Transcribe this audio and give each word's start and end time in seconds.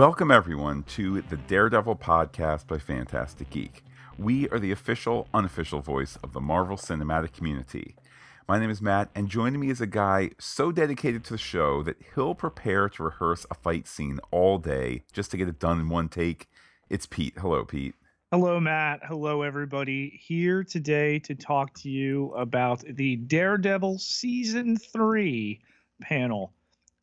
Welcome, 0.00 0.30
everyone, 0.30 0.84
to 0.94 1.20
the 1.20 1.36
Daredevil 1.36 1.96
podcast 1.96 2.66
by 2.66 2.78
Phantastic 2.78 3.50
Geek. 3.50 3.84
We 4.16 4.48
are 4.48 4.58
the 4.58 4.72
official, 4.72 5.28
unofficial 5.34 5.80
voice 5.80 6.16
of 6.24 6.32
the 6.32 6.40
Marvel 6.40 6.78
Cinematic 6.78 7.34
Community. 7.34 7.96
My 8.48 8.58
name 8.58 8.70
is 8.70 8.80
Matt, 8.80 9.10
and 9.14 9.28
joining 9.28 9.60
me 9.60 9.68
is 9.68 9.82
a 9.82 9.86
guy 9.86 10.30
so 10.38 10.72
dedicated 10.72 11.22
to 11.24 11.34
the 11.34 11.38
show 11.38 11.82
that 11.82 12.00
he'll 12.14 12.34
prepare 12.34 12.88
to 12.88 13.02
rehearse 13.02 13.44
a 13.50 13.54
fight 13.54 13.86
scene 13.86 14.20
all 14.30 14.56
day 14.56 15.02
just 15.12 15.32
to 15.32 15.36
get 15.36 15.48
it 15.48 15.58
done 15.58 15.78
in 15.78 15.90
one 15.90 16.08
take. 16.08 16.48
It's 16.88 17.04
Pete. 17.04 17.34
Hello, 17.36 17.66
Pete. 17.66 17.94
Hello, 18.32 18.58
Matt. 18.58 19.00
Hello, 19.04 19.42
everybody. 19.42 20.18
Here 20.24 20.64
today 20.64 21.18
to 21.18 21.34
talk 21.34 21.74
to 21.74 21.90
you 21.90 22.32
about 22.32 22.82
the 22.88 23.16
Daredevil 23.16 23.98
Season 23.98 24.78
3 24.78 25.60
panel 26.00 26.54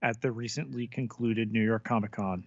at 0.01 0.19
the 0.19 0.31
recently 0.31 0.87
concluded 0.87 1.51
New 1.51 1.63
York 1.63 1.83
Comic 1.83 2.13
Con. 2.13 2.43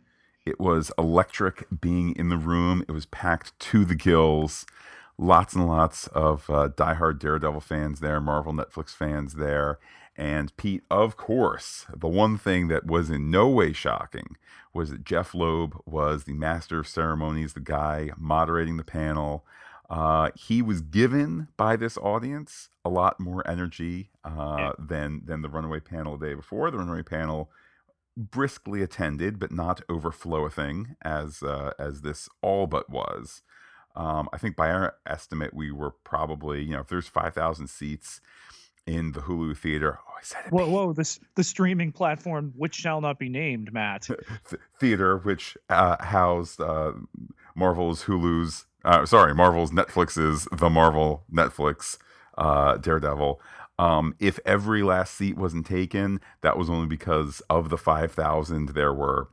It 0.47 0.59
was 0.59 0.91
electric 0.99 1.67
being 1.81 2.15
in 2.17 2.29
the 2.29 2.37
room, 2.37 2.85
it 2.89 2.93
was 2.93 3.07
packed 3.07 3.59
to 3.61 3.85
the 3.85 3.95
gills 3.95 4.67
lots 5.21 5.55
and 5.55 5.67
lots 5.67 6.07
of 6.09 6.49
uh, 6.49 6.71
diehard 6.75 7.19
Daredevil 7.19 7.61
fans 7.61 8.01
there, 8.01 8.21
Marvel 8.21 8.55
Netflix 8.55 8.91
fans 8.91 9.35
there. 9.35 9.79
And 10.17 10.55
Pete, 10.57 10.83
of 10.91 11.17
course, 11.17 11.87
the 11.95 12.09
one 12.09 12.37
thing 12.37 12.69
that 12.69 12.87
was 12.87 13.11
in 13.11 13.31
no 13.31 13.49
way 13.49 13.73
shocking 13.73 14.37
was 14.73 14.91
that 14.91 15.05
Jeph 15.05 15.35
Loeb 15.35 15.81
was 15.87 16.25
the 16.25 16.33
master 16.33 16.81
of 16.81 16.89
ceremonies, 16.89 17.53
the 17.53 17.61
guy 17.61 18.11
moderating 18.17 18.77
the 18.77 18.85
panel. 18.85 19.45
Uh, 19.89 20.31
he 20.35 20.63
was 20.63 20.81
given 20.81 21.49
by 21.57 21.77
this 21.77 21.97
audience 21.99 22.69
a 22.85 22.89
lot 22.89 23.21
more 23.21 23.47
energy 23.49 24.11
uh, 24.25 24.57
yeah. 24.59 24.73
than 24.79 25.23
than 25.25 25.43
the 25.43 25.49
Runaway 25.49 25.81
panel 25.81 26.17
the 26.17 26.29
day 26.29 26.35
before. 26.35 26.71
The 26.71 26.79
Runaway 26.79 27.03
panel 27.03 27.51
briskly 28.21 28.83
attended, 28.83 29.39
but 29.39 29.53
not 29.53 29.83
overflowing 29.89 30.97
as 31.03 31.43
uh, 31.43 31.73
as 31.79 32.03
this 32.03 32.29
all 32.43 32.67
but 32.67 32.91
was. 32.91 33.43
Um, 33.97 34.29
I 34.33 34.39
think 34.39 34.57
by 34.57 34.71
our 34.71 34.95
estimate, 35.07 35.53
we 35.53 35.73
were 35.73 35.91
probably, 35.91 36.63
you 36.63 36.75
know, 36.75 36.81
if 36.81 36.87
there's 36.87 37.09
5,000 37.09 37.67
seats 37.67 38.21
in 38.87 39.13
the 39.13 39.21
Hulu 39.21 39.57
theater. 39.57 39.99
Oh, 40.07 40.13
I 40.17 40.23
said 40.23 40.47
it. 40.47 40.53
Whoa, 40.53 40.69
whoa, 40.69 40.93
this 40.93 41.19
the 41.35 41.45
streaming 41.45 41.93
platform, 41.93 42.53
which 42.57 42.75
shall 42.75 43.01
not 43.01 43.19
be 43.19 43.29
named, 43.29 43.73
Matt. 43.73 44.09
theater, 44.81 45.19
which 45.19 45.57
uh, 45.69 46.03
housed 46.03 46.61
uh, 46.61 46.93
Marvel's 47.55 48.05
Hulu's, 48.05 48.67
uh, 48.85 49.05
sorry, 49.07 49.35
Marvel's 49.35 49.71
Netflix's 49.71 50.47
The 50.53 50.71
Marvel 50.71 51.25
Netflix 51.33 51.99
uh, 52.39 52.77
Daredevil. 52.77 53.41
Um, 53.81 54.15
if 54.19 54.39
every 54.45 54.83
last 54.83 55.15
seat 55.15 55.39
wasn't 55.39 55.65
taken, 55.65 56.21
that 56.43 56.59
was 56.59 56.69
only 56.69 56.87
because 56.87 57.41
of 57.49 57.71
the 57.71 57.79
5,000, 57.79 58.69
there 58.71 58.93
were 58.93 59.31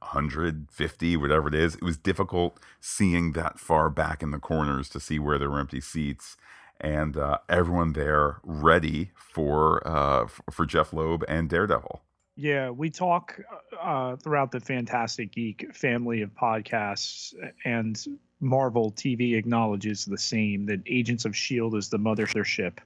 150, 0.00 1.16
whatever 1.16 1.48
it 1.48 1.54
is. 1.54 1.76
It 1.76 1.82
was 1.82 1.96
difficult 1.96 2.60
seeing 2.80 3.32
that 3.32 3.58
far 3.58 3.88
back 3.88 4.22
in 4.22 4.30
the 4.30 4.38
corners 4.38 4.90
to 4.90 5.00
see 5.00 5.18
where 5.18 5.38
there 5.38 5.48
were 5.48 5.58
empty 5.58 5.80
seats. 5.80 6.36
And 6.82 7.16
uh, 7.16 7.38
everyone 7.48 7.94
there 7.94 8.40
ready 8.42 9.12
for 9.14 9.86
uh, 9.88 10.26
for 10.50 10.66
Jeph 10.66 10.92
Loeb 10.92 11.24
and 11.26 11.48
Daredevil. 11.48 12.02
Yeah, 12.36 12.70
we 12.70 12.90
talk 12.90 13.40
uh, 13.80 14.16
throughout 14.16 14.50
the 14.50 14.60
Phantastic 14.60 15.32
Geek 15.32 15.74
family 15.74 16.20
of 16.20 16.34
podcasts, 16.34 17.34
and 17.64 18.04
Marvel 18.40 18.90
TV 18.90 19.36
acknowledges 19.36 20.04
the 20.04 20.18
same 20.18 20.66
that 20.66 20.80
Agents 20.86 21.24
of 21.24 21.32
S.H.I.E.L.D. 21.32 21.78
is 21.78 21.88
the 21.88 21.98
mothership. 21.98 22.78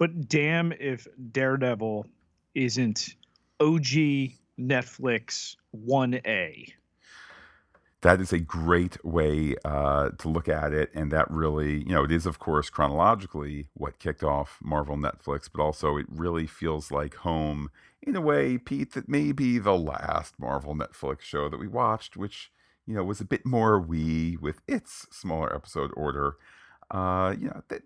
But 0.00 0.28
damn 0.28 0.72
if 0.72 1.06
Daredevil 1.30 2.06
isn't 2.54 3.16
OG 3.60 4.32
Netflix 4.58 5.56
1A. 5.76 6.72
That 8.00 8.18
is 8.22 8.32
a 8.32 8.38
great 8.38 9.04
way 9.04 9.56
uh, 9.62 10.08
to 10.16 10.28
look 10.28 10.48
at 10.48 10.72
it. 10.72 10.90
And 10.94 11.12
that 11.12 11.30
really, 11.30 11.80
you 11.80 11.92
know, 11.92 12.02
it 12.02 12.10
is, 12.10 12.24
of 12.24 12.38
course, 12.38 12.70
chronologically 12.70 13.68
what 13.74 13.98
kicked 13.98 14.22
off 14.24 14.58
Marvel 14.62 14.96
Netflix, 14.96 15.50
but 15.54 15.62
also 15.62 15.98
it 15.98 16.06
really 16.08 16.46
feels 16.46 16.90
like 16.90 17.16
home 17.16 17.68
in 18.02 18.16
a 18.16 18.22
way, 18.22 18.56
Pete, 18.56 18.94
that 18.94 19.06
may 19.06 19.32
be 19.32 19.58
the 19.58 19.76
last 19.76 20.38
Marvel 20.38 20.74
Netflix 20.74 21.20
show 21.20 21.50
that 21.50 21.60
we 21.60 21.68
watched, 21.68 22.16
which, 22.16 22.50
you 22.86 22.94
know, 22.94 23.04
was 23.04 23.20
a 23.20 23.26
bit 23.26 23.44
more 23.44 23.78
we 23.78 24.38
with 24.40 24.62
its 24.66 25.06
smaller 25.10 25.54
episode 25.54 25.90
order. 25.94 26.36
Uh, 26.90 27.34
you 27.38 27.48
know, 27.48 27.62
that, 27.68 27.82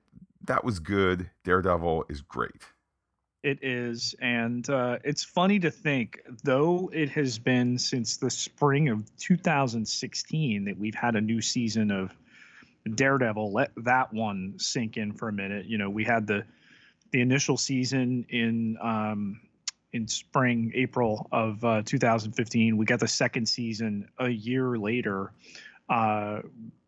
that 0.47 0.65
was 0.65 0.78
good. 0.78 1.31
Daredevil 1.44 2.06
is 2.09 2.21
great. 2.21 2.62
It 3.43 3.62
is, 3.62 4.15
and 4.22 4.69
uh, 4.71 4.99
it's 5.05 5.22
funny 5.22 5.59
to 5.60 5.71
think, 5.71 6.19
though 6.44 6.91
it 6.94 7.10
has 7.10 7.38
been 7.38 7.78
since 7.78 8.16
the 8.16 8.31
spring 8.31 8.88
of 8.88 9.04
2016 9.19 10.65
that 10.65 10.78
we've 10.78 10.94
had 10.94 11.15
a 11.15 11.21
new 11.21 11.43
season 11.43 11.91
of 11.91 12.10
Daredevil. 12.94 13.53
Let 13.53 13.71
that 13.77 14.12
one 14.15 14.54
sink 14.59 14.97
in 14.97 15.12
for 15.12 15.28
a 15.28 15.33
minute. 15.33 15.66
You 15.66 15.77
know, 15.77 15.91
we 15.91 16.04
had 16.04 16.27
the 16.27 16.44
the 17.10 17.21
initial 17.21 17.59
season 17.59 18.25
in 18.31 18.78
um, 18.83 19.41
in 19.93 20.09
spring 20.09 20.72
April 20.75 21.28
of 21.31 21.62
uh, 21.65 21.83
2015. 21.84 22.77
We 22.77 22.87
got 22.87 23.00
the 23.00 23.09
second 23.09 23.47
season 23.47 24.09
a 24.19 24.28
year 24.28 24.78
later, 24.78 25.33
uh, 25.88 26.41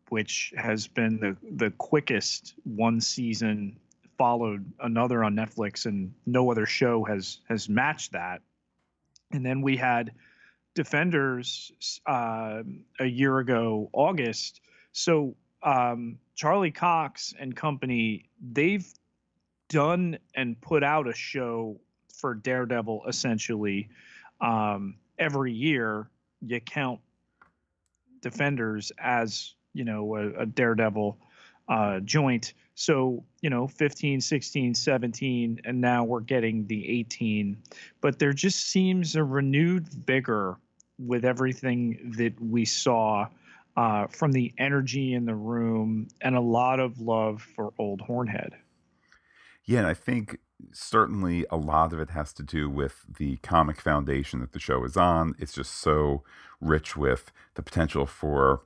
which 0.09 0.53
has 0.57 0.87
been 0.87 1.19
the 1.19 1.37
the 1.57 1.71
quickest 1.73 2.55
one 2.65 3.01
season 3.01 3.79
followed 4.17 4.73
another 4.81 5.23
on 5.25 5.35
Netflix, 5.35 5.87
and 5.87 6.13
no 6.25 6.51
other 6.51 6.67
show 6.67 7.05
has 7.05 7.39
has 7.49 7.69
matched 7.69 8.13
that. 8.13 8.43
And 9.33 9.45
then 9.45 9.61
we 9.61 9.77
had 9.77 10.13
Defenders 10.75 11.73
uh, 12.07 12.63
a 13.01 13.07
year 13.07 13.39
ago, 13.39 13.89
August. 13.93 14.61
So 14.93 15.35
um, 15.63 16.19
Charlie 16.35 16.71
Cox 16.71 17.35
and 17.39 17.57
company, 17.57 18.29
they've 18.53 18.87
done 19.69 20.19
and 20.35 20.61
put 20.61 20.85
out 20.85 21.09
a 21.09 21.15
show 21.15 21.81
for 22.15 22.35
Daredevil 22.35 23.05
essentially 23.09 23.89
um, 24.41 24.97
every 25.19 25.53
year. 25.53 26.09
You 26.43 26.61
count 26.61 27.01
Defenders 28.21 28.93
as 28.99 29.55
you 29.77 29.85
know 29.85 30.17
a, 30.17 30.43
a 30.43 30.47
Daredevil 30.47 31.19
uh, 31.69 32.01
joint. 32.01 32.55
So, 32.75 33.25
you 33.41 33.51
know, 33.51 33.67
15, 33.67 34.21
16, 34.21 34.75
17, 34.75 35.61
and 35.65 35.81
now 35.81 36.05
we're 36.05 36.21
getting 36.21 36.67
the 36.67 36.89
18. 37.01 37.57
But 38.01 38.19
there 38.19 38.33
just 38.33 38.71
seems 38.71 39.17
a 39.17 39.25
renewed 39.25 39.89
vigor 39.89 40.59
with 40.99 41.25
everything 41.25 42.13
that 42.17 42.41
we 42.41 42.65
saw 42.65 43.29
uh, 43.77 44.07
from 44.09 44.33
the 44.33 44.53
energy 44.59 45.15
in 45.15 45.25
the 45.27 45.35
room 45.35 46.09
and 46.21 46.37
a 46.37 46.41
lot 46.41 46.81
of 46.81 47.01
love 47.01 47.43
for 47.43 47.73
Old 47.79 48.01
Hornhead. 48.01 48.53
Yeah, 49.65 49.81
and 49.81 49.89
I 49.89 49.95
think 49.95 50.39
certainly 50.73 51.45
a 51.51 51.57
lot 51.57 51.93
of 51.93 52.01
it 52.01 52.11
has 52.11 52.33
to 52.35 52.43
do 52.43 52.71
with 52.71 53.05
the 53.19 53.37
comic 53.39 53.81
foundation 53.81 54.41
that 54.41 54.53
the 54.53 54.61
show 54.61 54.85
is 54.85 54.97
on. 54.97 55.35
It's 55.39 55.53
just 55.53 55.75
so 55.75 56.23
rich 56.61 56.97
with 56.97 57.33
the 57.55 57.63
potential 57.63 58.07
for 58.07 58.63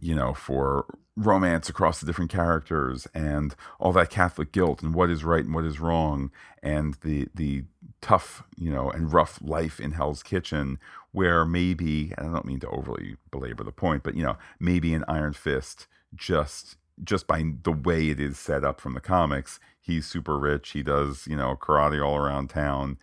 you 0.00 0.14
know, 0.14 0.34
for 0.34 0.86
romance 1.16 1.68
across 1.68 2.00
the 2.00 2.06
different 2.06 2.30
characters 2.30 3.06
and 3.14 3.54
all 3.78 3.92
that 3.92 4.10
Catholic 4.10 4.50
guilt 4.50 4.82
and 4.82 4.94
what 4.94 5.10
is 5.10 5.22
right 5.22 5.44
and 5.44 5.54
what 5.54 5.64
is 5.64 5.78
wrong 5.78 6.30
and 6.62 6.94
the 7.02 7.28
the 7.34 7.64
tough, 8.00 8.42
you 8.56 8.70
know, 8.70 8.90
and 8.90 9.12
rough 9.12 9.38
life 9.42 9.78
in 9.78 9.92
Hell's 9.92 10.22
Kitchen 10.22 10.78
where 11.12 11.44
maybe 11.44 12.12
and 12.18 12.28
I 12.28 12.32
don't 12.32 12.46
mean 12.46 12.60
to 12.60 12.68
overly 12.68 13.16
belabor 13.30 13.64
the 13.64 13.72
point, 13.72 14.02
but 14.02 14.16
you 14.16 14.22
know, 14.22 14.36
maybe 14.58 14.92
an 14.94 15.04
Iron 15.06 15.32
Fist 15.32 15.86
just 16.14 16.76
just 17.02 17.26
by 17.26 17.44
the 17.62 17.72
way 17.72 18.08
it 18.08 18.20
is 18.20 18.38
set 18.38 18.64
up 18.64 18.80
from 18.80 18.94
the 18.94 19.00
comics, 19.00 19.58
he's 19.80 20.06
super 20.06 20.38
rich, 20.38 20.70
he 20.70 20.82
does, 20.82 21.26
you 21.26 21.36
know, 21.36 21.56
karate 21.60 22.04
all 22.04 22.16
around 22.16 22.50
town 22.50 22.98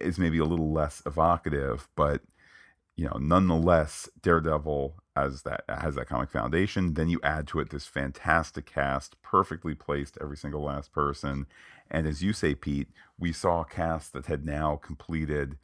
is 0.00 0.18
maybe 0.18 0.38
a 0.38 0.44
little 0.44 0.72
less 0.72 1.02
evocative, 1.06 1.88
but 1.96 2.22
you 2.96 3.06
know, 3.06 3.16
nonetheless, 3.20 4.08
Daredevil 4.22 4.96
has 5.22 5.42
that 5.42 5.64
has 5.68 5.94
that 5.96 6.08
comic 6.08 6.30
foundation. 6.30 6.94
Then 6.94 7.08
you 7.08 7.20
add 7.22 7.46
to 7.48 7.60
it 7.60 7.70
this 7.70 7.86
fantastic 7.86 8.66
cast, 8.66 9.20
perfectly 9.22 9.74
placed, 9.74 10.18
every 10.20 10.36
single 10.36 10.62
last 10.62 10.92
person. 10.92 11.46
And 11.90 12.06
as 12.06 12.22
you 12.22 12.32
say, 12.32 12.54
Pete, 12.54 12.88
we 13.18 13.32
saw 13.32 13.62
a 13.62 13.64
cast 13.64 14.12
that 14.12 14.26
had 14.26 14.44
now 14.44 14.76
completed 14.76 15.56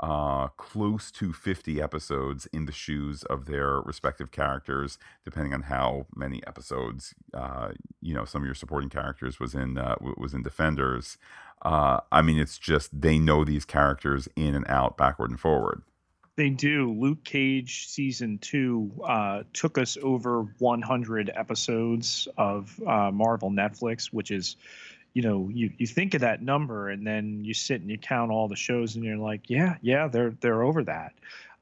uh, 0.00 0.48
close 0.48 1.12
to 1.12 1.32
50 1.32 1.80
episodes 1.80 2.46
in 2.52 2.66
the 2.66 2.72
shoes 2.72 3.22
of 3.24 3.46
their 3.46 3.80
respective 3.82 4.32
characters, 4.32 4.98
depending 5.24 5.54
on 5.54 5.62
how 5.62 6.06
many 6.14 6.44
episodes, 6.46 7.14
uh, 7.32 7.68
you 8.00 8.12
know, 8.12 8.24
some 8.24 8.42
of 8.42 8.46
your 8.46 8.54
supporting 8.54 8.90
characters 8.90 9.38
was 9.38 9.54
in 9.54 9.78
uh, 9.78 9.94
was 10.16 10.34
in 10.34 10.42
Defenders. 10.42 11.18
Uh, 11.62 12.00
I 12.10 12.22
mean, 12.22 12.38
it's 12.38 12.58
just 12.58 13.00
they 13.00 13.18
know 13.18 13.44
these 13.44 13.64
characters 13.64 14.28
in 14.34 14.56
and 14.56 14.66
out, 14.68 14.96
backward 14.96 15.30
and 15.30 15.38
forward. 15.38 15.82
They 16.36 16.48
do. 16.48 16.92
Luke 16.92 17.24
Cage 17.24 17.88
season 17.88 18.38
two 18.38 18.90
uh, 19.04 19.42
took 19.52 19.76
us 19.76 19.98
over 20.02 20.42
100 20.58 21.30
episodes 21.34 22.26
of 22.38 22.80
uh, 22.86 23.10
Marvel 23.10 23.50
Netflix, 23.50 24.06
which 24.06 24.30
is, 24.30 24.56
you 25.12 25.22
know, 25.22 25.50
you, 25.52 25.72
you 25.76 25.86
think 25.86 26.14
of 26.14 26.22
that 26.22 26.40
number 26.40 26.88
and 26.88 27.06
then 27.06 27.44
you 27.44 27.52
sit 27.52 27.82
and 27.82 27.90
you 27.90 27.98
count 27.98 28.30
all 28.30 28.48
the 28.48 28.56
shows 28.56 28.96
and 28.96 29.04
you're 29.04 29.18
like, 29.18 29.50
yeah, 29.50 29.76
yeah, 29.82 30.08
they're 30.08 30.34
they're 30.40 30.62
over 30.62 30.84
that. 30.84 31.12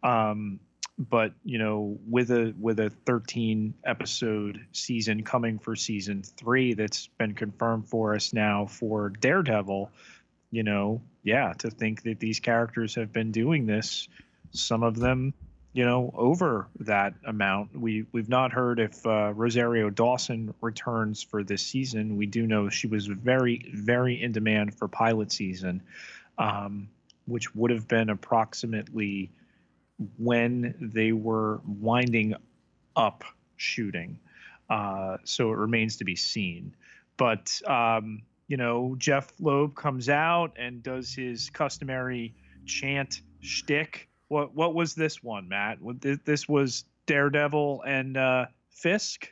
Um, 0.05 0.61
but 1.08 1.32
you 1.44 1.58
know, 1.58 1.99
with 2.08 2.31
a 2.31 2.55
with 2.61 2.78
a 2.78 2.90
13 2.90 3.75
episode 3.84 4.66
season 4.73 5.25
coming 5.25 5.58
for 5.58 5.75
season 5.75 6.23
three, 6.23 6.75
that's 6.75 7.06
been 7.19 7.34
confirmed 7.34 7.88
for 7.88 8.14
us 8.14 8.32
now 8.34 8.66
for 8.66 9.08
Daredevil. 9.08 9.90
You 10.50 10.62
know, 10.62 11.00
yeah, 11.23 11.55
to 11.58 11.70
think 11.70 12.02
that 12.02 12.20
these 12.20 12.38
characters 12.38 12.94
have 12.96 13.12
been 13.12 13.32
doing 13.32 13.66
this, 13.66 14.08
some 14.52 14.82
of 14.82 14.99
them 14.99 15.35
you 15.73 15.85
know, 15.85 16.12
over 16.17 16.69
that 16.81 17.14
amount. 17.25 17.79
We 17.79 18.05
we've 18.12 18.29
not 18.29 18.52
heard 18.52 18.81
if 18.81 19.06
uh, 19.06 19.32
Rosario 19.35 19.88
Dawson 19.88 20.52
returns 20.61 21.23
for 21.23 21.44
this 21.44 21.62
season. 21.62 22.17
We 22.17 22.26
do 22.26 22.47
know 22.47 22.69
she 22.69 22.88
was 22.88 23.06
very 23.06 23.70
very 23.73 24.20
in 24.20 24.32
demand 24.32 24.75
for 24.75 24.88
pilot 24.88 25.31
season, 25.31 25.82
um, 26.38 26.88
which 27.26 27.55
would 27.55 27.70
have 27.70 27.87
been 27.87 28.11
approximately 28.11 29.31
when 30.19 30.75
they 30.81 31.12
were 31.12 31.61
winding 31.64 32.35
up 32.97 33.23
shooting. 33.56 34.19
Uh, 34.69 35.19
so 35.25 35.52
it 35.52 35.56
remains 35.56 35.97
to 35.99 36.05
be 36.05 36.17
seen. 36.17 36.75
But 37.17 37.61
um, 37.67 38.23
you 38.49 38.56
know, 38.56 38.97
Jeph 38.99 39.32
Loeb 39.38 39.76
comes 39.76 40.08
out 40.08 40.56
and 40.58 40.82
does 40.82 41.14
his 41.14 41.49
customary 41.50 42.35
chant 42.67 43.23
shtick 43.41 44.10
what 44.31 44.55
what 44.55 44.75
was 44.75 44.94
this 44.94 45.23
one, 45.23 45.49
Matt? 45.49 45.79
This 46.25 46.49
was 46.49 46.85
Daredevil 47.06 47.82
and 47.87 48.17
uh, 48.17 48.47
Fisk. 48.71 49.29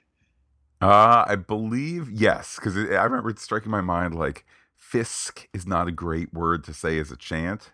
Uh, 0.81 1.25
I 1.27 1.37
believe 1.37 2.11
yes, 2.11 2.57
because 2.57 2.77
I 2.77 3.05
remember 3.05 3.31
it 3.31 3.39
striking 3.39 3.71
my 3.71 3.81
mind 3.81 4.15
like 4.15 4.45
Fisk 4.75 5.49
is 5.55 5.67
not 5.67 5.89
a 5.89 5.93
great 5.93 6.35
word 6.35 6.65
to 6.65 6.75
say 6.75 6.99
as 6.99 7.13
a 7.13 7.17
chant, 7.17 7.73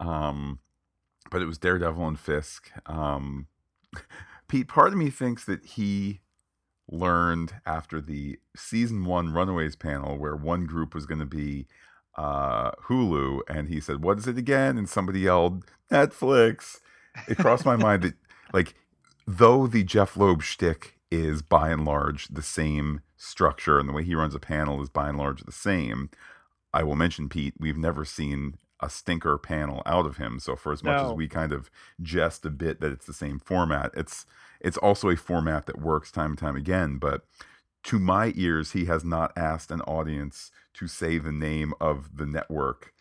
um, 0.00 0.60
but 1.30 1.42
it 1.42 1.46
was 1.46 1.58
Daredevil 1.58 2.08
and 2.08 2.18
Fisk. 2.18 2.70
Um, 2.86 3.48
Pete, 4.48 4.68
part 4.68 4.92
of 4.92 4.98
me 4.98 5.10
thinks 5.10 5.44
that 5.44 5.64
he 5.64 6.20
learned 6.90 7.54
after 7.66 8.00
the 8.00 8.38
season 8.56 9.04
one 9.04 9.32
Runaways 9.32 9.76
panel, 9.76 10.16
where 10.16 10.36
one 10.36 10.64
group 10.64 10.94
was 10.94 11.04
going 11.04 11.20
to 11.20 11.26
be 11.26 11.66
uh, 12.16 12.72
Hulu, 12.88 13.40
and 13.48 13.68
he 13.68 13.80
said, 13.80 14.02
"What 14.02 14.18
is 14.18 14.26
it 14.26 14.38
again?" 14.38 14.78
And 14.78 14.88
somebody 14.88 15.20
yelled, 15.20 15.64
"Netflix." 15.90 16.80
It 17.28 17.38
crossed 17.38 17.66
my 17.66 17.76
mind 17.76 18.02
that, 18.02 18.14
like, 18.52 18.74
though 19.26 19.66
the 19.66 19.84
Jeph 19.84 20.16
Loeb 20.16 20.42
shtick 20.42 20.98
is 21.10 21.42
by 21.42 21.70
and 21.70 21.84
large 21.84 22.28
the 22.28 22.42
same 22.42 23.00
structure, 23.16 23.78
and 23.78 23.88
the 23.88 23.92
way 23.92 24.04
he 24.04 24.14
runs 24.14 24.34
a 24.34 24.40
panel 24.40 24.82
is 24.82 24.88
by 24.88 25.08
and 25.08 25.18
large 25.18 25.42
the 25.42 25.52
same, 25.52 26.10
I 26.72 26.82
will 26.82 26.96
mention 26.96 27.28
Pete. 27.28 27.54
We've 27.58 27.76
never 27.76 28.04
seen 28.04 28.56
a 28.80 28.90
stinker 28.90 29.38
panel 29.38 29.82
out 29.86 30.06
of 30.06 30.16
him. 30.16 30.40
So 30.40 30.56
for 30.56 30.72
as 30.72 30.82
much 30.82 31.00
no. 31.00 31.10
as 31.10 31.12
we 31.14 31.28
kind 31.28 31.52
of 31.52 31.70
jest 32.00 32.44
a 32.44 32.50
bit 32.50 32.80
that 32.80 32.92
it's 32.92 33.06
the 33.06 33.12
same 33.12 33.38
format, 33.38 33.92
it's 33.94 34.26
it's 34.60 34.76
also 34.78 35.08
a 35.08 35.16
format 35.16 35.66
that 35.66 35.80
works 35.80 36.10
time 36.10 36.30
and 36.30 36.38
time 36.38 36.56
again. 36.56 36.98
But 36.98 37.24
to 37.84 37.98
my 37.98 38.32
ears, 38.36 38.72
he 38.72 38.84
has 38.86 39.04
not 39.04 39.32
asked 39.36 39.70
an 39.70 39.80
audience 39.82 40.50
to 40.74 40.86
say 40.86 41.18
the 41.18 41.32
name 41.32 41.74
of 41.80 42.16
the 42.16 42.26
network 42.26 42.92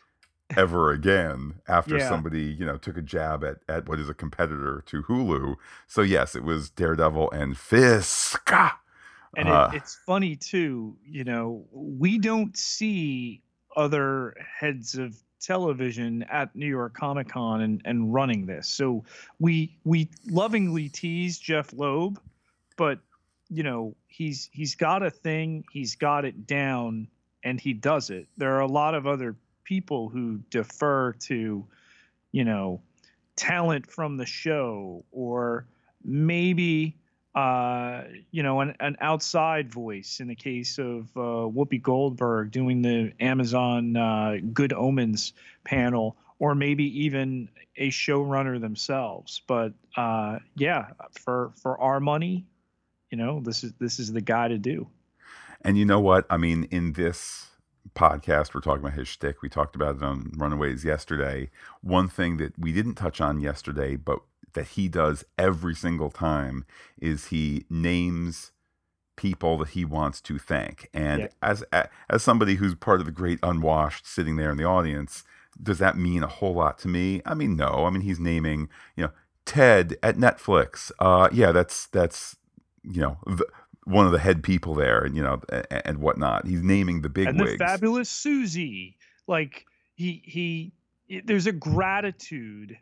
ever 0.58 0.92
again 0.92 1.56
after 1.68 1.98
yeah. 1.98 2.10
somebody 2.10 2.44
you 2.44 2.66
know 2.66 2.76
took 2.76 2.98
a 2.98 3.02
jab 3.02 3.42
at 3.44 3.58
at 3.70 3.88
what 3.88 4.00
is 4.00 4.10
a 4.10 4.14
competitor 4.14 4.84
to 4.88 5.04
Hulu. 5.04 5.56
So 5.88 6.02
yes, 6.02 6.36
it 6.36 6.44
was 6.44 6.70
Daredevil 6.70 7.32
and 7.32 7.58
Fisk. 7.58 8.50
And 9.38 9.48
uh, 9.48 9.70
it, 9.72 9.78
it's 9.78 9.96
funny 9.96 10.36
too, 10.36 10.98
you 11.06 11.24
know, 11.24 11.66
we 11.72 12.18
don't 12.18 12.58
see 12.58 13.42
other 13.76 14.36
heads 14.60 14.96
of 14.96 15.16
television 15.40 16.24
at 16.24 16.56
New 16.56 16.68
York 16.68 16.94
Comic 16.94 17.30
Con 17.30 17.62
and, 17.62 17.82
and 17.86 18.14
running 18.14 18.46
this. 18.46 18.68
So 18.68 19.04
we 19.40 19.78
we 19.84 20.10
lovingly 20.28 20.90
tease 20.90 21.40
Jeph 21.40 21.74
Loeb, 21.74 22.20
but 22.78 23.00
you 23.52 23.64
know, 23.64 23.96
he's 24.08 24.50
he's 24.54 24.76
got 24.76 25.04
a 25.04 25.12
thing, 25.12 25.66
he's 25.72 25.96
got 25.96 26.24
it 26.26 26.48
down 26.48 27.08
and 27.44 27.60
he 27.60 27.74
does 27.74 28.10
it. 28.10 28.28
There 28.38 28.56
are 28.56 28.62
a 28.62 28.68
lot 28.68 28.96
of 28.96 29.06
other 29.06 29.36
people 29.64 30.10
who 30.10 30.40
defer 30.50 31.14
to, 31.14 31.66
you 32.32 32.46
know, 32.46 32.82
talent 33.36 33.92
from 33.92 34.18
the 34.18 34.26
show 34.26 35.04
or 35.12 35.66
maybe 36.04 36.96
uh, 37.34 38.04
you 38.32 38.44
know, 38.44 38.60
an, 38.60 38.76
an 38.80 38.98
outside 39.00 39.72
voice 39.72 40.20
in 40.20 40.28
the 40.28 40.36
case 40.36 40.78
of 40.78 41.06
uh, 41.16 41.48
Whoopi 41.48 41.82
Goldberg 41.82 42.52
doing 42.52 42.82
the 42.82 43.14
Amazon 43.22 43.96
uh, 43.96 44.38
Good 44.52 44.74
Omens 44.74 45.32
panel, 45.64 46.18
or 46.40 46.56
maybe 46.56 47.06
even 47.06 47.48
a 47.78 47.90
showrunner 47.90 48.60
themselves. 48.60 49.42
But 49.48 49.72
uh, 49.96 50.40
yeah, 50.56 50.88
for 51.22 51.54
for 51.56 51.80
our 51.80 52.02
money, 52.02 52.46
you 53.12 53.18
know, 53.18 53.42
this 53.42 53.64
is 53.64 53.74
this 53.80 54.00
is 54.00 54.14
the 54.14 54.22
guy 54.22 54.48
to 54.48 54.58
do. 54.58 54.88
And 55.64 55.78
you 55.78 55.86
know 55.86 56.00
what? 56.00 56.26
I 56.30 56.38
mean, 56.38 56.68
in 56.72 56.94
this 56.94 57.50
podcast, 57.94 58.54
we're 58.54 58.62
talking 58.62 58.84
about 58.84 58.98
his 58.98 59.08
shtick. 59.08 59.42
We 59.42 59.50
talked 59.50 59.76
about 59.76 59.98
it 59.98 60.04
on 60.04 60.32
Runaways 60.36 60.84
yesterday. 60.84 61.52
One 61.82 62.08
thing 62.08 62.38
that 62.38 62.58
we 62.58 62.72
didn't 62.72 62.96
touch 62.96 63.22
on 63.22 63.40
yesterday, 63.40 63.96
but 63.96 64.20
that 64.54 64.70
he 64.70 64.88
does 64.88 65.24
every 65.38 65.76
single 65.76 66.10
time, 66.10 66.66
is 67.00 67.28
he 67.28 67.66
names 67.70 68.52
people 69.18 69.58
that 69.58 69.70
he 69.70 69.86
wants 69.86 70.20
to 70.22 70.40
thank. 70.40 70.90
And 70.94 71.24
yeah. 71.24 71.28
as 71.44 71.64
as 72.10 72.24
somebody 72.24 72.56
who's 72.56 72.76
part 72.76 73.02
of 73.02 73.06
the 73.06 73.12
great 73.12 73.40
unwashed 73.44 74.08
sitting 74.08 74.38
there 74.38 74.52
in 74.52 74.58
the 74.58 74.64
audience, 74.64 75.24
does 75.62 75.80
that 75.80 75.98
mean 75.98 76.24
a 76.24 76.28
whole 76.28 76.56
lot 76.56 76.80
to 76.80 76.88
me? 76.88 77.22
I 77.26 77.34
mean, 77.34 77.56
no. 77.56 77.86
I 77.86 77.90
mean, 77.90 78.02
he's 78.02 78.20
naming, 78.20 78.70
you 78.96 79.04
know, 79.04 79.12
Ted 79.46 79.98
at 80.02 80.18
Netflix. 80.18 80.92
Uh, 80.98 81.30
yeah, 81.32 81.52
that's 81.52 81.88
that's 81.88 82.38
you 82.84 83.02
know 83.02 83.18
the, 83.26 83.46
one 83.86 84.06
of 84.06 84.12
the 84.12 84.20
head 84.20 84.44
people 84.44 84.76
there, 84.76 85.00
and 85.00 85.16
you 85.16 85.24
know, 85.24 85.42
and, 85.50 85.82
and 85.86 85.98
whatnot. 86.00 86.48
He's 86.48 86.62
naming 86.62 87.02
the 87.02 87.10
big 87.10 87.28
and 87.28 87.40
wigs. 87.40 87.54
the 87.54 87.58
fabulous 87.58 88.10
Susie. 88.10 88.98
Like 89.28 89.66
he 89.96 90.22
he, 90.26 91.22
there's 91.24 91.48
a 91.48 91.52
gratitude 91.52 92.78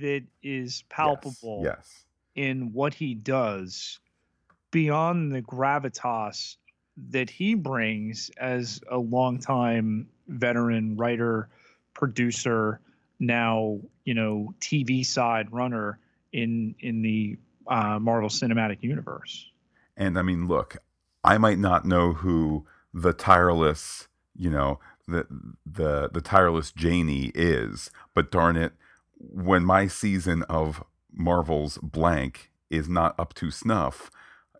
that 0.00 0.22
is 0.42 0.84
palpable. 0.88 1.60
Yes. 1.64 1.76
yes. 1.76 2.04
In 2.34 2.72
what 2.72 2.94
he 2.94 3.14
does, 3.14 4.00
beyond 4.70 5.32
the 5.32 5.42
gravitas 5.42 6.56
that 7.10 7.28
he 7.28 7.54
brings 7.54 8.30
as 8.38 8.80
a 8.90 8.96
longtime 8.96 10.08
veteran 10.28 10.96
writer, 10.96 11.48
producer, 11.94 12.80
now 13.18 13.80
you 14.04 14.14
know 14.14 14.54
TV 14.60 15.04
side 15.04 15.52
runner 15.52 15.98
in 16.32 16.74
in 16.80 17.02
the 17.02 17.36
uh, 17.68 17.98
Marvel 17.98 18.28
Cinematic 18.28 18.82
Universe. 18.82 19.50
And 19.96 20.18
I 20.18 20.22
mean, 20.22 20.46
look, 20.48 20.76
I 21.24 21.38
might 21.38 21.58
not 21.58 21.84
know 21.84 22.12
who 22.12 22.66
the 22.92 23.12
tireless, 23.12 24.08
you 24.36 24.50
know, 24.50 24.80
the 25.08 25.26
the 25.66 26.10
the 26.12 26.20
tireless 26.20 26.72
Janie 26.72 27.32
is, 27.34 27.90
but 28.14 28.30
darn 28.30 28.56
it, 28.56 28.72
when 29.18 29.64
my 29.64 29.86
season 29.86 30.42
of 30.44 30.82
Marvel's 31.12 31.78
blank 31.78 32.50
is 32.70 32.88
not 32.88 33.18
up 33.18 33.34
to 33.34 33.50
snuff, 33.50 34.10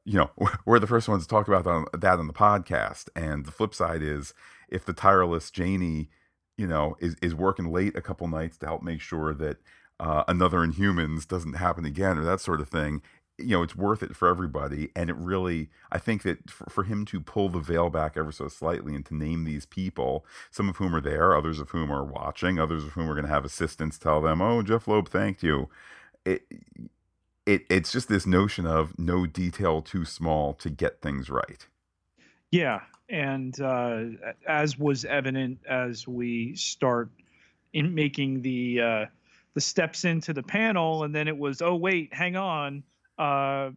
you 0.05 0.19
know, 0.19 0.31
we're 0.67 0.79
the 0.79 0.87
first 0.87 1.09
ones 1.09 1.25
to 1.25 1.29
talk 1.29 1.49
about 1.49 1.65
that 2.01 2.19
on 2.19 2.27
the 2.27 2.33
podcast. 2.33 3.09
And 3.17 3.45
the 3.45 3.53
flip 3.53 3.75
side 3.75 4.03
is 4.03 4.35
if 4.69 4.85
the 4.85 4.93
tireless 4.93 5.51
Janie, 5.51 6.11
you 6.57 6.67
know, 6.67 6.97
is, 7.01 7.17
is 7.23 7.35
working 7.35 7.73
late 7.73 7.97
a 7.97 8.03
couple 8.03 8.29
nights 8.29 8.59
to 8.59 8.67
help 8.67 8.83
make 8.83 9.01
sure 9.01 9.35
that 9.35 9.59
uh, 10.01 10.25
another 10.29 10.59
Inhumans 10.59 11.27
doesn't 11.27 11.55
happen 11.55 11.85
again 11.85 12.19
or 12.19 12.25
that 12.25 12.41
sort 12.41 12.61
of 12.61 12.69
thing, 12.69 13.03
you 13.39 13.57
know 13.57 13.63
it's 13.63 13.77
worth 13.77 14.03
it 14.03 14.15
for 14.15 14.29
everybody. 14.29 14.91
And 14.95 15.11
it 15.11 15.17
really 15.17 15.71
i 15.91 15.99
think 15.99 16.23
that 16.23 16.51
for, 16.51 16.69
for, 16.71 16.85
him 16.85 17.05
to 17.07 17.21
pull 17.21 17.49
the 17.49 17.61
veil 17.61 17.91
back 17.91 18.17
ever 18.17 18.33
so 18.33 18.49
slightly 18.49 18.95
and 18.95 19.05
to 19.07 19.15
name 19.15 19.45
these 19.45 19.67
people 19.67 20.25
some 20.51 20.69
of 20.69 20.77
whom 20.77 20.95
are 20.95 21.01
there 21.01 21.37
others 21.37 21.59
of 21.59 21.71
whom 21.71 21.91
are 21.91 22.05
watching 22.05 22.59
others 22.59 22.85
of 22.85 22.91
whom 22.91 23.09
are 23.09 23.15
going 23.15 23.27
to 23.27 23.33
have 23.33 23.45
assistants 23.45 23.99
tell 23.99 24.21
them 24.21 24.41
oh 24.41 24.63
Jeph 24.63 24.89
loeb 24.89 25.09
thanked 25.09 25.43
you. 25.43 25.69
It, 26.25 26.43
it 27.47 27.65
it's 27.69 27.91
just 27.91 28.09
this 28.09 28.27
notion 28.27 28.67
of 28.67 28.99
no 28.99 29.27
detail 29.27 29.83
too 29.83 30.05
small 30.05 30.55
to 30.55 30.71
get 30.71 31.01
things 31.01 31.31
right. 31.31 31.67
Yeah 32.51 32.83
and 33.09 33.61
uh, 33.61 34.05
as 34.49 34.79
was 34.79 35.05
evident 35.05 35.59
as 35.69 36.07
we 36.09 36.55
start 36.57 37.11
in 37.73 37.95
making 37.95 38.43
the 38.43 38.81
uh, 38.81 39.07
the 39.55 39.61
steps 39.61 40.05
into 40.05 40.33
the 40.33 40.43
panel 40.43 41.05
and 41.05 41.15
then 41.15 41.29
it 41.29 41.37
was 41.37 41.63
oh 41.63 41.77
wait 41.77 42.13
hang 42.13 42.37
on 42.37 42.83
uh, 43.19 43.71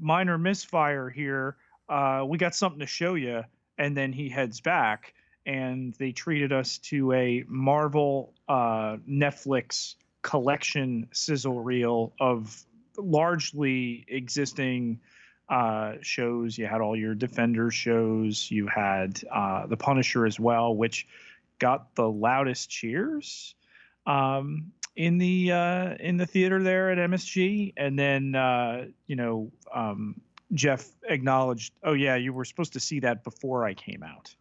minor 0.00 0.38
misfire 0.38 1.10
here. 1.10 1.56
Uh, 1.88 2.24
we 2.26 2.38
got 2.38 2.54
something 2.54 2.80
to 2.80 2.86
show 2.86 3.14
you. 3.14 3.42
And 3.78 3.96
then 3.96 4.12
he 4.12 4.28
heads 4.28 4.60
back, 4.60 5.14
and 5.46 5.94
they 5.94 6.12
treated 6.12 6.52
us 6.52 6.78
to 6.78 7.12
a 7.12 7.44
Marvel 7.48 8.34
uh, 8.48 8.98
Netflix 9.08 9.94
collection 10.20 11.08
sizzle 11.12 11.60
reel 11.60 12.12
of 12.20 12.64
largely 12.96 14.04
existing 14.08 15.00
uh, 15.48 15.94
shows. 16.02 16.56
You 16.56 16.66
had 16.66 16.80
all 16.80 16.94
your 16.94 17.14
Defender 17.14 17.70
shows. 17.70 18.50
You 18.50 18.68
had 18.68 19.20
uh, 19.32 19.66
the 19.66 19.76
Punisher 19.76 20.26
as 20.26 20.38
well, 20.38 20.76
which 20.76 21.08
got 21.58 21.94
the 21.94 22.08
loudest 22.08 22.70
cheers. 22.70 23.54
Um, 24.06 24.72
in 24.96 25.18
the 25.18 25.52
uh, 25.52 25.94
in 26.00 26.16
the 26.16 26.26
theater 26.26 26.62
there 26.62 26.90
at 26.90 26.98
MSG, 26.98 27.72
and 27.76 27.98
then 27.98 28.34
uh, 28.34 28.86
you 29.06 29.16
know 29.16 29.50
um, 29.74 30.20
Jeph 30.52 30.88
acknowledged, 31.08 31.72
"Oh 31.82 31.94
yeah, 31.94 32.16
you 32.16 32.32
were 32.32 32.44
supposed 32.44 32.72
to 32.74 32.80
see 32.80 33.00
that 33.00 33.24
before 33.24 33.64
I 33.64 33.74
came 33.74 34.02
out." 34.02 34.34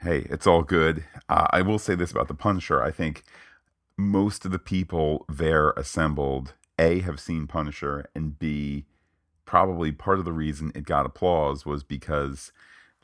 Hey, 0.00 0.26
it's 0.30 0.46
all 0.46 0.62
good. 0.62 1.04
Uh, 1.28 1.46
I 1.50 1.62
will 1.62 1.78
say 1.78 1.94
this 1.94 2.10
about 2.10 2.28
the 2.28 2.34
Punisher. 2.34 2.82
I 2.82 2.90
think 2.90 3.24
most 3.96 4.44
of 4.44 4.52
the 4.52 4.58
people 4.58 5.24
there 5.28 5.70
assembled 5.70 6.54
a 6.78 7.00
have 7.00 7.18
seen 7.18 7.46
Punisher, 7.46 8.08
and 8.14 8.38
b 8.38 8.84
probably 9.44 9.92
part 9.92 10.18
of 10.18 10.24
the 10.24 10.32
reason 10.32 10.72
it 10.74 10.84
got 10.84 11.06
applause 11.06 11.64
was 11.64 11.84
because 11.84 12.52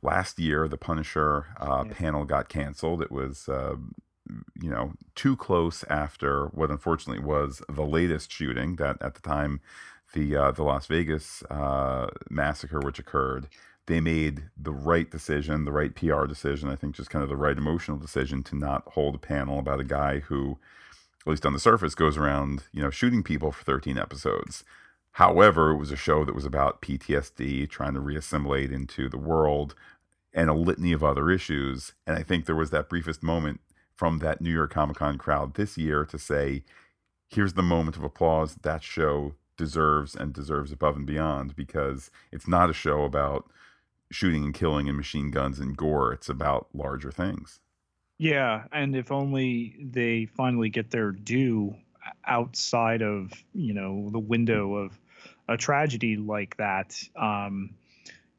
last 0.02 0.38
year 0.38 0.66
the 0.66 0.76
Punisher 0.76 1.46
uh, 1.60 1.84
yeah. 1.86 1.92
panel 1.94 2.24
got 2.24 2.48
canceled. 2.48 3.00
It 3.00 3.12
was 3.12 3.48
uh, 3.48 3.76
you 4.60 4.70
know 4.70 4.92
too 5.14 5.36
close 5.36 5.84
after 5.90 6.46
what 6.46 6.70
unfortunately 6.70 7.22
was 7.22 7.62
the 7.68 7.82
latest 7.82 8.30
shooting 8.30 8.76
that 8.76 8.96
at 9.00 9.14
the 9.14 9.20
time 9.20 9.60
the 10.12 10.36
uh, 10.36 10.50
the 10.50 10.62
Las 10.62 10.86
Vegas 10.86 11.42
uh, 11.44 12.08
massacre 12.30 12.80
which 12.80 12.98
occurred. 12.98 13.48
They 13.86 14.00
made 14.00 14.44
the 14.56 14.72
right 14.72 15.10
decision, 15.10 15.64
the 15.64 15.72
right 15.72 15.94
PR 15.94 16.26
decision. 16.26 16.68
I 16.68 16.76
think 16.76 16.94
just 16.94 17.10
kind 17.10 17.22
of 17.22 17.28
the 17.28 17.36
right 17.36 17.58
emotional 17.58 17.96
decision 17.96 18.44
to 18.44 18.56
not 18.56 18.84
hold 18.92 19.16
a 19.16 19.18
panel 19.18 19.58
about 19.58 19.80
a 19.80 19.84
guy 19.84 20.20
who, 20.20 20.58
at 21.26 21.30
least 21.30 21.44
on 21.44 21.52
the 21.52 21.58
surface, 21.58 21.96
goes 21.96 22.16
around 22.16 22.64
you 22.72 22.82
know 22.82 22.90
shooting 22.90 23.22
people 23.22 23.50
for 23.50 23.64
13 23.64 23.98
episodes. 23.98 24.64
However, 25.16 25.72
it 25.72 25.76
was 25.76 25.90
a 25.90 25.96
show 25.96 26.24
that 26.24 26.34
was 26.34 26.46
about 26.46 26.80
PTSD, 26.80 27.68
trying 27.68 27.94
to 27.94 28.00
reassimilate 28.00 28.72
into 28.72 29.08
the 29.08 29.18
world, 29.18 29.74
and 30.32 30.48
a 30.48 30.54
litany 30.54 30.92
of 30.92 31.04
other 31.04 31.30
issues. 31.30 31.92
And 32.06 32.16
I 32.16 32.22
think 32.22 32.46
there 32.46 32.56
was 32.56 32.70
that 32.70 32.88
briefest 32.88 33.22
moment 33.22 33.60
from 33.94 34.18
that 34.18 34.40
New 34.40 34.52
York 34.52 34.72
Comic 34.72 34.96
Con 34.96 35.18
crowd 35.18 35.54
this 35.54 35.76
year 35.76 36.04
to 36.06 36.18
say, 36.18 36.64
here's 37.28 37.54
the 37.54 37.62
moment 37.62 37.96
of 37.96 38.02
applause 38.02 38.56
that 38.62 38.82
show 38.82 39.34
deserves 39.56 40.14
and 40.14 40.32
deserves 40.32 40.72
above 40.72 40.96
and 40.96 41.06
beyond 41.06 41.54
because 41.54 42.11
it's 42.30 42.49
not 42.49 42.70
a 42.70 42.75
show 42.75 43.04
about 43.04 43.49
shooting 44.11 44.44
and 44.44 44.54
killing 44.54 44.88
and 44.88 44.96
machine 44.96 45.30
guns 45.30 45.58
and 45.58 45.76
gore. 45.76 46.12
It's 46.12 46.28
about 46.28 46.68
larger 46.75 47.11
things. 47.11 47.61
Yeah, 48.18 48.64
and 48.72 48.94
if 48.94 49.11
only 49.11 49.76
they 49.80 50.26
finally 50.26 50.68
get 50.68 50.90
their 50.90 51.11
due 51.11 51.76
outside 52.25 53.02
of 53.02 53.32
you 53.54 53.75
know 53.75 54.11
the 54.11 54.18
window 54.18 54.75
of 54.75 54.99
a 55.49 55.56
tragedy 55.56 56.16
like 56.16 56.56
that. 56.58 57.00
Um, 57.16 57.75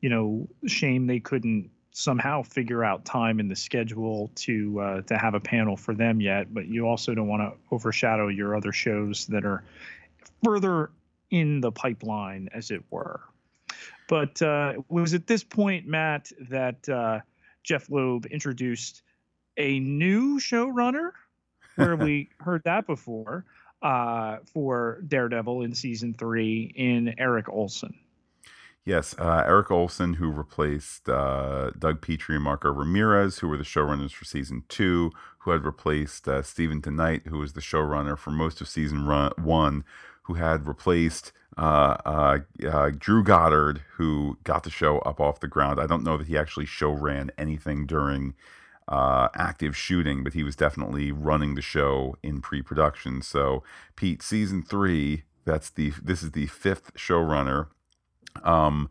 you 0.01 0.09
know, 0.09 0.47
shame 0.67 1.07
they 1.07 1.19
couldn't 1.19 1.69
somehow 1.93 2.41
figure 2.41 2.83
out 2.83 3.05
time 3.05 3.39
in 3.39 3.47
the 3.47 3.55
schedule 3.55 4.31
to 4.35 4.79
uh, 4.79 5.01
to 5.03 5.17
have 5.17 5.35
a 5.35 5.39
panel 5.39 5.77
for 5.77 5.93
them 5.93 6.19
yet. 6.19 6.53
But 6.53 6.67
you 6.67 6.85
also 6.85 7.13
don't 7.13 7.27
want 7.27 7.41
to 7.41 7.57
overshadow 7.73 8.27
your 8.27 8.55
other 8.55 8.73
shows 8.73 9.27
that 9.27 9.45
are 9.45 9.63
further 10.43 10.91
in 11.29 11.61
the 11.61 11.71
pipeline, 11.71 12.49
as 12.53 12.71
it 12.71 12.83
were. 12.89 13.21
But 14.09 14.41
uh, 14.41 14.73
it 14.75 14.85
was 14.89 15.13
at 15.13 15.27
this 15.27 15.43
point, 15.43 15.87
Matt, 15.87 16.31
that 16.49 16.87
uh, 16.89 17.21
Jeph 17.63 17.89
Loeb 17.89 18.25
introduced 18.25 19.01
a 19.57 19.79
new 19.79 20.39
showrunner, 20.39 21.11
where 21.75 21.95
we 21.95 22.29
heard 22.39 22.63
that 22.65 22.85
before, 22.85 23.45
uh, 23.81 24.37
for 24.45 25.01
Daredevil 25.07 25.61
in 25.61 25.73
season 25.73 26.13
three 26.13 26.71
in 26.75 27.15
Erik 27.17 27.47
Oleson. 27.47 27.93
Yes, 28.85 29.15
uh, 29.17 29.43
Erik 29.45 29.69
Oleson, 29.69 30.15
who 30.17 30.29
replaced 30.29 31.07
uh, 31.07 31.71
Doug 31.79 32.01
Petrie 32.01 32.35
and 32.35 32.43
Marco 32.43 32.69
Ramirez, 32.69 33.39
who 33.39 33.47
were 33.47 33.57
the 33.57 33.63
showrunners 33.63 34.11
for 34.11 34.25
season 34.25 34.63
two, 34.67 35.11
who 35.39 35.51
had 35.51 35.63
replaced 35.63 36.27
uh, 36.27 36.41
Steven 36.41 36.81
DeKnight, 36.81 37.27
who 37.27 37.37
was 37.37 37.53
the 37.53 37.61
showrunner 37.61 38.17
for 38.17 38.31
most 38.31 38.59
of 38.59 38.67
season 38.67 39.05
run- 39.05 39.31
one, 39.37 39.85
who 40.23 40.33
had 40.33 40.67
replaced 40.67 41.31
uh, 41.57 41.95
uh, 42.05 42.39
uh, 42.69 42.91
Drew 42.97 43.23
Goddard, 43.23 43.81
who 43.95 44.37
got 44.43 44.63
the 44.63 44.69
show 44.69 44.99
up 44.99 45.21
off 45.21 45.39
the 45.39 45.47
ground. 45.47 45.79
I 45.79 45.87
don't 45.87 46.03
know 46.03 46.17
that 46.17 46.27
he 46.27 46.37
actually 46.37 46.65
show 46.65 46.91
ran 46.91 47.31
anything 47.37 47.85
during 47.85 48.33
active 48.89 49.77
shooting, 49.77 50.25
but 50.25 50.33
he 50.33 50.43
was 50.43 50.57
definitely 50.57 51.11
running 51.11 51.55
the 51.55 51.61
show 51.61 52.17
in 52.21 52.41
pre-production. 52.41 53.21
So, 53.21 53.63
Pete, 53.95 54.21
season 54.21 54.61
three, 54.61 55.23
that's 55.45 55.69
the 55.69 55.93
this 56.03 56.21
is 56.21 56.31
the 56.31 56.47
fifth 56.47 56.93
showrunner 56.95 57.67
um, 58.43 58.89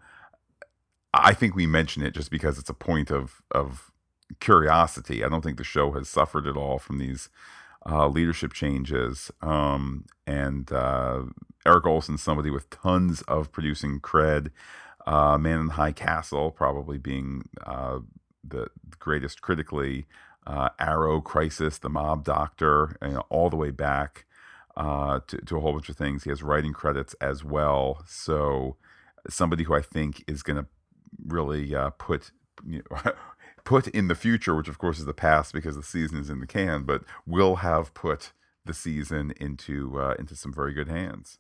I 1.15 1.35
think 1.35 1.55
we 1.55 1.67
mention 1.67 2.03
it 2.03 2.15
just 2.15 2.31
because 2.31 2.59
it's 2.59 2.71
a 2.71 2.75
point 2.75 3.11
of 3.11 3.43
of 3.51 3.91
curiosity. 4.41 5.25
I 5.25 5.29
don't 5.29 5.43
think 5.43 5.59
the 5.59 5.65
show 5.65 5.93
has 5.93 6.09
suffered 6.09 6.47
at 6.47 6.57
all 6.57 6.79
from 6.79 6.99
these 6.99 7.29
uh, 7.87 8.09
leadership 8.09 8.53
changes. 8.53 9.31
Um, 9.41 10.07
and 10.27 10.71
uh, 10.73 11.23
Erik 11.67 11.85
Oleson, 11.85 12.19
somebody 12.19 12.51
with 12.51 12.71
tons 12.71 13.23
of 13.23 13.53
producing 13.53 14.01
cred, 14.01 14.51
uh, 15.07 15.37
Man 15.39 15.61
in 15.61 15.69
High 15.71 15.93
Castle, 15.93 16.51
probably 16.51 16.99
being 16.99 17.49
uh, 17.67 18.01
the 18.43 18.69
greatest 18.99 19.43
critically. 19.43 20.07
Uh, 20.45 20.71
Arrow, 20.81 21.21
Crisis, 21.21 21.79
The 21.79 21.89
Mob 21.89 22.25
Doctor, 22.25 22.97
you 23.01 23.11
know, 23.13 23.23
all 23.29 23.49
the 23.49 23.57
way 23.57 23.71
back 23.71 24.27
uh, 24.77 25.21
to, 25.29 25.37
to 25.39 25.57
a 25.57 25.61
whole 25.61 25.73
bunch 25.73 25.89
of 25.89 25.97
things. 25.97 26.25
He 26.25 26.31
has 26.31 26.43
writing 26.43 26.73
credits 26.73 27.15
as 27.21 27.45
well. 27.45 28.03
So 28.09 28.77
somebody 29.29 29.65
who 29.65 29.75
I 29.75 29.83
think 29.83 30.25
is 30.27 30.43
going 30.43 30.57
to 30.57 30.67
really 31.27 31.75
uh, 31.75 31.91
put 31.91 32.31
you 32.67 32.83
know, 32.91 33.13
put 33.65 33.89
in 33.89 34.09
the 34.09 34.15
future, 34.15 34.55
which 34.55 34.69
of 34.69 34.79
course 34.79 34.99
is 34.99 35.05
the 35.05 35.15
past 35.15 35.53
because 35.53 35.77
the 35.77 35.83
season 35.83 36.19
is 36.19 36.31
in 36.31 36.41
the 36.41 36.47
can, 36.47 36.85
but 36.85 37.03
will 37.27 37.57
have 37.57 37.95
put 37.95 38.33
the 38.65 38.75
season 38.75 39.33
into 39.41 39.99
uh, 40.01 40.15
into 40.19 40.37
some 40.37 40.53
very 40.53 40.73
good 40.73 40.89
hands. 40.89 41.39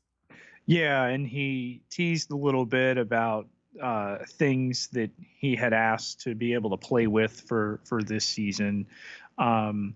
Yeah, 0.66 1.04
and 1.04 1.26
he 1.26 1.82
teased 1.90 2.30
a 2.30 2.36
little 2.36 2.66
bit 2.66 2.96
about 2.96 3.48
uh, 3.80 4.18
things 4.28 4.88
that 4.92 5.10
he 5.38 5.56
had 5.56 5.72
asked 5.72 6.20
to 6.22 6.34
be 6.34 6.54
able 6.54 6.70
to 6.70 6.76
play 6.76 7.06
with 7.06 7.42
for 7.46 7.80
for 7.84 8.02
this 8.02 8.24
season. 8.24 8.86
Um, 9.38 9.94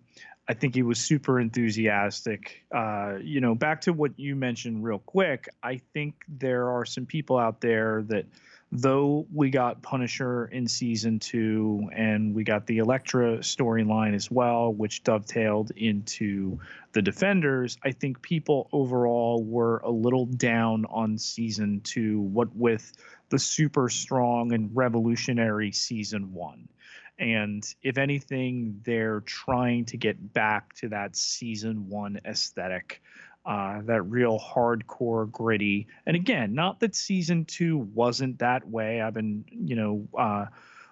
I 0.49 0.55
think 0.55 0.75
he 0.75 0.83
was 0.83 0.99
super 0.99 1.41
enthusiastic. 1.41 2.65
Uh, 2.73 3.17
you 3.21 3.41
know, 3.41 3.55
back 3.55 3.81
to 3.83 3.93
what 3.93 4.13
you 4.17 4.37
mentioned 4.37 4.85
real 4.85 5.01
quick, 5.01 5.49
I 5.63 5.81
think 5.93 6.15
there 6.29 6.71
are 6.71 6.85
some 6.85 7.05
people 7.05 7.37
out 7.37 7.61
there 7.61 8.05
that, 8.09 8.27
though 8.71 9.27
we 9.33 9.51
got 9.51 9.83
Punisher 9.83 10.47
in 10.47 10.69
season 10.69 11.19
two 11.19 11.89
and 11.93 12.35
we 12.35 12.45
got 12.45 12.67
the 12.67 12.79
Elektra 12.79 13.39
storyline 13.39 14.15
as 14.15 14.31
well, 14.31 14.73
which 14.73 15.03
dovetailed 15.03 15.73
into 15.73 16.59
the 16.93 17.03
Defenders, 17.03 17.77
I 17.85 17.91
think 17.93 18.23
people 18.23 18.69
overall 18.73 19.43
were 19.43 19.79
a 19.79 19.91
little 19.91 20.27
down 20.27 20.85
on 20.87 21.19
season 21.19 21.81
two, 21.83 22.21
what 22.21 22.55
with 22.55 22.93
the 23.31 23.39
super 23.39 23.89
strong 23.89 24.53
and 24.53 24.71
revolutionary 24.75 25.73
season 25.73 26.33
one. 26.33 26.69
And 27.19 27.67
if 27.83 27.99
anything, 27.99 28.81
they're 28.85 29.21
trying 29.21 29.87
to 29.87 29.97
get 29.97 30.33
back 30.33 30.75
to 30.77 30.89
that 30.91 31.17
season 31.17 31.89
one 31.89 32.21
aesthetic, 32.27 33.03
uh, 33.47 33.81
that 33.83 34.03
real 34.03 34.39
hardcore 34.39 35.31
gritty. 35.31 35.87
And 36.05 36.15
again, 36.15 36.55
not 36.55 36.81
that 36.81 36.95
season 36.95 37.45
two 37.45 37.79
wasn't 37.79 38.41
that 38.41 38.69
way. 38.69 39.01
I've 39.01 39.15
been, 39.15 39.45
you 39.51 39.77
know, 39.77 40.09
uh, 40.19 40.47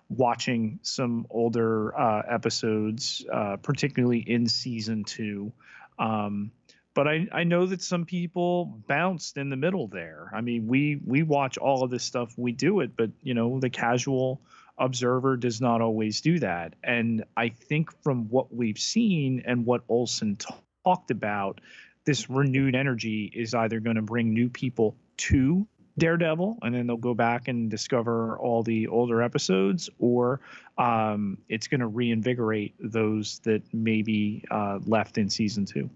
watching 0.09 0.79
some 0.83 1.27
older 1.31 1.99
uh, 1.99 2.23
episodes, 2.29 3.25
uh, 3.31 3.57
particularly 3.57 4.19
in 4.19 4.47
season 4.47 5.05
two. 5.05 5.53
Um, 5.99 6.53
but 6.95 7.09
I, 7.09 7.27
I 7.33 7.45
know 7.45 7.67
that 7.67 7.83
some 7.83 8.05
people 8.05 8.67
bounced 8.87 9.37
in 9.37 9.51
the 9.51 9.57
middle 9.57 9.89
there. 9.89 10.31
I 10.33 10.41
mean, 10.41 10.69
we 10.69 11.01
we 11.05 11.23
watch 11.25 11.59
all 11.59 11.83
of 11.83 11.91
this 11.91 12.05
stuff, 12.05 12.33
we 12.37 12.53
do 12.53 12.81
it, 12.81 12.97
but 12.97 13.11
you 13.23 13.35
know, 13.35 13.59
the 13.59 13.71
casual 13.71 14.41
observer 14.79 15.37
does 15.37 15.61
not 15.61 15.81
always 15.81 16.21
do 16.21 16.39
that. 16.41 16.75
And 16.83 17.25
I 17.37 17.49
think 17.49 17.91
from 18.03 18.29
what 18.29 18.55
we've 18.55 18.79
seen 18.79 19.43
and 19.47 19.65
what 19.65 19.87
Oleson 19.89 20.39
t- 20.39 20.55
talked 20.85 21.11
about, 21.11 21.61
this 22.05 22.29
renewed 22.29 22.75
energy 22.75 23.31
is 23.35 23.55
either 23.55 23.81
going 23.81 23.97
to 23.97 24.03
bring 24.03 24.33
new 24.35 24.49
people 24.49 24.97
to 25.17 25.67
Daredevil, 25.97 26.59
and 26.63 26.75
then 26.75 26.87
they'll 26.89 26.97
go 26.97 27.15
back 27.15 27.47
and 27.47 27.71
discover 27.71 28.37
all 28.39 28.65
the 28.65 28.89
older 28.89 29.23
episodes, 29.23 29.89
or 29.99 30.41
um, 30.77 31.39
it's 31.49 31.69
going 31.69 31.81
to 31.81 31.87
reinvigorate 31.87 32.75
those 32.81 33.39
that 33.41 33.63
maybe 33.73 34.45
uh, 34.51 34.81
left 34.87 35.19
in 35.19 35.31
season 35.31 35.65
two. 35.65 35.89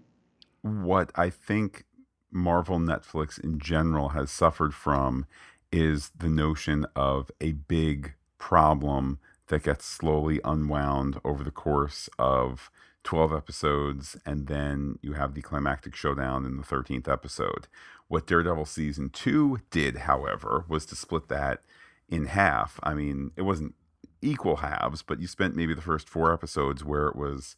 What 0.61 1.11
I 1.15 1.29
think 1.29 1.83
Marvel 2.31 2.79
Netflix 2.79 3.39
in 3.39 3.59
general 3.59 4.09
has 4.09 4.31
suffered 4.31 4.73
from 4.73 5.25
is 5.71 6.11
the 6.17 6.29
notion 6.29 6.85
of 6.95 7.29
a 7.41 7.51
big 7.51 8.13
problem 8.39 9.19
that 9.47 9.63
gets 9.63 9.85
slowly 9.85 10.39
unwound 10.43 11.19
over 11.23 11.43
the 11.43 11.51
course 11.51 12.09
of 12.17 12.71
12 13.03 13.33
episodes, 13.33 14.17
and 14.25 14.47
then 14.47 14.97
you 15.01 15.13
have 15.13 15.33
the 15.33 15.41
climactic 15.41 15.95
showdown 15.95 16.45
in 16.45 16.57
the 16.57 16.63
13th 16.63 17.07
episode. 17.07 17.67
What 18.07 18.27
Daredevil 18.27 18.65
season 18.65 19.09
two 19.09 19.59
did, 19.71 19.97
however, 19.97 20.65
was 20.67 20.85
to 20.87 20.95
split 20.95 21.27
that 21.29 21.61
in 22.09 22.25
half. 22.25 22.79
I 22.83 22.93
mean, 22.93 23.31
it 23.35 23.43
wasn't 23.43 23.75
equal 24.21 24.57
halves, 24.57 25.01
but 25.01 25.19
you 25.19 25.27
spent 25.27 25.55
maybe 25.55 25.73
the 25.73 25.81
first 25.81 26.09
four 26.09 26.33
episodes 26.33 26.83
where 26.83 27.07
it 27.07 27.15
was 27.15 27.55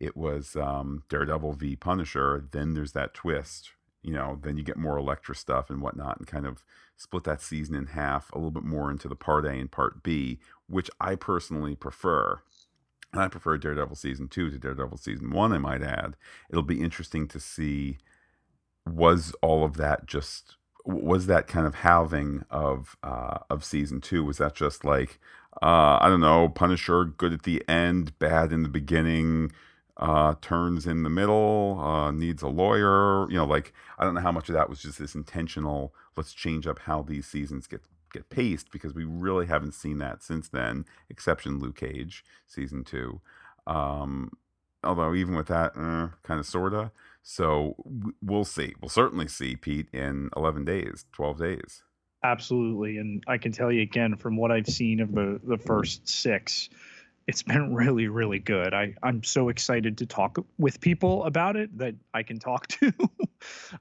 it 0.00 0.16
was 0.16 0.56
um, 0.56 1.04
Daredevil 1.08 1.54
v 1.54 1.76
Punisher. 1.76 2.44
Then 2.50 2.74
there's 2.74 2.92
that 2.92 3.14
twist, 3.14 3.70
you 4.04 4.12
know. 4.12 4.38
Then 4.42 4.56
you 4.56 4.62
get 4.62 4.76
more 4.76 4.98
Elektra 4.98 5.34
stuff 5.34 5.70
and 5.70 5.80
whatnot, 5.80 6.18
and 6.18 6.26
kind 6.26 6.46
of 6.46 6.64
split 6.96 7.24
that 7.24 7.42
season 7.42 7.74
in 7.74 7.86
half, 7.86 8.30
a 8.32 8.36
little 8.36 8.50
bit 8.50 8.64
more 8.64 8.90
into 8.90 9.08
the 9.08 9.16
part 9.16 9.44
A 9.46 9.50
and 9.50 9.70
part 9.70 10.02
B, 10.02 10.38
which 10.68 10.90
I 11.00 11.16
personally 11.16 11.74
prefer. 11.74 12.40
And 13.12 13.22
I 13.22 13.28
prefer 13.28 13.56
Daredevil 13.58 13.96
season 13.96 14.28
two 14.28 14.50
to 14.50 14.58
Daredevil 14.58 14.98
season 14.98 15.30
one. 15.30 15.52
I 15.52 15.58
might 15.58 15.82
add. 15.82 16.16
It'll 16.50 16.62
be 16.62 16.80
interesting 16.80 17.28
to 17.28 17.40
see 17.40 17.98
was 18.86 19.34
all 19.40 19.64
of 19.64 19.76
that 19.76 20.06
just 20.06 20.56
was 20.84 21.26
that 21.26 21.46
kind 21.46 21.66
of 21.66 21.76
halving 21.76 22.44
of 22.50 22.96
uh, 23.02 23.38
of 23.48 23.64
season 23.64 24.00
two? 24.00 24.24
Was 24.24 24.38
that 24.38 24.54
just 24.54 24.84
like 24.84 25.18
uh, 25.62 25.98
I 26.00 26.08
don't 26.08 26.20
know, 26.20 26.48
Punisher 26.48 27.04
good 27.04 27.32
at 27.32 27.44
the 27.44 27.66
end, 27.68 28.18
bad 28.18 28.52
in 28.52 28.62
the 28.62 28.68
beginning, 28.68 29.52
uh, 29.96 30.34
turns 30.40 30.86
in 30.86 31.02
the 31.02 31.10
middle, 31.10 31.78
uh, 31.80 32.10
needs 32.10 32.42
a 32.42 32.48
lawyer? 32.48 33.30
You 33.30 33.38
know, 33.38 33.46
like 33.46 33.72
I 33.98 34.04
don't 34.04 34.14
know 34.14 34.20
how 34.20 34.32
much 34.32 34.48
of 34.48 34.54
that 34.54 34.68
was 34.68 34.80
just 34.80 34.98
this 34.98 35.14
intentional. 35.14 35.94
Let's 36.16 36.32
change 36.32 36.66
up 36.66 36.80
how 36.80 37.02
these 37.02 37.26
seasons 37.26 37.66
get 37.66 37.82
get 38.12 38.30
paced 38.30 38.70
because 38.70 38.94
we 38.94 39.04
really 39.04 39.46
haven't 39.46 39.74
seen 39.74 39.98
that 39.98 40.22
since 40.22 40.48
then, 40.48 40.84
exception 41.10 41.58
Luke 41.58 41.76
Cage 41.76 42.24
season 42.46 42.84
two. 42.84 43.20
Um, 43.66 44.30
although 44.82 45.14
even 45.14 45.34
with 45.34 45.48
that, 45.48 45.72
uh, 45.76 46.08
kind 46.22 46.38
of 46.40 46.46
sorta. 46.46 46.92
So 47.22 47.74
we'll 48.22 48.44
see. 48.44 48.74
We'll 48.80 48.90
certainly 48.90 49.28
see 49.28 49.56
Pete 49.56 49.88
in 49.92 50.28
11 50.36 50.64
days, 50.64 51.06
12 51.12 51.38
days. 51.38 51.82
Absolutely, 52.22 52.96
and 52.98 53.22
I 53.26 53.36
can 53.36 53.52
tell 53.52 53.70
you 53.70 53.82
again 53.82 54.16
from 54.16 54.36
what 54.36 54.50
I've 54.50 54.66
seen 54.66 55.00
of 55.00 55.12
the 55.12 55.38
the 55.44 55.58
first 55.58 56.08
six, 56.08 56.70
it's 57.26 57.42
been 57.42 57.74
really 57.74 58.08
really 58.08 58.38
good. 58.38 58.74
I 58.74 58.94
I'm 59.02 59.22
so 59.22 59.48
excited 59.48 59.98
to 59.98 60.06
talk 60.06 60.38
with 60.58 60.80
people 60.80 61.24
about 61.24 61.56
it 61.56 61.76
that 61.78 61.94
I 62.12 62.22
can 62.22 62.38
talk 62.38 62.66
to, 62.68 62.92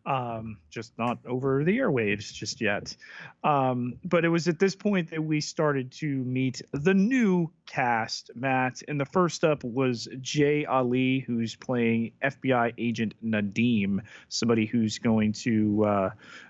um, 0.05 0.57
just 0.69 0.97
not 0.97 1.19
over 1.25 1.63
the 1.63 1.77
airwaves 1.77 2.31
just 2.33 2.61
yet. 2.61 2.95
Um, 3.43 3.95
but 4.05 4.23
it 4.23 4.29
was 4.29 4.47
at 4.47 4.59
this 4.59 4.75
point 4.75 5.09
that 5.11 5.23
we 5.23 5.41
started 5.41 5.91
to 5.93 6.07
meet 6.07 6.61
the 6.71 6.93
new 6.93 7.51
cast, 7.65 8.31
Matt, 8.35 8.81
and 8.87 8.99
the 8.99 9.05
first 9.05 9.43
up 9.43 9.63
was 9.63 10.07
Jay 10.21 10.65
Ali, 10.65 11.19
who's 11.19 11.55
playing 11.55 12.13
FBI 12.23 12.73
agent 12.77 13.13
Nadeem, 13.23 13.99
somebody 14.29 14.65
who's 14.65 14.99
going 14.99 15.33
to 15.33 15.85
uh, 15.85 16.09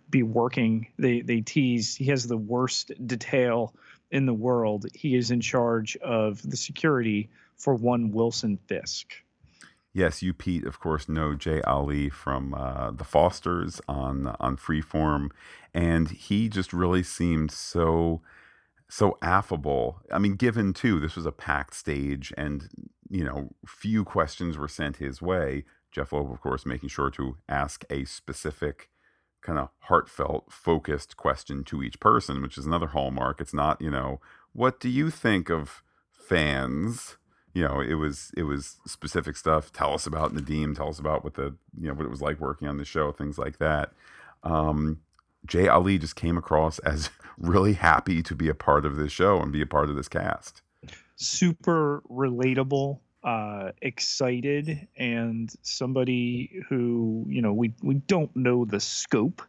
be 0.09 0.21
working. 0.21 0.88
They 1.00 1.21
they 1.21 1.41
tease 1.41 1.95
he 1.95 2.05
has 2.05 2.27
the 2.27 2.38
worst 2.38 2.91
detail 3.07 3.73
in 4.13 4.27
the 4.27 4.34
world. 4.34 4.86
He 4.93 5.15
is 5.15 5.32
in 5.32 5.41
charge 5.41 5.98
of 5.98 6.48
the 6.50 6.55
security 6.55 7.29
for 7.58 7.74
one 7.74 8.12
Wilson 8.12 8.58
Fisk. 8.67 9.13
Yes, 9.91 10.22
you, 10.22 10.34
Pete, 10.34 10.65
of 10.65 10.79
course, 10.79 11.10
know 11.10 11.36
Jay 11.36 11.62
Ali 11.63 12.10
from 12.10 12.53
uh, 12.53 12.91
The 12.91 13.03
Fosters 13.03 13.82
on 13.88 14.36
on 14.39 14.55
Freeform, 14.58 15.29
and 15.74 16.10
he 16.10 16.48
just 16.48 16.74
really 16.74 17.03
seemed 17.03 17.51
so 17.51 18.22
so 18.89 19.17
affable. 19.22 20.00
I 20.12 20.20
mean, 20.20 20.36
given 20.36 20.74
too, 20.74 21.00
this 21.00 21.15
was 21.15 21.25
a 21.25 21.32
packed 21.32 21.75
stage, 21.75 22.34
and 22.38 22.70
you 23.10 23.24
know, 23.24 23.50
few 23.67 24.03
questions 24.03 24.58
were 24.58 24.67
sent 24.67 24.98
his 24.98 25.22
way. 25.22 25.65
Jeph 25.91 26.12
Loeb, 26.12 26.32
of 26.32 26.41
course, 26.41 26.65
making 26.65 26.89
sure 26.89 27.12
to 27.12 27.38
ask 27.48 27.86
a 27.89 28.05
specific 28.05 28.89
kind 29.43 29.59
of 29.59 29.69
heartfelt, 29.81 30.45
focused 30.50 31.17
question 31.17 31.63
to 31.65 31.83
each 31.83 32.00
person, 32.00 32.41
which 32.41 32.57
is 32.57 32.65
another 32.65 32.88
hallmark. 32.88 33.41
It's 33.41 33.53
not, 33.53 33.81
you 33.81 33.91
know, 33.91 34.19
what 34.53 34.79
do 34.79 34.89
you 34.89 35.09
think 35.09 35.50
of 35.50 35.83
fans? 36.12 37.17
You 37.53 37.63
know, 37.63 37.79
it 37.79 37.95
was 37.95 38.31
it 38.35 38.43
was 38.43 38.77
specific 38.88 39.35
stuff. 39.35 39.71
Tell 39.71 39.93
us 39.93 40.07
about 40.07 40.33
Nadeem. 40.33 40.75
Tell 40.75 40.89
us 40.89 40.97
about 40.97 41.24
what 41.24 41.35
the 41.35 41.55
you 41.77 41.87
know 41.87 41.94
what 41.94 42.05
it 42.05 42.09
was 42.09 42.22
like 42.22 42.39
working 42.39 42.68
on 42.68 42.77
the 42.77 42.85
show, 42.85 43.11
things 43.11 43.37
like 43.37 43.59
that. 43.59 43.91
Um, 44.44 45.01
Jay 45.46 45.68
Ali 45.68 45.98
just 45.98 46.15
came 46.15 46.37
across 46.37 46.79
as 46.79 47.09
really 47.37 47.74
happy 47.74 48.24
to 48.24 48.35
be 48.35 48.50
a 48.50 48.55
part 48.55 48.85
of 48.85 48.96
this 48.96 49.11
show 49.11 49.39
and 49.39 49.51
be 49.51 49.61
a 49.61 49.68
part 49.68 49.89
of 49.89 49.96
this 49.96 50.07
cast. 50.07 50.61
Super 51.15 52.01
relatable 52.09 53.00
uh, 53.24 53.72
excited 53.81 54.88
and 54.98 55.53
somebody 55.62 56.62
who 56.68 57.25
you 57.29 57.42
know 57.42 57.53
we 57.53 57.74
we 57.81 57.96
don't 57.96 58.36
know 58.36 58.66
the 58.66 58.79
scope 58.79 59.42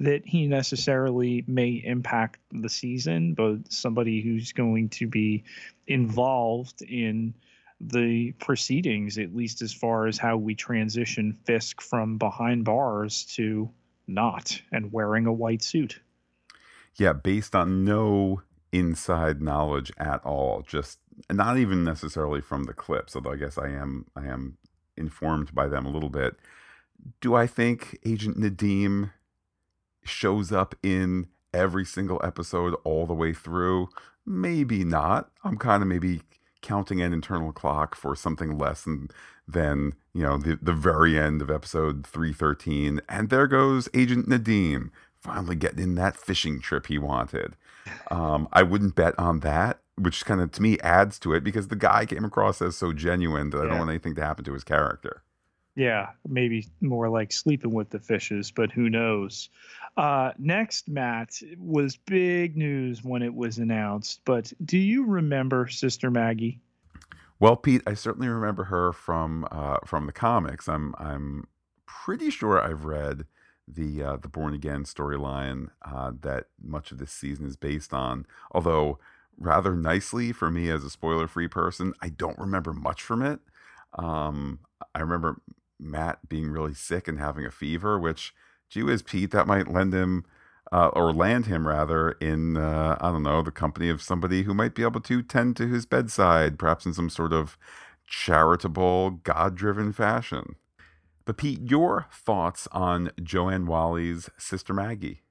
that 0.00 0.22
he 0.24 0.46
necessarily 0.46 1.44
may 1.46 1.82
impact 1.84 2.40
the 2.50 2.70
season, 2.70 3.34
but 3.34 3.70
somebody 3.70 4.22
who's 4.22 4.52
going 4.52 4.88
to 4.88 5.06
be 5.06 5.44
involved 5.86 6.80
in 6.80 7.34
the 7.80 8.32
proceedings, 8.32 9.18
at 9.18 9.34
least 9.34 9.60
as 9.60 9.72
far 9.72 10.06
as 10.06 10.18
how 10.18 10.38
we 10.38 10.54
transition 10.54 11.36
Fisk 11.44 11.82
from 11.82 12.16
behind 12.16 12.64
bars 12.64 13.24
to 13.36 13.70
not 14.06 14.60
and 14.72 14.90
wearing 14.90 15.26
a 15.26 15.32
white 15.32 15.62
suit. 15.62 16.00
Yeah, 16.96 17.12
based 17.12 17.54
on 17.54 17.84
no 17.84 18.42
inside 18.72 19.40
knowledge 19.40 19.92
at 19.98 20.24
all, 20.24 20.62
just 20.66 20.98
not 21.30 21.58
even 21.58 21.84
necessarily 21.84 22.40
from 22.40 22.64
the 22.64 22.72
clips, 22.72 23.14
although 23.14 23.32
I 23.32 23.36
guess 23.36 23.58
I 23.58 23.68
am 23.68 24.06
I 24.16 24.26
am 24.26 24.58
informed 24.96 25.54
by 25.54 25.66
them 25.66 25.86
a 25.86 25.90
little 25.90 26.10
bit. 26.10 26.36
Do 27.20 27.34
I 27.34 27.46
think 27.46 27.98
Agent 28.04 28.38
Nadeem 28.38 29.12
shows 30.04 30.52
up 30.52 30.74
in 30.82 31.28
every 31.52 31.84
single 31.84 32.20
episode 32.22 32.74
all 32.84 33.06
the 33.06 33.14
way 33.14 33.32
through? 33.32 33.88
Maybe 34.26 34.84
not. 34.84 35.30
I'm 35.44 35.56
kind 35.56 35.82
of 35.82 35.88
maybe 35.88 36.22
counting 36.62 37.00
an 37.00 37.12
internal 37.12 37.52
clock 37.52 37.94
for 37.94 38.14
something 38.14 38.58
less 38.58 38.84
than 38.84 39.08
than 39.48 39.94
you 40.12 40.22
know 40.22 40.36
the 40.36 40.58
the 40.60 40.72
very 40.72 41.18
end 41.18 41.42
of 41.42 41.50
episode 41.50 42.06
313 42.06 43.00
and 43.08 43.30
there 43.30 43.46
goes 43.46 43.88
agent 43.94 44.28
nadeem 44.28 44.90
finally 45.18 45.56
getting 45.56 45.82
in 45.82 45.94
that 45.96 46.16
fishing 46.16 46.60
trip 46.60 46.86
he 46.86 46.98
wanted 46.98 47.56
um, 48.10 48.46
i 48.52 48.62
wouldn't 48.62 48.94
bet 48.94 49.18
on 49.18 49.40
that 49.40 49.80
which 50.00 50.24
kind 50.24 50.40
of 50.40 50.52
to 50.52 50.62
me 50.62 50.78
adds 50.80 51.18
to 51.20 51.32
it 51.34 51.44
because 51.44 51.68
the 51.68 51.76
guy 51.76 52.06
came 52.06 52.24
across 52.24 52.62
as 52.62 52.76
so 52.76 52.92
genuine 52.92 53.50
that 53.50 53.60
I 53.60 53.68
don't 53.68 53.78
want 53.78 53.90
anything 53.90 54.14
to 54.16 54.22
happen 54.24 54.44
to 54.44 54.52
his 54.52 54.64
character. 54.64 55.22
Yeah, 55.76 56.10
maybe 56.28 56.66
more 56.80 57.08
like 57.08 57.32
sleeping 57.32 57.72
with 57.72 57.90
the 57.90 58.00
fishes, 58.00 58.50
but 58.50 58.72
who 58.72 58.90
knows? 58.90 59.48
Uh, 59.96 60.32
next, 60.38 60.88
Matt 60.88 61.40
was 61.58 61.96
big 61.96 62.56
news 62.56 63.04
when 63.04 63.22
it 63.22 63.34
was 63.34 63.58
announced. 63.58 64.20
But 64.24 64.52
do 64.64 64.78
you 64.78 65.06
remember 65.06 65.68
Sister 65.68 66.10
Maggie? 66.10 66.60
Well, 67.38 67.56
Pete, 67.56 67.82
I 67.86 67.94
certainly 67.94 68.28
remember 68.28 68.64
her 68.64 68.92
from 68.92 69.46
uh, 69.50 69.78
from 69.86 70.06
the 70.06 70.12
comics. 70.12 70.68
I'm 70.68 70.94
I'm 70.98 71.46
pretty 71.86 72.30
sure 72.30 72.60
I've 72.60 72.84
read 72.84 73.24
the 73.66 74.02
uh, 74.02 74.16
the 74.16 74.28
Born 74.28 74.54
Again 74.54 74.84
storyline 74.84 75.68
uh, 75.82 76.12
that 76.20 76.46
much 76.62 76.92
of 76.92 76.98
this 76.98 77.12
season 77.12 77.46
is 77.46 77.56
based 77.56 77.94
on. 77.94 78.26
Although 78.52 78.98
rather 79.40 79.74
nicely 79.74 80.32
for 80.32 80.50
me 80.50 80.68
as 80.70 80.84
a 80.84 80.90
spoiler 80.90 81.26
free 81.26 81.48
person. 81.48 81.94
I 82.00 82.10
don't 82.10 82.38
remember 82.38 82.72
much 82.72 83.02
from 83.02 83.22
it. 83.22 83.40
Um, 83.94 84.60
I 84.94 85.00
remember 85.00 85.40
Matt 85.80 86.28
being 86.28 86.50
really 86.50 86.74
sick 86.74 87.08
and 87.08 87.18
having 87.18 87.44
a 87.46 87.50
fever, 87.50 87.98
which, 87.98 88.34
gee 88.68 88.82
whiz, 88.82 89.02
Pete, 89.02 89.30
that 89.32 89.46
might 89.46 89.66
lend 89.66 89.94
him 89.94 90.24
uh, 90.70 90.88
or 90.88 91.12
land 91.12 91.46
him 91.46 91.66
rather 91.66 92.12
in, 92.12 92.56
uh, 92.56 92.96
I 93.00 93.10
don't 93.10 93.22
know, 93.22 93.42
the 93.42 93.50
company 93.50 93.88
of 93.88 94.02
somebody 94.02 94.42
who 94.42 94.54
might 94.54 94.74
be 94.74 94.82
able 94.82 95.00
to 95.00 95.22
tend 95.22 95.56
to 95.56 95.66
his 95.66 95.86
bedside, 95.86 96.58
perhaps 96.58 96.86
in 96.86 96.94
some 96.94 97.10
sort 97.10 97.32
of 97.32 97.58
charitable, 98.06 99.10
God 99.22 99.56
driven 99.56 99.92
fashion. 99.92 100.56
But 101.24 101.38
Pete, 101.38 101.70
your 101.70 102.06
thoughts 102.12 102.68
on 102.72 103.10
Joanne 103.22 103.66
Whalley's 103.66 104.30
Sister 104.38 104.74
Maggie? 104.74 105.22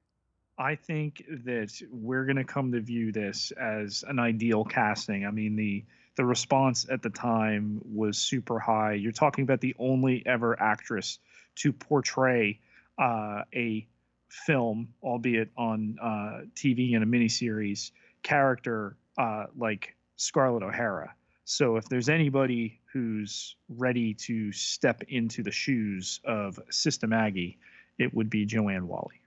I 0.60 0.76
think 0.76 1.24
that 1.46 1.82
we're 1.90 2.26
going 2.26 2.36
to 2.36 2.44
come 2.44 2.74
to 2.74 2.82
view 2.82 3.14
this 3.14 3.52
as 3.52 4.04
an 4.06 4.20
ideal 4.20 4.66
casting. 4.66 5.26
I 5.26 5.32
mean, 5.32 5.56
the 5.56 5.86
the 6.18 6.26
response 6.26 6.86
at 6.92 7.02
the 7.02 7.10
time 7.10 7.80
was 7.86 8.18
super 8.18 8.60
high. 8.60 8.92
You're 8.92 9.14
talking 9.14 9.44
about 9.46 9.62
the 9.62 9.74
only 9.80 10.22
ever 10.26 10.62
actress 10.62 11.18
to 11.56 11.72
portray 11.72 12.60
uh, 12.98 13.44
a 13.56 13.88
film, 14.28 14.90
albeit 15.02 15.50
on 15.56 15.98
uh, 16.02 16.42
TV 16.56 16.92
in 16.92 17.04
a 17.04 17.06
miniseries, 17.06 17.92
character 18.22 18.98
uh, 19.18 19.46
like 19.58 19.96
Scarlett 20.18 20.62
O'Hara. 20.62 21.14
So 21.46 21.78
if 21.78 21.88
there's 21.88 22.10
anybody 22.10 22.82
who's 22.92 23.56
ready 23.70 24.14
to 24.16 24.52
step 24.52 25.04
into 25.08 25.42
the 25.42 25.52
shoes 25.52 26.20
of 26.26 26.60
Sister 26.70 27.08
Maggie, 27.08 27.58
it 27.98 28.14
would 28.14 28.30
be 28.30 28.46
Joanne 28.46 28.90
Whalley. 28.90 29.19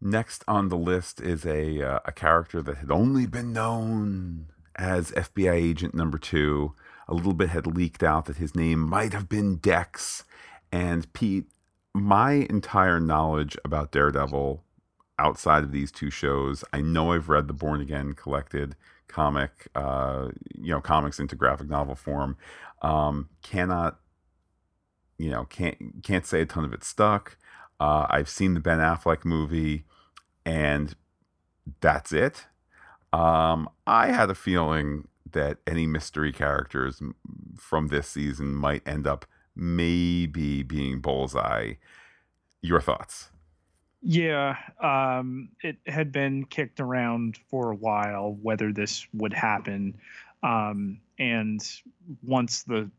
Next 0.00 0.44
on 0.48 0.68
the 0.68 0.76
list 0.76 1.20
is 1.20 1.44
a 1.44 1.82
uh, 1.82 2.00
a 2.04 2.12
character 2.12 2.62
that 2.62 2.78
had 2.78 2.90
only 2.90 3.26
been 3.26 3.52
known 3.52 4.46
as 4.76 5.10
FBI 5.12 5.52
agent 5.52 5.94
number 5.94 6.18
2. 6.18 6.74
A 7.08 7.14
little 7.14 7.34
bit 7.34 7.50
had 7.50 7.66
leaked 7.66 8.02
out 8.02 8.26
that 8.26 8.36
his 8.36 8.54
name 8.54 8.80
might 8.80 9.12
have 9.12 9.28
been 9.28 9.56
Dex 9.56 10.24
and 10.72 11.12
Pete 11.12 11.46
my 11.92 12.46
entire 12.48 13.00
knowledge 13.00 13.56
about 13.64 13.90
Daredevil 13.90 14.62
outside 15.18 15.62
of 15.62 15.72
these 15.72 15.92
two 15.92 16.10
shows, 16.10 16.64
I 16.72 16.80
know 16.80 17.12
I've 17.12 17.28
read 17.28 17.46
the 17.46 17.52
Born 17.52 17.80
Again 17.80 18.14
collected 18.14 18.74
comic, 19.06 19.68
uh, 19.74 20.28
you 20.54 20.72
know, 20.72 20.80
comics 20.80 21.18
into 21.18 21.36
graphic 21.36 21.68
novel 21.68 21.94
form. 21.94 22.36
Um, 22.80 23.28
cannot, 23.42 24.00
you 25.18 25.30
know, 25.30 25.44
can't 25.44 26.02
can't 26.02 26.24
say 26.24 26.40
a 26.40 26.46
ton 26.46 26.64
of 26.64 26.72
it 26.72 26.84
stuck. 26.84 27.36
Uh, 27.80 28.06
I've 28.10 28.28
seen 28.28 28.54
the 28.54 28.60
Ben 28.60 28.78
Affleck 28.78 29.24
movie, 29.24 29.84
and 30.44 30.94
that's 31.80 32.12
it. 32.12 32.46
Um, 33.12 33.68
I 33.86 34.08
had 34.08 34.30
a 34.30 34.34
feeling 34.34 35.08
that 35.32 35.58
any 35.66 35.86
mystery 35.86 36.32
characters 36.32 37.02
from 37.56 37.88
this 37.88 38.08
season 38.08 38.54
might 38.54 38.86
end 38.86 39.06
up 39.06 39.24
maybe 39.56 40.62
being 40.62 41.00
Bullseye. 41.00 41.74
Your 42.62 42.80
thoughts? 42.80 43.30
Yeah, 44.02 44.56
um, 44.82 45.50
it 45.62 45.76
had 45.86 46.12
been 46.12 46.44
kicked 46.44 46.80
around 46.80 47.38
for 47.50 47.70
a 47.70 47.74
while 47.74 48.36
whether 48.42 48.72
this 48.72 49.06
would 49.12 49.32
happen. 49.32 49.98
Um, 50.42 51.00
and 51.18 51.60
once 52.22 52.62
the 52.62 52.90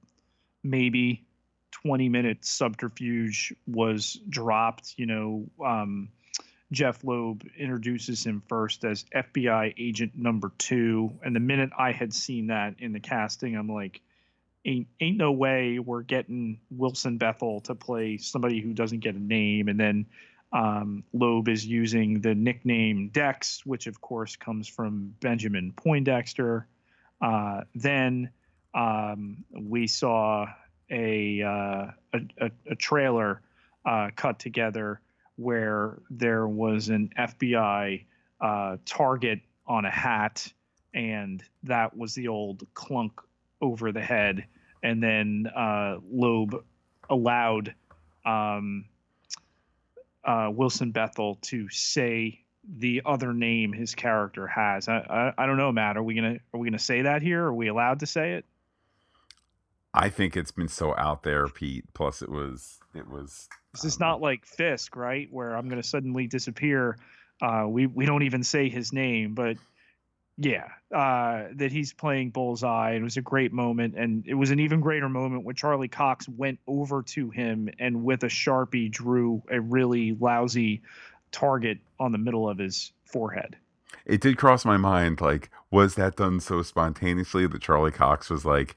maybe 0.63 1.23
20 1.71 2.09
minute 2.09 2.45
subterfuge 2.45 3.53
was 3.67 4.19
dropped, 4.29 4.93
you 4.97 5.05
know, 5.05 5.45
um, 5.65 6.09
Jeph 6.71 7.03
Loeb 7.03 7.43
introduces 7.57 8.25
him 8.25 8.41
first 8.47 8.85
as 8.85 9.05
FBI 9.13 9.73
agent 9.77 10.13
number 10.15 10.51
two. 10.57 11.11
And 11.23 11.35
the 11.35 11.39
minute 11.41 11.71
I 11.77 11.91
had 11.91 12.13
seen 12.13 12.47
that 12.47 12.75
in 12.79 12.93
the 12.93 12.99
casting, 12.99 13.55
I'm 13.55 13.67
like, 13.67 14.01
ain't 14.63 14.87
ain't 14.99 15.17
no 15.17 15.31
way 15.31 15.79
we're 15.79 16.03
getting 16.03 16.59
Wilson 16.69 17.17
Bethel 17.17 17.59
to 17.61 17.75
play 17.75 18.17
somebody 18.17 18.61
who 18.61 18.73
doesn't 18.73 18.99
get 18.99 19.15
a 19.15 19.19
name. 19.19 19.67
And 19.67 19.79
then 19.79 20.05
um, 20.53 21.03
Loeb 21.13 21.49
is 21.49 21.65
using 21.65 22.21
the 22.21 22.35
nickname 22.35 23.09
Dex, 23.09 23.65
which 23.65 23.87
of 23.87 23.99
course 23.99 24.35
comes 24.35 24.67
from 24.67 25.15
Benjamin 25.19 25.73
Poindexter. 25.75 26.67
Uh, 27.21 27.61
then 27.75 28.29
um, 28.73 29.43
we 29.51 29.87
saw 29.87 30.47
a, 30.91 31.41
uh, 31.41 32.19
a, 32.39 32.51
a, 32.69 32.75
trailer 32.75 33.41
uh, 33.85 34.09
cut 34.15 34.39
together 34.39 34.99
where 35.37 35.99
there 36.09 36.47
was 36.47 36.89
an 36.89 37.09
FBI 37.17 38.05
uh, 38.41 38.77
target 38.85 39.39
on 39.65 39.85
a 39.85 39.91
hat, 39.91 40.51
and 40.93 41.41
that 41.63 41.95
was 41.95 42.13
the 42.13 42.27
old 42.27 42.67
clunk 42.73 43.21
over 43.61 43.91
the 43.91 44.01
head. 44.01 44.45
And 44.83 45.01
then 45.01 45.47
uh, 45.55 45.97
Loeb 46.11 46.63
allowed 47.09 47.73
um, 48.25 48.85
uh, 50.23 50.49
Wilson 50.51 50.91
Bethel 50.91 51.35
to 51.43 51.69
say 51.69 52.41
the 52.77 53.01
other 53.05 53.33
name 53.33 53.73
his 53.73 53.95
character 53.95 54.47
has. 54.47 54.87
I, 54.87 54.97
I, 55.37 55.43
I 55.43 55.45
don't 55.45 55.57
know, 55.57 55.71
Matt. 55.71 55.97
Are 55.97 56.03
we 56.03 56.15
gonna 56.15 56.37
are 56.53 56.59
we 56.59 56.67
gonna 56.67 56.79
say 56.79 57.03
that 57.03 57.21
here? 57.21 57.45
Are 57.45 57.53
we 57.53 57.67
allowed 57.67 58.01
to 58.01 58.05
say 58.05 58.33
it? 58.33 58.45
I 59.93 60.09
think 60.09 60.37
it's 60.37 60.51
been 60.51 60.67
so 60.67 60.95
out 60.97 61.23
there, 61.23 61.47
Pete. 61.47 61.85
Plus, 61.93 62.21
it 62.21 62.29
was 62.29 62.79
it 62.95 63.07
was. 63.09 63.49
This 63.73 63.85
is 63.85 63.95
um, 63.95 64.07
not 64.07 64.21
like 64.21 64.45
Fisk, 64.45 64.95
right? 64.95 65.27
Where 65.31 65.55
I'm 65.55 65.69
gonna 65.69 65.83
suddenly 65.83 66.27
disappear. 66.27 66.97
Uh, 67.41 67.65
we 67.67 67.87
we 67.87 68.05
don't 68.05 68.23
even 68.23 68.43
say 68.43 68.69
his 68.69 68.93
name, 68.93 69.33
but 69.33 69.57
yeah, 70.37 70.69
uh, 70.95 71.49
that 71.55 71.71
he's 71.71 71.93
playing 71.93 72.31
Bullseye. 72.31 72.93
It 72.93 73.03
was 73.03 73.17
a 73.17 73.21
great 73.21 73.51
moment, 73.51 73.95
and 73.95 74.25
it 74.27 74.33
was 74.33 74.49
an 74.51 74.59
even 74.59 74.79
greater 74.79 75.09
moment 75.09 75.43
when 75.43 75.55
Charlie 75.55 75.87
Cox 75.87 76.27
went 76.27 76.59
over 76.67 77.03
to 77.03 77.29
him 77.29 77.69
and 77.79 78.03
with 78.03 78.23
a 78.23 78.27
sharpie 78.27 78.89
drew 78.89 79.43
a 79.51 79.59
really 79.59 80.15
lousy 80.19 80.81
target 81.31 81.79
on 81.99 82.11
the 82.11 82.17
middle 82.17 82.49
of 82.49 82.57
his 82.57 82.91
forehead. 83.05 83.57
It 84.05 84.21
did 84.21 84.37
cross 84.37 84.65
my 84.65 84.77
mind, 84.77 85.21
like, 85.21 85.49
was 85.69 85.95
that 85.95 86.15
done 86.15 86.39
so 86.39 86.63
spontaneously 86.63 87.45
that 87.45 87.61
Charlie 87.61 87.91
Cox 87.91 88.29
was 88.29 88.45
like, 88.45 88.75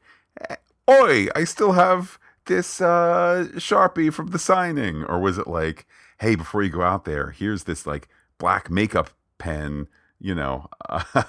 eh, 0.51 0.57
"Oi, 0.89 1.29
I 1.35 1.45
still 1.45 1.73
have 1.73 2.19
this 2.47 2.81
uh, 2.81 3.49
sharpie 3.57 4.13
from 4.13 4.29
the 4.29 4.39
signing," 4.39 5.05
or 5.05 5.19
was 5.21 5.39
it 5.39 5.47
like, 5.47 5.87
"Hey, 6.21 6.35
before 6.35 6.63
you 6.63 6.71
go 6.71 6.83
out 6.83 7.05
there, 7.05 7.31
here's 7.31 7.65
this 7.65 7.87
like 7.87 8.09
black 8.39 8.71
makeup 8.71 9.11
pen." 9.39 9.89
you 10.25 10.35
know, 10.35 10.69
uh, 10.89 11.03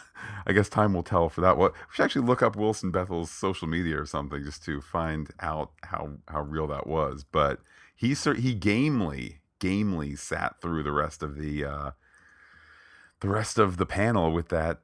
I 0.47 0.53
guess 0.53 0.69
time 0.69 0.93
will 0.93 1.03
tell 1.03 1.27
for 1.27 1.41
that. 1.41 1.57
What 1.57 1.73
we 1.73 1.79
should 1.91 2.03
actually 2.03 2.25
look 2.25 2.41
up 2.41 2.55
Wilson 2.55 2.91
Bethel's 2.91 3.29
social 3.29 3.67
media 3.67 3.99
or 3.99 4.05
something 4.05 4.43
just 4.43 4.63
to 4.65 4.79
find 4.79 5.29
out 5.41 5.71
how 5.83 6.13
how 6.29 6.41
real 6.41 6.67
that 6.67 6.87
was. 6.87 7.25
But 7.29 7.59
he 7.95 8.13
he 8.13 8.53
gamely 8.53 9.41
gamely 9.59 10.15
sat 10.15 10.61
through 10.61 10.83
the 10.83 10.93
rest 10.93 11.21
of 11.23 11.35
the 11.35 11.65
uh, 11.65 11.91
the 13.19 13.29
rest 13.29 13.59
of 13.59 13.77
the 13.77 13.85
panel 13.85 14.31
with 14.31 14.49
that 14.49 14.79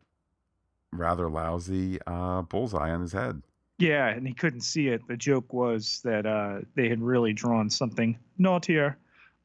rather 0.92 1.30
lousy 1.30 2.00
uh, 2.06 2.42
bullseye 2.42 2.92
on 2.92 3.02
his 3.02 3.14
head. 3.14 3.44
Yeah, 3.82 4.08
and 4.08 4.28
he 4.28 4.34
couldn't 4.34 4.62
see 4.62 4.88
it. 4.88 5.02
The 5.08 5.18
joke 5.18 5.54
was 5.54 6.02
that 6.04 6.26
uh, 6.26 6.60
they 6.76 6.88
had 6.90 7.02
really 7.02 7.34
drawn 7.34 7.70
something 7.70 8.18
naughtier 8.38 8.98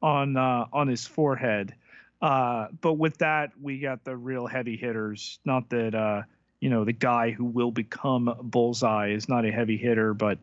on 0.02 0.36
uh, 0.36 0.66
on 0.72 0.88
his 0.88 1.06
forehead 1.06 1.74
uh, 2.22 2.68
but 2.80 2.94
with 2.94 3.18
that, 3.18 3.52
we 3.60 3.78
got 3.78 4.04
the 4.04 4.16
real 4.16 4.46
heavy 4.46 4.76
hitters. 4.76 5.38
Not 5.44 5.68
that 5.70 5.94
uh, 5.94 6.22
you 6.60 6.70
know 6.70 6.84
the 6.84 6.92
guy 6.92 7.30
who 7.30 7.44
will 7.44 7.70
become 7.70 8.34
Bullseye 8.42 9.10
is 9.10 9.28
not 9.28 9.44
a 9.44 9.52
heavy 9.52 9.76
hitter, 9.76 10.14
but 10.14 10.38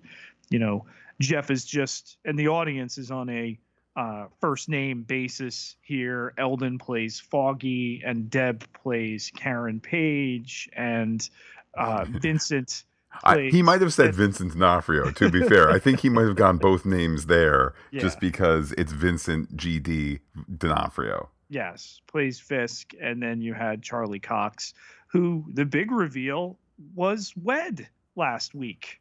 you 0.50 0.60
know 0.60 0.86
Jeph 1.20 1.50
is 1.50 1.66
just, 1.66 2.18
and 2.26 2.38
the 2.38 2.50
audience 2.50 2.98
is 2.98 3.12
on 3.12 3.30
a 3.30 3.58
uh, 3.96 4.26
first 4.40 4.70
name 4.70 5.04
basis 5.04 5.76
here. 5.82 6.34
Elden 6.38 6.78
plays 6.78 7.20
Foggy, 7.20 8.04
and 8.06 8.30
Deb 8.30 8.64
plays 8.74 9.32
Karen 9.36 9.80
Page, 9.80 10.70
and 10.74 11.28
uh, 11.76 12.06
Vincent. 12.10 12.84
I, 13.24 13.50
he 13.52 13.62
might 13.62 13.82
have 13.82 13.94
said 13.94 14.16
Vincent 14.16 14.54
D'Onofrio. 14.54 15.12
To 15.12 15.30
be 15.30 15.42
fair, 15.48 15.70
I 15.70 15.80
think 15.80 16.00
he 16.00 16.10
might 16.10 16.26
have 16.26 16.36
gone 16.36 16.58
both 16.58 16.86
names 16.86 17.28
there, 17.28 17.74
yeah. 17.92 18.02
just 18.02 18.20
because 18.20 18.72
it's 18.74 18.92
Vincent 18.92 19.56
G.D. 19.56 20.20
D'Onofrio. 20.58 21.30
Yes, 21.50 22.02
plays 22.08 22.40
Fisk, 22.40 22.94
and 23.00 23.22
then 23.22 23.42
you 23.42 23.54
had 23.54 23.84
Charlie 23.84 24.20
Cox, 24.20 24.74
who 25.08 25.46
the 25.54 25.66
big 25.66 25.92
reveal 25.92 26.58
was 26.96 27.34
wed 27.42 27.88
last 28.16 28.56
week. 28.56 29.00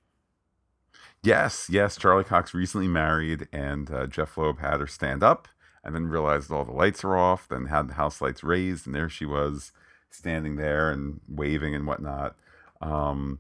Yes, 1.23 1.69
yes, 1.71 1.97
Charlie 1.97 2.25
Cox 2.25 2.53
recently 2.53 2.89
married, 2.89 3.49
and 3.53 3.91
uh, 3.91 4.07
Jeph 4.07 4.37
Loeb 4.37 4.59
had 4.59 4.81
her 4.81 4.87
stand 4.87 5.23
up, 5.23 5.49
and 5.85 5.95
then 5.95 6.07
realized 6.09 6.51
all 6.51 6.65
the 6.65 6.73
lights 6.73 7.05
are 7.05 7.17
off. 7.17 7.49
Then 7.49 7.67
had 7.67 7.89
the 7.89 7.95
house 7.95 8.21
lights 8.21 8.43
raised, 8.45 8.87
and 8.87 8.95
there 8.95 9.09
she 9.09 9.25
was 9.25 9.73
standing 10.11 10.57
there 10.57 10.91
and 10.91 11.21
waving 11.29 11.75
and 11.75 11.87
whatnot. 11.87 12.37
Um, 12.81 13.39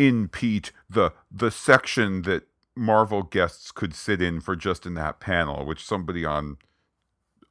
in 0.00 0.28
Pete, 0.28 0.72
the 0.88 1.12
the 1.30 1.50
section 1.50 2.22
that 2.22 2.44
Marvel 2.74 3.22
guests 3.22 3.70
could 3.70 3.94
sit 3.94 4.22
in 4.22 4.40
for 4.40 4.56
just 4.56 4.86
in 4.86 4.94
that 4.94 5.20
panel, 5.20 5.66
which 5.66 5.84
somebody 5.84 6.24
on 6.24 6.56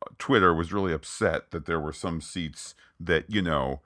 uh, 0.01 0.07
Twitter 0.17 0.51
was 0.51 0.73
really 0.73 0.91
upset 0.91 1.51
that 1.51 1.67
there 1.67 1.79
were 1.79 1.93
some 1.93 2.21
seats 2.21 2.73
that, 2.99 3.29
you 3.29 3.43
know, 3.43 3.81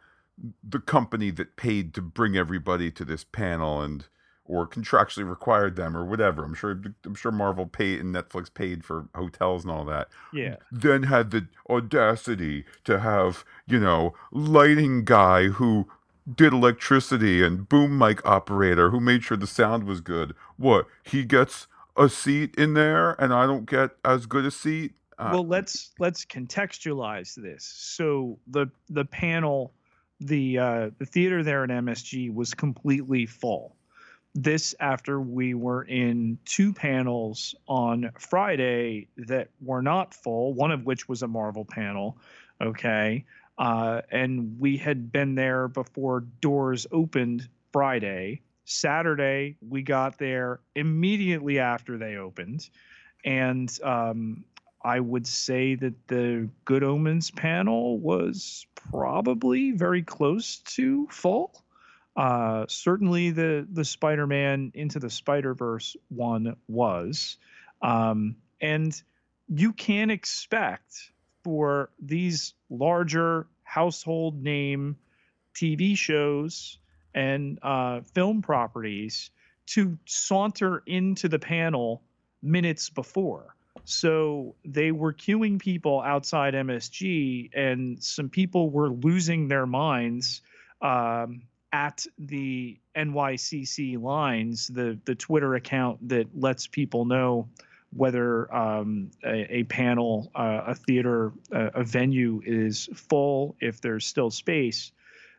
the 0.63 0.79
company 0.79 1.29
that 1.31 1.57
paid 1.57 1.93
to 1.93 2.01
bring 2.01 2.37
everybody 2.37 2.89
to 2.91 3.03
this 3.03 3.25
panel 3.25 3.81
and 3.81 4.07
or 4.45 4.67
contractually 4.67 5.27
required 5.29 5.75
them 5.75 5.95
or 5.95 6.05
whatever. 6.05 6.45
I'm 6.45 6.53
sure 6.53 6.81
I'm 7.05 7.15
sure 7.15 7.31
Marvel 7.31 7.65
paid 7.65 7.99
and 7.99 8.15
Netflix 8.15 8.53
paid 8.53 8.85
for 8.85 9.09
hotels 9.13 9.63
and 9.63 9.71
all 9.71 9.83
that. 9.85 10.07
Yeah. 10.31 10.55
Then 10.71 11.03
had 11.03 11.31
the 11.31 11.47
audacity 11.69 12.65
to 12.85 12.99
have, 12.99 13.43
you 13.67 13.79
know, 13.79 14.13
lighting 14.31 15.03
guy 15.03 15.47
who 15.47 15.87
did 16.31 16.53
electricity 16.53 17.43
and 17.43 17.67
boom 17.67 17.97
mic 17.97 18.25
operator 18.25 18.89
who 18.89 18.99
made 18.99 19.23
sure 19.23 19.37
the 19.37 19.47
sound 19.47 19.83
was 19.83 20.01
good. 20.01 20.33
What? 20.57 20.87
He 21.03 21.23
gets 21.23 21.67
a 21.97 22.09
seat 22.09 22.55
in 22.55 22.73
there 22.73 23.11
and 23.21 23.33
I 23.33 23.45
don't 23.45 23.65
get 23.65 23.91
as 24.03 24.25
good 24.25 24.45
a 24.45 24.51
seat? 24.51 24.93
Uh, 25.17 25.29
well, 25.33 25.45
let's 25.45 25.91
let's 25.99 26.25
contextualize 26.25 27.35
this. 27.35 27.63
So 27.63 28.39
the 28.47 28.67
the 28.89 29.05
panel, 29.05 29.73
the 30.19 30.57
uh, 30.57 30.89
the 30.97 31.05
theater 31.05 31.43
there 31.43 31.63
at 31.63 31.69
MSG 31.69 32.33
was 32.33 32.53
completely 32.53 33.25
full. 33.25 33.75
This 34.35 34.73
after 34.79 35.21
we 35.21 35.53
were 35.53 35.83
in 35.83 36.39
two 36.45 36.73
panels 36.73 37.53
on 37.67 38.09
Friday 38.17 39.07
that 39.17 39.49
were 39.61 39.83
not 39.83 40.15
full. 40.15 40.53
One 40.53 40.71
of 40.71 40.85
which 40.85 41.07
was 41.07 41.21
a 41.21 41.27
Marvel 41.27 41.65
panel. 41.65 42.17
Okay, 42.59 43.25
uh, 43.57 44.01
and 44.11 44.59
we 44.59 44.77
had 44.77 45.11
been 45.11 45.35
there 45.35 45.67
before 45.67 46.21
doors 46.41 46.87
opened 46.91 47.47
Friday. 47.71 48.41
Saturday, 48.65 49.57
we 49.67 49.81
got 49.81 50.17
there 50.17 50.61
immediately 50.75 51.59
after 51.59 51.97
they 51.97 52.15
opened, 52.15 52.69
and 53.25 53.77
um, 53.83 54.45
I 54.83 54.99
would 54.99 55.27
say 55.27 55.75
that 55.75 56.07
the 56.07 56.49
Good 56.65 56.83
Omens 56.83 57.29
panel 57.31 57.99
was 57.99 58.65
probably 58.75 59.71
very 59.71 60.01
close 60.01 60.59
to 60.59 61.07
full. 61.09 61.63
Uh, 62.15 62.65
certainly, 62.67 63.31
the 63.31 63.67
the 63.71 63.85
Spider-Man 63.85 64.71
into 64.75 64.99
the 64.99 65.09
Spider-Verse 65.09 65.97
one 66.09 66.55
was, 66.67 67.37
um, 67.81 68.35
and 68.61 69.01
you 69.47 69.73
can 69.73 70.09
expect 70.09 71.11
for 71.43 71.89
these 71.99 72.53
larger 72.69 73.47
household 73.63 74.41
name 74.41 74.97
TV 75.55 75.97
shows 75.97 76.77
and 77.13 77.59
uh, 77.61 78.01
film 78.13 78.41
properties 78.41 79.29
to 79.65 79.97
saunter 80.05 80.83
into 80.85 81.27
the 81.27 81.39
panel 81.39 82.01
minutes 82.41 82.89
before. 82.89 83.55
So 83.85 84.55
they 84.63 84.91
were 84.91 85.13
queuing 85.13 85.59
people 85.59 86.01
outside 86.01 86.53
MSG, 86.53 87.49
and 87.53 88.01
some 88.01 88.29
people 88.29 88.69
were 88.69 88.89
losing 88.89 89.47
their 89.47 89.65
minds 89.65 90.41
um, 90.81 91.43
at 91.71 92.05
the 92.17 92.79
NYCC 92.95 94.01
lines, 94.01 94.67
the 94.67 94.99
the 95.05 95.15
Twitter 95.15 95.55
account 95.55 96.07
that 96.09 96.27
lets 96.39 96.67
people 96.67 97.05
know 97.05 97.49
whether 97.95 98.53
um, 98.53 99.11
a, 99.25 99.57
a, 99.57 99.63
panel, 99.63 100.31
uh, 100.35 100.61
a 100.67 100.75
theater, 100.75 101.33
uh, 101.51 101.69
a 101.73 101.83
venue 101.83 102.41
is 102.45 102.89
full, 102.93 103.55
if 103.59 103.81
there's 103.81 104.05
still 104.05 104.31
space. 104.31 104.91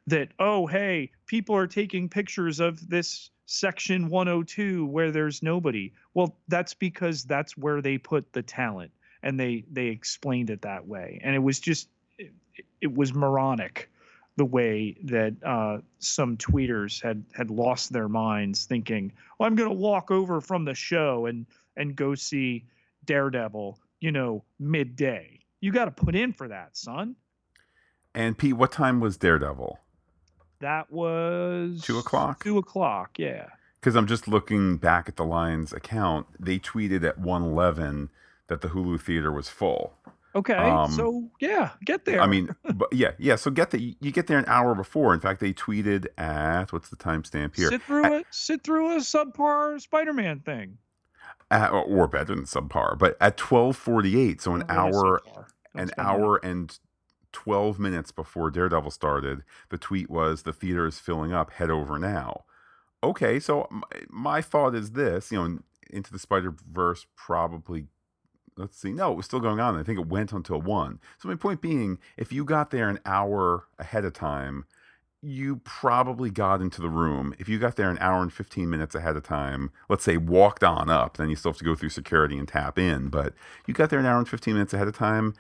That 0.07 0.29
oh 0.39 0.67
hey, 0.67 1.13
people 1.27 1.57
are 1.57 1.67
taking 1.67 2.11
pictures 2.11 2.61
of 2.61 2.89
this 2.89 3.31
section 3.47 4.09
102 4.09 4.87
where 4.87 5.11
there's 5.11 5.43
nobody. 5.43 5.93
Well, 6.13 6.37
that's 6.49 6.75
because 6.75 7.25
that's 7.25 7.57
where 7.57 7.81
they 7.81 7.99
put 7.99 8.33
the 8.33 8.43
talent, 8.43 8.93
and 9.23 9.41
they 9.41 9.65
they 9.73 9.87
explained 9.87 10.51
it 10.51 10.63
that 10.63 10.87
way, 10.87 11.21
and 11.25 11.35
it 11.35 11.39
was 11.39 11.59
just 11.59 11.89
it, 12.19 12.33
it 12.81 12.95
was 12.95 13.15
moronic 13.15 13.91
the 14.37 14.45
way 14.45 14.97
that 15.05 15.33
uh, 15.45 15.79
some 16.01 16.37
tweeters 16.37 17.01
had 17.03 17.25
had 17.35 17.51
lost 17.51 17.93
their 17.93 18.09
minds, 18.09 18.67
thinking, 18.67 19.13
"Well, 19.39 19.47
I'm 19.47 19.55
going 19.55 19.71
to 19.71 19.75
walk 19.75 20.11
over 20.11 20.41
from 20.41 20.65
the 20.65 20.75
show 20.75 21.27
and 21.27 21.47
and 21.77 21.97
go 21.97 22.15
see 22.15 22.67
Daredevil," 23.05 23.79
you 24.01 24.13
know, 24.13 24.45
midday. 24.59 25.41
You 25.61 25.73
got 25.73 25.87
to 25.87 25.91
put 25.91 26.15
in 26.15 26.33
for 26.33 26.49
that, 26.49 26.77
son. 26.77 27.17
And 28.15 28.39
Pete, 28.39 28.57
what 28.57 28.71
time 28.71 29.01
was 29.01 29.17
Daredevil? 29.17 29.79
That 30.61 30.91
was 30.91 31.83
two 31.83 31.99
o'clock. 31.99 32.43
Two 32.45 32.59
o'clock, 32.59 33.19
yeah. 33.19 33.47
Because 33.81 33.97
I'm 33.97 34.07
just 34.07 34.29
looking 34.29 34.77
back 34.77 35.09
at 35.09 35.17
the 35.17 35.25
Lions 35.25 35.73
account. 35.73 36.27
They 36.41 36.59
tweeted 36.59 37.05
at 37.05 37.19
111 37.19 38.09
that 38.47 38.61
the 38.61 38.69
Hulu 38.69 39.01
theater 39.01 39.31
was 39.33 39.49
full. 39.49 39.95
Okay, 40.37 40.55
um, 40.55 40.91
so 40.91 41.31
yeah, 41.41 41.71
get 41.85 42.05
there. 42.05 42.21
I 42.21 42.27
mean, 42.27 42.55
but 42.75 42.93
yeah, 42.93 43.13
yeah. 43.19 43.37
So 43.37 43.51
get 43.51 43.71
the 43.71 43.97
you 44.01 44.11
get 44.11 44.27
there 44.27 44.39
an 44.39 44.47
hour 44.49 44.75
before. 44.75 45.15
In 45.15 45.21
fact, 45.21 45.41
they 45.41 45.53
tweeted 45.53 46.07
at 46.19 46.73
what's 46.73 46.89
the 46.89 46.97
timestamp 46.97 47.55
here? 47.55 47.69
Sit 47.69 47.83
through 47.83 48.05
at, 48.05 48.25
Sit 48.31 48.65
through 48.65 48.97
a 48.97 48.99
subpar 48.99 49.81
Spider-Man 49.81 50.41
thing. 50.41 50.79
At, 51.55 51.71
or 51.71 52.09
better 52.09 52.35
than 52.35 52.47
subpar, 52.47 52.99
but 52.99 53.17
at 53.21 53.37
12:48, 53.37 54.41
so 54.41 54.55
an 54.55 54.65
hour, 54.69 55.23
an 55.75 55.93
hour 55.97 56.41
and 56.43 56.77
12 57.31 57.79
minutes 57.79 58.11
before 58.11 58.51
Daredevil 58.51 58.91
started, 58.91 59.45
the 59.69 59.79
tweet 59.79 60.11
was 60.11 60.43
the 60.43 60.53
theater 60.53 60.85
is 60.85 60.99
filling 60.99 61.33
up. 61.33 61.53
Head 61.53 61.71
over 61.71 61.97
now. 61.97 62.45
Okay, 63.05 63.39
so 63.39 63.69
my, 63.71 63.83
my 64.11 64.41
thought 64.43 64.75
is 64.75 64.93
this, 64.93 65.31
you 65.31 65.39
know, 65.39 65.59
into 65.91 66.11
the 66.11 66.19
Spider 66.19 66.53
Verse 66.69 67.07
probably 67.15 67.87
let's 68.57 68.77
see. 68.77 68.93
No, 68.93 69.13
it 69.13 69.17
was 69.17 69.27
still 69.27 69.41
going 69.41 69.61
on. 69.61 69.77
I 69.77 69.83
think 69.83 69.99
it 69.99 70.09
went 70.09 70.33
until 70.33 70.61
one. 70.61 71.01
So 71.19 71.29
my 71.29 71.35
point 71.35 71.61
being, 71.61 71.99
if 72.17 72.33
you 72.33 72.45
got 72.45 72.71
there 72.71 72.89
an 72.89 73.01
hour 73.05 73.67
ahead 73.79 74.05
of 74.05 74.13
time, 74.13 74.65
you 75.25 75.57
probably 75.65 76.31
got 76.31 76.61
into 76.61 76.81
the 76.81 76.89
room. 76.89 77.35
If 77.39 77.49
you 77.49 77.59
got 77.59 77.77
there 77.77 77.91
an 77.91 77.99
hour 78.01 78.23
and 78.23 78.33
15 78.33 78.69
minutes 78.69 78.95
ahead 78.95 79.17
of 79.17 79.23
time, 79.23 79.71
let's 79.89 80.05
say 80.05 80.17
walked 80.17 80.63
on 80.63 80.91
up, 80.91 81.17
then 81.17 81.31
you 81.31 81.37
still 81.37 81.53
have 81.53 81.59
to 81.59 81.65
go 81.65 81.75
through 81.75 81.89
security 81.89 82.37
and 82.37 82.47
tap 82.47 82.79
in. 82.79 83.09
But 83.09 83.35
you 83.67 83.75
got 83.75 83.91
there 83.91 83.99
an 83.99 84.07
hour 84.07 84.19
and 84.19 84.29
15 84.29 84.55
minutes 84.55 84.75
ahead 84.75 84.87
of 84.87 84.97
time, 84.97 85.35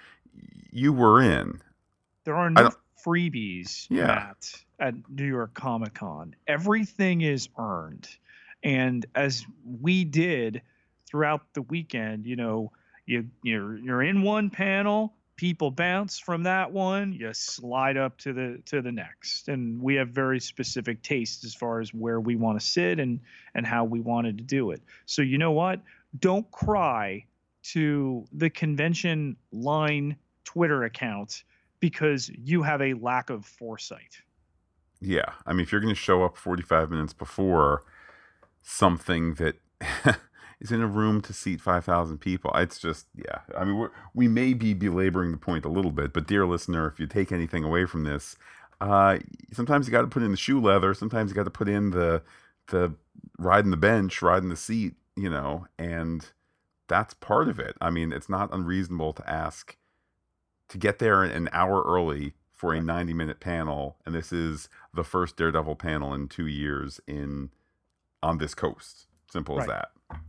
you 0.71 0.93
were 0.93 1.21
in. 1.21 1.61
There 2.25 2.35
are 2.35 2.51
no 2.51 2.71
freebies, 3.05 3.87
yeah. 3.91 4.07
Matt, 4.07 4.65
at 4.81 4.95
New 5.11 5.27
York 5.27 5.55
Comic 5.55 5.95
Con. 5.95 6.35
Everything 6.47 7.21
is 7.21 7.49
earned. 7.59 8.09
And 8.63 9.05
as 9.15 9.45
we 9.81 10.05
did 10.05 10.63
throughout 11.07 11.43
the 11.53 11.63
weekend, 11.63 12.27
you 12.27 12.37
know, 12.37 12.73
you 13.07 13.29
you're 13.43 13.77
you're 13.77 14.03
in 14.03 14.23
one 14.23 14.49
panel 14.49 15.13
people 15.37 15.71
bounce 15.71 16.19
from 16.19 16.45
that 16.45 16.71
one 16.71 17.13
you 17.13 17.33
slide 17.33 17.97
up 17.97 18.17
to 18.19 18.33
the 18.33 18.63
to 18.67 18.83
the 18.83 18.93
next. 18.93 19.49
And 19.49 19.81
we 19.81 19.97
have 19.97 20.09
very 20.09 20.41
specific 20.41 21.03
tastes 21.03 21.45
as 21.45 21.55
far 21.55 21.81
as 21.81 21.93
where 21.93 22.21
we 22.21 22.37
want 22.37 22.61
to 22.61 22.65
sit 22.65 22.99
and 23.01 23.21
and 23.55 23.67
how 23.67 23.85
we 23.85 24.01
wanted 24.01 24.39
to 24.39 24.45
do 24.45 24.71
it. 24.71 24.83
So 25.07 25.23
you 25.23 25.39
know 25.39 25.53
what? 25.53 25.81
Don't 26.19 26.49
cry 26.51 27.25
to 27.65 28.27
the 28.33 28.51
convention 28.51 29.37
line 29.51 30.17
twitter 30.45 30.85
account 30.85 31.45
because 31.81 32.31
you 32.37 32.63
have 32.63 32.81
a 32.83 32.95
lack 32.95 33.31
of 33.31 33.45
foresight. 33.47 34.19
Yeah 35.01 35.33
i 35.47 35.53
mean 35.53 35.63
if 35.63 35.73
you're 35.73 35.81
going 35.81 35.95
to 35.95 36.01
show 36.01 36.25
up 36.25 36.37
45 36.37 36.91
minutes 36.91 37.13
before 37.13 37.83
something 38.63 39.35
that 39.35 39.57
is 40.65 40.73
in 40.73 40.81
a 40.81 40.87
room 40.87 41.21
to 41.21 41.33
seat 41.33 41.61
5,000 41.61 42.19
people. 42.19 42.51
It's 42.55 42.79
just, 42.79 43.07
yeah. 43.15 43.41
I 43.57 43.65
mean, 43.65 43.89
we 44.15 44.27
may 44.27 44.55
be 44.55 44.73
belaboring 44.73 45.31
the 45.31 45.37
point 45.37 45.67
a 45.67 45.69
little 45.69 45.91
bit, 45.91 46.15
but 46.15 46.27
dear 46.27 46.47
listener, 46.47 46.89
if 46.89 46.99
you 46.99 47.07
take 47.07 47.31
anything 47.31 47.65
away 47.65 47.85
from 47.85 48.05
this, 48.05 48.37
uh, 48.81 49.19
sometimes 49.53 49.87
you 49.87 49.93
got 49.93 50.01
to 50.01 50.09
put 50.09 50.23
in 50.23 50.31
the 50.31 50.37
shoe 50.37 50.61
leather. 50.61 50.95
Sometimes 50.95 51.31
you 51.31 51.35
got 51.35 51.45
to 51.45 51.51
put 51.51 51.69
in 51.69 51.91
the 51.91 52.23
the 52.69 52.95
riding 53.39 53.71
the 53.71 53.77
bench, 53.77 54.23
riding 54.23 54.49
the 54.49 54.57
seat, 54.57 54.95
you 55.17 55.29
know, 55.29 55.67
and 55.79 56.27
that's 56.89 57.13
part 57.15 57.49
of 57.49 57.59
it. 57.59 57.77
I 57.81 57.91
mean, 57.91 58.11
it's 58.11 58.29
not 58.29 58.53
unreasonable 58.53 59.13
to 59.13 59.31
ask 59.31 59.77
to 60.69 60.79
get 60.79 60.99
there 60.99 61.23
an 61.23 61.49
hour 61.53 61.83
early 61.83 62.33
for 62.53 62.73
a 62.73 62.81
90 62.81 63.13
minute 63.13 63.39
panel, 63.39 63.97
and 64.07 64.15
this 64.15 64.33
is 64.33 64.69
the 64.95 65.05
first 65.05 65.37
Daredevil 65.37 65.77
panel 65.77 66.15
in 66.15 66.29
two 66.29 66.47
years 66.47 67.01
in 67.07 67.51
on 68.23 68.39
this 68.39 68.55
coast. 68.55 69.07
Simple 69.31 69.57
right. 69.57 69.63
as 69.63 69.69
that 69.69 69.89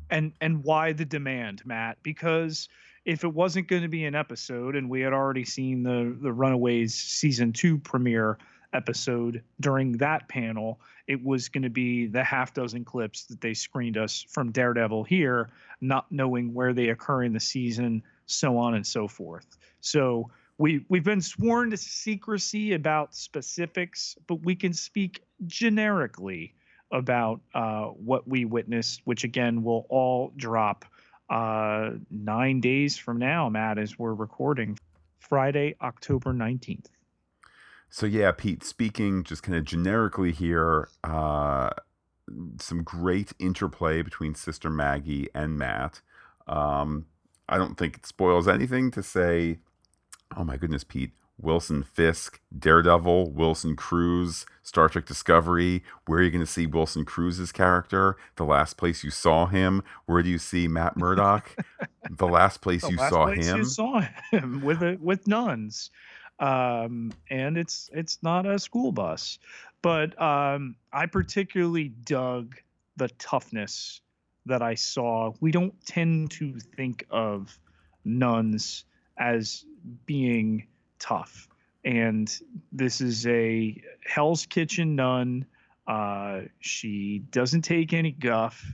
and 0.09 0.33
and 0.41 0.63
why 0.63 0.93
the 0.93 1.05
demand 1.05 1.65
matt? 1.65 1.97
Because 2.03 2.69
if 3.05 3.23
it 3.23 3.33
wasn't 3.33 3.67
going 3.67 3.83
to 3.83 3.87
be 3.87 4.05
an 4.05 4.15
episode 4.15 4.75
and 4.75 4.89
we 4.89 5.01
had 5.01 5.13
already 5.13 5.45
seen 5.45 5.83
the 5.83 6.15
the 6.21 6.31
runaways 6.31 6.93
season 6.93 7.53
2 7.53 7.77
premiere 7.79 8.37
episode 8.73 9.41
during 9.61 9.93
that 9.93 10.27
panel 10.27 10.79
it 11.07 11.23
was 11.23 11.47
going 11.47 11.63
to 11.63 11.69
be 11.69 12.07
the 12.07 12.23
half 12.23 12.53
dozen 12.53 12.83
clips 12.83 13.25
that 13.25 13.39
they 13.39 13.53
screened 13.53 13.95
us 13.95 14.25
from 14.29 14.51
daredevil 14.51 15.03
here 15.03 15.49
not 15.79 16.11
knowing 16.11 16.53
where 16.53 16.73
they 16.73 16.89
occur 16.89 17.23
in 17.23 17.31
the 17.31 17.39
season 17.39 18.03
so 18.25 18.57
on 18.57 18.73
and 18.73 18.85
so 18.85 19.07
forth. 19.07 19.57
So 19.81 20.29
we 20.57 20.85
we've 20.89 21.03
been 21.03 21.21
sworn 21.21 21.69
to 21.71 21.77
secrecy 21.77 22.73
about 22.73 23.13
specifics 23.13 24.15
but 24.27 24.41
we 24.43 24.55
can 24.55 24.73
speak 24.73 25.21
generically 25.45 26.53
about 26.95 27.41
uh, 27.53 27.85
what 27.85 28.27
we 28.27 28.45
witnessed, 28.45 29.01
which 29.03 29.23
again 29.23 29.63
will 29.63 29.85
all 29.89 30.31
drop 30.37 30.85
uh, 31.29 31.91
nine 32.09 32.61
days 32.61 32.97
from 32.97 33.17
now, 33.17 33.49
Matt, 33.49 33.77
as 33.77 33.97
we're 33.99 34.13
recording 34.13 34.77
Friday, 35.19 35.75
October 35.81 36.33
19th. 36.33 36.85
So, 37.89 38.05
yeah, 38.05 38.31
Pete, 38.31 38.63
speaking 38.63 39.23
just 39.23 39.43
kind 39.43 39.57
of 39.57 39.63
generically 39.63 40.31
here, 40.31 40.89
uh, 41.03 41.69
some 42.59 42.83
great 42.83 43.33
interplay 43.39 44.01
between 44.01 44.35
Sister 44.35 44.69
Maggie 44.69 45.29
and 45.33 45.57
Matt. 45.57 46.01
Um, 46.47 47.05
I 47.47 47.57
don't 47.57 47.77
think 47.77 47.97
it 47.97 48.05
spoils 48.05 48.47
anything 48.47 48.91
to 48.91 49.03
say, 49.03 49.59
oh 50.35 50.43
my 50.43 50.57
goodness, 50.57 50.83
Pete, 50.83 51.11
Wilson 51.37 51.83
Fisk, 51.83 52.39
Daredevil, 52.57 53.31
Wilson 53.31 53.75
Cruz, 53.75 54.45
Star 54.63 54.87
Trek 54.89 55.05
Discovery. 55.05 55.83
Where 56.05 56.19
are 56.19 56.23
you 56.23 56.31
going 56.31 56.45
to 56.45 56.51
see 56.51 56.65
Wilson 56.65 57.05
Cruz's 57.05 57.51
character? 57.51 58.15
The 58.35 58.45
last 58.45 58.77
place 58.77 59.03
you 59.03 59.11
saw 59.11 59.45
him. 59.45 59.83
Where 60.05 60.23
do 60.23 60.29
you 60.29 60.37
see 60.37 60.67
Matt 60.67 60.97
Murdock? 60.97 61.55
the 62.09 62.27
last 62.27 62.61
place 62.61 62.81
the 62.81 62.91
you 62.91 62.97
last 62.97 63.09
saw 63.09 63.25
place 63.25 63.47
him. 63.47 63.57
You 63.57 63.65
saw 63.65 64.01
him 64.31 64.61
with 64.65 64.81
a, 64.81 64.97
with 65.01 65.27
nuns, 65.27 65.91
um, 66.39 67.11
and 67.29 67.57
it's 67.57 67.89
it's 67.93 68.19
not 68.21 68.45
a 68.45 68.57
school 68.59 68.91
bus. 68.91 69.39
But 69.81 70.19
um, 70.21 70.75
I 70.91 71.05
particularly 71.05 71.89
dug 71.89 72.55
the 72.97 73.09
toughness 73.19 74.01
that 74.45 74.61
I 74.61 74.75
saw. 74.75 75.33
We 75.41 75.51
don't 75.51 75.73
tend 75.85 76.31
to 76.31 76.59
think 76.59 77.05
of 77.09 77.57
nuns 78.03 78.85
as 79.17 79.65
being 80.05 80.67
tough. 80.99 81.47
And 81.83 82.33
this 82.71 83.01
is 83.01 83.27
a 83.27 83.81
Hell's 84.05 84.45
Kitchen 84.45 84.95
nun. 84.95 85.45
Uh, 85.87 86.41
she 86.59 87.19
doesn't 87.31 87.61
take 87.61 87.93
any 87.93 88.11
guff. 88.11 88.65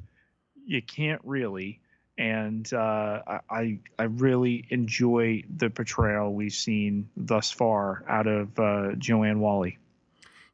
You 0.66 0.82
can't 0.82 1.22
really. 1.24 1.82
And 2.18 2.72
uh, 2.74 3.22
I 3.50 3.80
I 3.98 4.04
really 4.04 4.66
enjoy 4.70 5.44
the 5.54 5.70
portrayal 5.70 6.34
we've 6.34 6.54
seen 6.54 7.10
thus 7.18 7.52
far 7.52 8.04
out 8.08 8.28
of 8.28 8.60
uh, 8.60 8.94
Joanne 8.98 9.40
Whalley. 9.40 9.78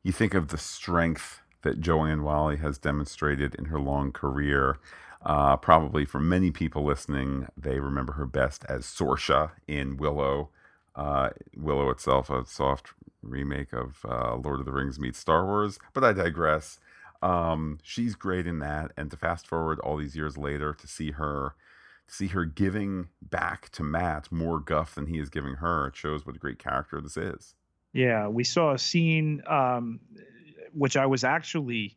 You 0.02 0.12
think 0.12 0.34
of 0.34 0.48
the 0.48 0.58
strength 0.58 1.42
that 1.64 1.82
Joanne 1.82 2.24
Whalley 2.24 2.58
has 2.58 2.78
demonstrated 2.78 3.54
in 3.56 3.66
her 3.66 3.80
long 3.80 4.12
career. 4.12 4.80
Uh, 5.22 5.58
probably 5.58 6.06
for 6.06 6.20
many 6.20 6.52
people 6.52 6.86
listening, 6.86 7.48
they 7.58 7.80
remember 7.80 8.14
her 8.14 8.26
best 8.26 8.64
as 8.70 8.86
Sorsha 8.86 9.52
in 9.68 9.98
Willow 9.98 10.50
uh, 10.98 11.30
Willow 11.56 11.90
itself, 11.92 12.30
a 12.30 12.46
soft 12.46 12.88
remake 13.22 13.72
of 13.72 14.04
uh, 14.04 14.36
Lord 14.36 14.60
of 14.60 14.66
the 14.66 14.72
Rings 14.72 15.00
meets 15.00 15.20
Star 15.20 15.46
Wars. 15.46 15.80
But 15.94 16.04
I 16.04 16.12
digress. 16.12 16.80
Um, 17.22 17.80
she's 17.84 18.16
great 18.16 18.46
in 18.48 18.60
that, 18.60 18.92
and 18.98 19.10
to 19.12 19.18
fast 19.18 19.48
forward 19.48 19.80
all 19.80 19.98
these 19.98 20.16
years 20.16 20.38
later 20.38 20.74
to 20.74 20.88
see 20.88 21.12
her, 21.12 21.54
to 22.08 22.14
see 22.14 22.28
her 22.28 22.46
giving 22.46 23.10
back 23.22 23.70
to 23.70 23.84
Matt 23.84 24.32
more 24.32 24.60
guff 24.60 24.96
than 24.96 25.08
he 25.08 25.20
is 25.20 25.30
giving 25.30 25.56
her, 25.56 25.88
it 25.88 25.96
shows 25.96 26.26
what 26.26 26.36
a 26.36 26.40
great 26.40 26.60
character 26.60 27.00
this 27.00 27.18
is. 27.18 27.56
Yeah, 27.94 28.28
we 28.28 28.44
saw 28.44 28.74
a 28.74 28.78
scene, 28.78 29.42
um, 29.48 30.00
which 30.74 30.98
I 30.98 31.06
was 31.06 31.24
actually 31.24 31.96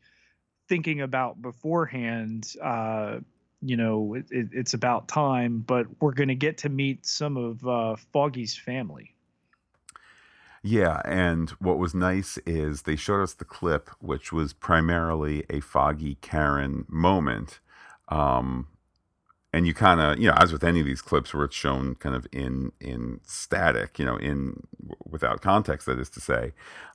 thinking 0.69 1.01
about 1.01 1.43
beforehand. 1.43 2.55
Uh, 2.63 3.19
you 3.62 3.77
know, 3.77 4.14
it, 4.14 4.27
it, 4.31 4.49
it's 4.53 4.75
about 4.75 5.09
time, 5.09 5.59
but 5.66 5.87
we're 6.01 6.12
going 6.12 6.29
to 6.29 6.35
get 6.35 6.59
to 6.59 6.68
meet 6.68 7.07
some 7.07 7.37
of 7.37 7.66
uh, 7.66 7.96
Foggy's 8.12 8.57
family. 8.57 9.14
Yeah, 10.62 11.01
and 11.07 11.51
what 11.51 11.79
was 11.79 11.94
nice 11.94 12.38
is 12.44 12.83
they 12.83 12.96
showed 12.96 13.23
us 13.23 13.33
the 13.33 13.46
clip, 13.46 13.90
which 14.01 14.33
was 14.33 14.53
primarily 14.53 15.44
a 15.49 15.61
Foggy 15.61 16.16
Karen 16.16 16.85
moment. 16.88 17.61
Um, 18.09 18.66
and 19.53 19.67
you 19.67 19.75
kind 19.75 20.01
of, 20.01 20.19
you 20.19 20.29
know, 20.29 20.35
as 20.37 20.53
with 20.53 20.63
any 20.63 20.81
of 20.81 20.87
these 20.87 21.03
clips 21.03 21.35
where 21.35 21.45
it's 21.45 21.57
shown 21.57 21.97
kind 21.97 22.15
of 22.15 22.27
in 22.33 22.73
in 22.81 23.21
static, 23.27 23.99
you 23.99 24.05
know, 24.05 24.17
in 24.17 24.63
without 25.09 25.41
context, 25.41 25.87
that 25.87 25.99
is 25.99 26.09
to 26.11 26.21
say, 26.21 26.53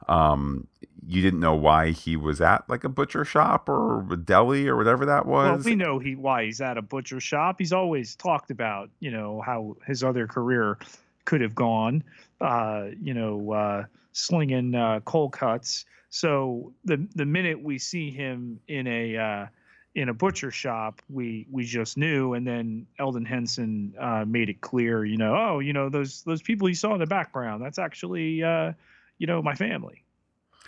um, 0.08 0.68
you 1.06 1.22
didn't 1.22 1.40
know 1.40 1.56
why 1.56 1.92
he 1.92 2.16
was 2.16 2.40
at 2.40 2.68
like 2.70 2.84
a 2.84 2.90
butcher 2.90 3.26
shop 3.26 3.68
or 3.68 4.12
a 4.12 4.18
deli 4.18 4.68
or 4.68 4.78
whatever 4.78 5.06
that 5.06 5.26
was. 5.26 5.66
Well, 5.66 5.74
we 5.74 5.76
know 5.76 6.00
he 6.00 6.16
why 6.16 6.46
he's 6.46 6.62
at 6.62 6.78
a 6.78 6.82
butcher 6.82 7.20
shop. 7.20 7.58
He's 7.60 7.74
always 7.74 8.16
talked 8.16 8.52
about, 8.52 8.90
you 9.00 9.12
know, 9.12 9.42
how 9.42 9.76
his 9.86 10.04
other 10.04 10.26
career 10.26 10.78
could 11.26 11.42
have 11.42 11.56
gone, 11.56 12.04
uh, 12.40 12.86
you 13.02 13.14
know, 13.14 13.52
uh, 13.52 13.84
slinging 14.14 14.76
uh, 14.76 15.02
cold 15.02 15.34
cuts. 15.34 15.86
So 16.10 16.72
the 16.86 17.06
the 17.16 17.26
minute 17.26 17.62
we 17.62 17.80
see 17.80 18.12
him 18.12 18.62
in 18.70 18.88
a 18.88 19.18
uh, 19.18 19.46
in 19.96 20.10
a 20.10 20.14
butcher 20.14 20.52
shop, 20.52 21.02
we 21.10 21.48
we 21.50 21.64
just 21.64 21.98
knew, 21.98 22.34
and 22.34 22.46
then 22.46 22.86
Elden 23.00 23.26
Henson 23.26 23.94
uh, 24.00 24.26
made 24.28 24.50
it 24.50 24.60
clear, 24.60 25.06
you 25.06 25.18
know, 25.18 25.36
oh, 25.36 25.60
you 25.60 25.72
know, 25.72 25.90
those 25.90 26.22
those 26.24 26.42
people 26.42 26.68
you 26.68 26.76
saw 26.76 26.94
in 26.94 27.00
the 27.00 27.06
background, 27.06 27.64
that's 27.64 27.80
actually, 27.80 28.44
uh, 28.44 28.74
you 29.18 29.26
know, 29.26 29.42
my 29.42 29.56
family. 29.56 30.04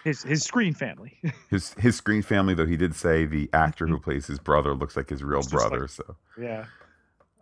His, 0.03 0.23
his 0.23 0.43
screen 0.43 0.73
family. 0.73 1.19
his 1.49 1.73
his 1.73 1.97
screen 1.97 2.21
family, 2.21 2.53
though 2.53 2.65
he 2.65 2.77
did 2.77 2.95
say 2.95 3.25
the 3.25 3.49
actor 3.51 3.85
who 3.85 3.95
mm-hmm. 3.95 4.03
plays 4.03 4.27
his 4.27 4.39
brother 4.39 4.73
looks 4.73 4.95
like 4.95 5.09
his 5.09 5.23
real 5.23 5.41
brother. 5.41 5.81
Like, 5.81 5.89
so 5.89 6.15
yeah, 6.39 6.65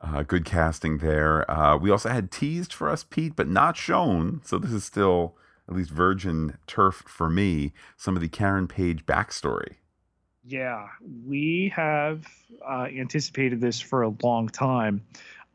uh, 0.01 0.23
good 0.23 0.43
casting 0.43 0.97
there. 0.97 1.49
Uh, 1.49 1.77
we 1.77 1.91
also 1.91 2.09
had 2.09 2.31
teased 2.31 2.73
for 2.73 2.89
us, 2.89 3.03
Pete, 3.03 3.35
but 3.35 3.47
not 3.47 3.77
shown. 3.77 4.41
So 4.43 4.57
this 4.57 4.71
is 4.71 4.83
still 4.83 5.37
at 5.69 5.75
least 5.75 5.91
virgin 5.91 6.57
turf 6.65 7.03
for 7.05 7.29
me. 7.29 7.73
Some 7.95 8.15
of 8.15 8.21
the 8.23 8.29
Karen 8.29 8.67
Page 8.67 9.05
backstory. 9.05 9.75
Yeah, 10.47 10.89
we 11.25 11.73
have 11.75 12.27
uh, 12.63 12.87
anticipated 12.95 13.59
this 13.59 13.79
for 13.81 14.03
a 14.03 14.13
long 14.21 14.47
time. 14.47 15.01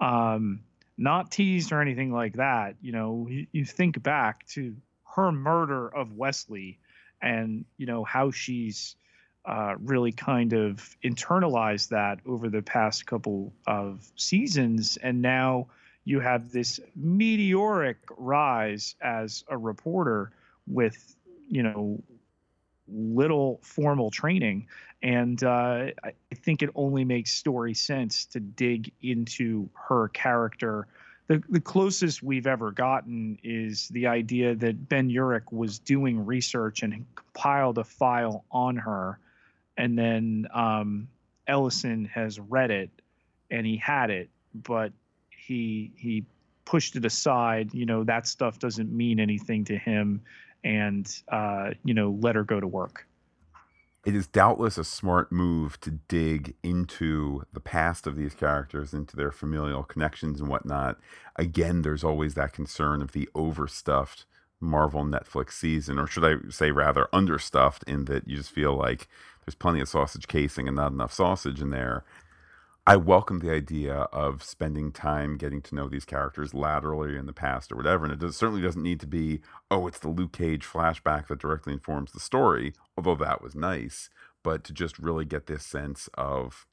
Um, 0.00 0.60
not 0.98 1.30
teased 1.30 1.70
or 1.70 1.80
anything 1.80 2.12
like 2.12 2.34
that. 2.34 2.74
You 2.82 2.92
know, 2.92 3.26
you, 3.30 3.46
you 3.52 3.64
think 3.64 4.02
back 4.02 4.46
to 4.48 4.74
her 5.14 5.30
murder 5.30 5.88
of 5.88 6.16
Wesley 6.16 6.78
and, 7.22 7.64
you 7.76 7.86
know, 7.86 8.02
how 8.02 8.32
she's 8.32 8.96
uh, 9.44 9.76
really 9.80 10.12
kind 10.12 10.52
of 10.54 10.96
internalized 11.04 11.90
that 11.90 12.18
over 12.26 12.48
the 12.48 12.62
past 12.62 13.06
couple 13.06 13.52
of 13.68 14.10
seasons. 14.16 14.98
And 15.00 15.22
now 15.22 15.68
you 16.04 16.18
have 16.18 16.50
this 16.50 16.80
meteoric 16.96 17.98
rise 18.16 18.96
as 19.00 19.44
a 19.48 19.56
reporter 19.56 20.32
with, 20.66 21.16
you 21.48 21.62
know, 21.62 22.02
little 22.92 23.60
formal 23.62 24.10
training. 24.10 24.66
And 25.02 25.42
uh, 25.42 25.86
I 26.04 26.12
think 26.34 26.62
it 26.62 26.70
only 26.74 27.04
makes 27.04 27.32
story 27.32 27.74
sense 27.74 28.26
to 28.26 28.40
dig 28.40 28.92
into 29.00 29.70
her 29.74 30.08
character 30.08 30.86
the, 31.30 31.40
the 31.48 31.60
closest 31.60 32.24
we've 32.24 32.48
ever 32.48 32.72
gotten 32.72 33.38
is 33.44 33.86
the 33.90 34.08
idea 34.08 34.56
that 34.56 34.88
Ben 34.88 35.08
Urich 35.08 35.52
was 35.52 35.78
doing 35.78 36.26
research 36.26 36.82
and 36.82 37.06
compiled 37.14 37.78
a 37.78 37.84
file 37.84 38.44
on 38.50 38.74
her, 38.74 39.20
and 39.76 39.96
then 39.96 40.48
um, 40.52 41.06
Ellison 41.46 42.06
has 42.06 42.40
read 42.40 42.72
it 42.72 42.90
and 43.48 43.64
he 43.64 43.76
had 43.76 44.10
it, 44.10 44.28
but 44.52 44.90
he 45.30 45.92
he 45.94 46.24
pushed 46.64 46.96
it 46.96 47.04
aside. 47.04 47.72
You 47.74 47.86
know 47.86 48.02
that 48.02 48.26
stuff 48.26 48.58
doesn't 48.58 48.90
mean 48.90 49.20
anything 49.20 49.64
to 49.66 49.78
him, 49.78 50.22
and 50.64 51.22
uh, 51.28 51.70
you 51.84 51.94
know 51.94 52.18
let 52.20 52.34
her 52.34 52.44
go 52.44 52.60
to 52.60 52.66
work 52.66 53.06
it 54.04 54.14
is 54.14 54.26
doubtless 54.26 54.78
a 54.78 54.84
smart 54.84 55.30
move 55.30 55.78
to 55.82 55.90
dig 55.90 56.54
into 56.62 57.42
the 57.52 57.60
past 57.60 58.06
of 58.06 58.16
these 58.16 58.34
characters, 58.34 58.94
into 58.94 59.14
their 59.14 59.30
familial 59.30 59.82
connections 59.82 60.40
and 60.40 60.48
whatnot. 60.48 60.98
Again, 61.36 61.82
there's 61.82 62.02
always 62.02 62.34
that 62.34 62.54
concern 62.54 63.02
of 63.02 63.12
the 63.12 63.28
overstuffed 63.34 64.24
Marvel 64.58 65.04
Netflix 65.04 65.52
season, 65.52 65.98
or 65.98 66.06
should 66.06 66.24
I 66.24 66.50
say 66.50 66.70
rather 66.70 67.08
understuffed, 67.12 67.82
in 67.84 68.06
that 68.06 68.26
you 68.26 68.36
just 68.38 68.52
feel 68.52 68.74
like 68.74 69.06
there's 69.44 69.54
plenty 69.54 69.80
of 69.80 69.88
sausage 69.88 70.28
casing 70.28 70.66
and 70.66 70.76
not 70.76 70.92
enough 70.92 71.12
sausage 71.12 71.60
in 71.60 71.70
there. 71.70 72.04
I 72.86 72.96
welcome 72.96 73.40
the 73.40 73.52
idea 73.52 73.94
of 73.94 74.42
spending 74.42 74.90
time 74.90 75.36
getting 75.36 75.60
to 75.62 75.74
know 75.74 75.88
these 75.88 76.06
characters 76.06 76.54
laterally 76.54 77.16
in 77.16 77.26
the 77.26 77.32
past 77.32 77.70
or 77.70 77.76
whatever. 77.76 78.04
And 78.04 78.12
it 78.12 78.18
does, 78.18 78.36
certainly 78.36 78.62
doesn't 78.62 78.82
need 78.82 79.00
to 79.00 79.06
be, 79.06 79.40
oh, 79.70 79.86
it's 79.86 79.98
the 79.98 80.08
Luke 80.08 80.32
Cage 80.32 80.64
flashback 80.64 81.28
that 81.28 81.38
directly 81.38 81.74
informs 81.74 82.12
the 82.12 82.20
story, 82.20 82.72
although 82.96 83.16
that 83.16 83.42
was 83.42 83.54
nice. 83.54 84.08
But 84.42 84.64
to 84.64 84.72
just 84.72 84.98
really 84.98 85.26
get 85.26 85.46
this 85.46 85.64
sense 85.64 86.08
of 86.14 86.66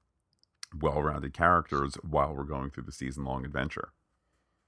well 0.81 1.01
rounded 1.01 1.33
characters 1.33 1.95
while 1.95 2.33
we're 2.33 2.43
going 2.43 2.69
through 2.69 2.83
the 2.83 2.91
season 2.93 3.25
long 3.25 3.43
adventure. 3.43 3.89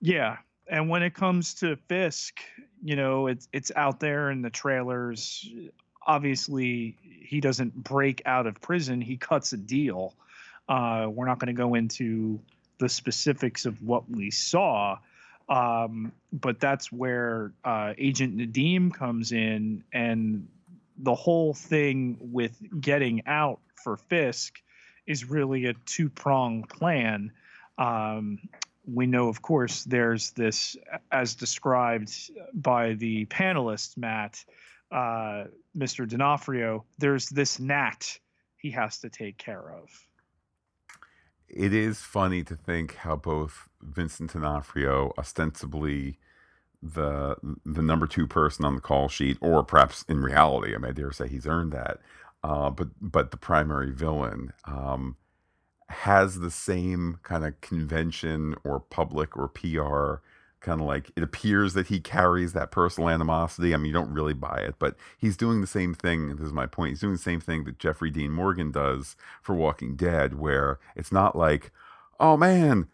Yeah. 0.02 0.38
And 0.68 0.90
when 0.90 1.04
it 1.04 1.14
comes 1.14 1.54
to 1.56 1.78
Fisk, 1.88 2.42
you 2.84 2.96
know, 2.96 3.28
it's 3.28 3.48
it's 3.54 3.72
out 3.76 4.02
there 4.02 4.30
in 4.30 4.42
the 4.42 4.50
trailers. 4.50 5.50
Obviously, 6.06 6.98
he 7.02 7.40
doesn't 7.40 7.76
break 7.76 8.22
out 8.26 8.46
of 8.46 8.60
prison, 8.60 9.00
he 9.00 9.16
cuts 9.16 9.54
a 9.54 9.58
deal 9.58 10.16
uh, 10.70 11.08
we're 11.10 11.26
not 11.26 11.40
going 11.40 11.54
to 11.54 11.60
go 11.60 11.74
into 11.74 12.40
the 12.78 12.88
specifics 12.88 13.66
of 13.66 13.82
what 13.82 14.10
we 14.10 14.30
saw, 14.30 14.98
um, 15.50 16.12
but 16.32 16.60
that's 16.60 16.92
where 16.92 17.52
uh, 17.66 17.94
Agent 17.98 18.38
Nadeem 18.38 18.94
comes 18.94 19.32
in, 19.32 19.84
and 19.92 20.48
the 20.98 21.16
whole 21.16 21.56
thing 21.56 22.18
with 22.20 22.56
getting 22.80 23.26
out 23.26 23.60
for 23.84 23.98
Fisk 23.98 24.62
is 25.08 25.28
really 25.28 25.66
a 25.66 25.74
two 25.86 26.08
prong 26.08 26.64
plan. 26.64 27.32
Um, 27.80 28.38
we 28.86 29.08
know, 29.08 29.28
of 29.28 29.42
course, 29.42 29.84
there's 29.86 30.32
this, 30.32 30.78
as 31.12 31.34
described 31.34 32.32
by 32.54 32.94
the 32.94 33.26
panelists, 33.26 33.98
Matt, 33.98 34.44
uh, 34.92 35.46
Mr. 35.76 36.08
D'Onofrio, 36.08 36.86
there's 37.00 37.28
this 37.30 37.60
gnat 37.60 38.20
he 38.58 38.72
has 38.72 39.00
to 39.00 39.10
take 39.10 39.38
care 39.38 39.72
of 39.72 40.09
it 41.50 41.74
is 41.74 42.00
funny 42.02 42.44
to 42.44 42.56
think 42.56 42.96
how 42.98 43.16
both 43.16 43.70
Vincent 43.82 44.34
D'Onofrio, 44.34 45.14
ostensibly 45.18 46.18
the 46.82 47.36
the 47.66 47.82
number 47.84 48.08
two 48.08 48.28
person 48.28 48.66
on 48.66 48.76
the 48.76 48.82
call 48.82 49.10
sheet, 49.10 49.38
or 49.42 49.64
perhaps 49.64 50.06
in 50.10 50.22
reality, 50.22 50.76
I, 50.76 50.88
I 50.88 50.92
dare 50.94 51.12
say 51.12 51.28
he's 51.28 51.48
earned 51.48 51.74
that, 51.74 52.00
uh, 52.44 52.70
but 52.70 52.90
but 53.02 53.32
the 53.32 53.38
primary 53.38 53.92
villain 53.92 54.54
um, 54.66 55.18
has 55.90 56.40
the 56.40 56.52
same 56.52 57.20
kind 57.24 57.46
of 57.46 57.60
convention 57.62 58.56
or 58.64 58.80
public 58.80 59.36
or 59.38 59.48
PR 59.48 60.24
kind 60.62 60.82
of 60.82 60.88
like 60.88 61.12
it 61.16 61.24
appears 61.24 61.74
that 61.74 61.88
he 61.88 62.00
carries 62.00 62.54
that 62.54 62.72
personal 62.72 63.10
animosity. 63.10 63.74
I 63.74 63.78
mean, 63.78 63.88
you 63.88 63.94
don't 63.94 64.12
really 64.12 64.34
buy 64.34 64.58
it, 64.58 64.76
but 64.80 64.96
he's 65.18 65.38
doing 65.38 65.62
the 65.62 65.68
same 65.68 65.94
thing. 65.94 66.36
This 66.36 66.48
is 66.48 66.54
my 66.54 66.66
point. 66.66 66.92
He's 66.92 67.02
doing 67.02 67.14
the 67.14 67.20
same 67.20 67.40
thing 67.40 67.64
that 67.64 67.80
Jeffrey 67.80 68.10
Dean 68.10 68.32
Morgan 68.32 68.72
does 68.72 69.16
for 69.42 69.56
Walking 69.56 69.96
Dead, 69.96 70.36
where 70.36 70.80
it's 70.96 71.12
not 71.12 71.36
like, 71.36 71.72
oh 72.20 72.36
man, 72.38 72.88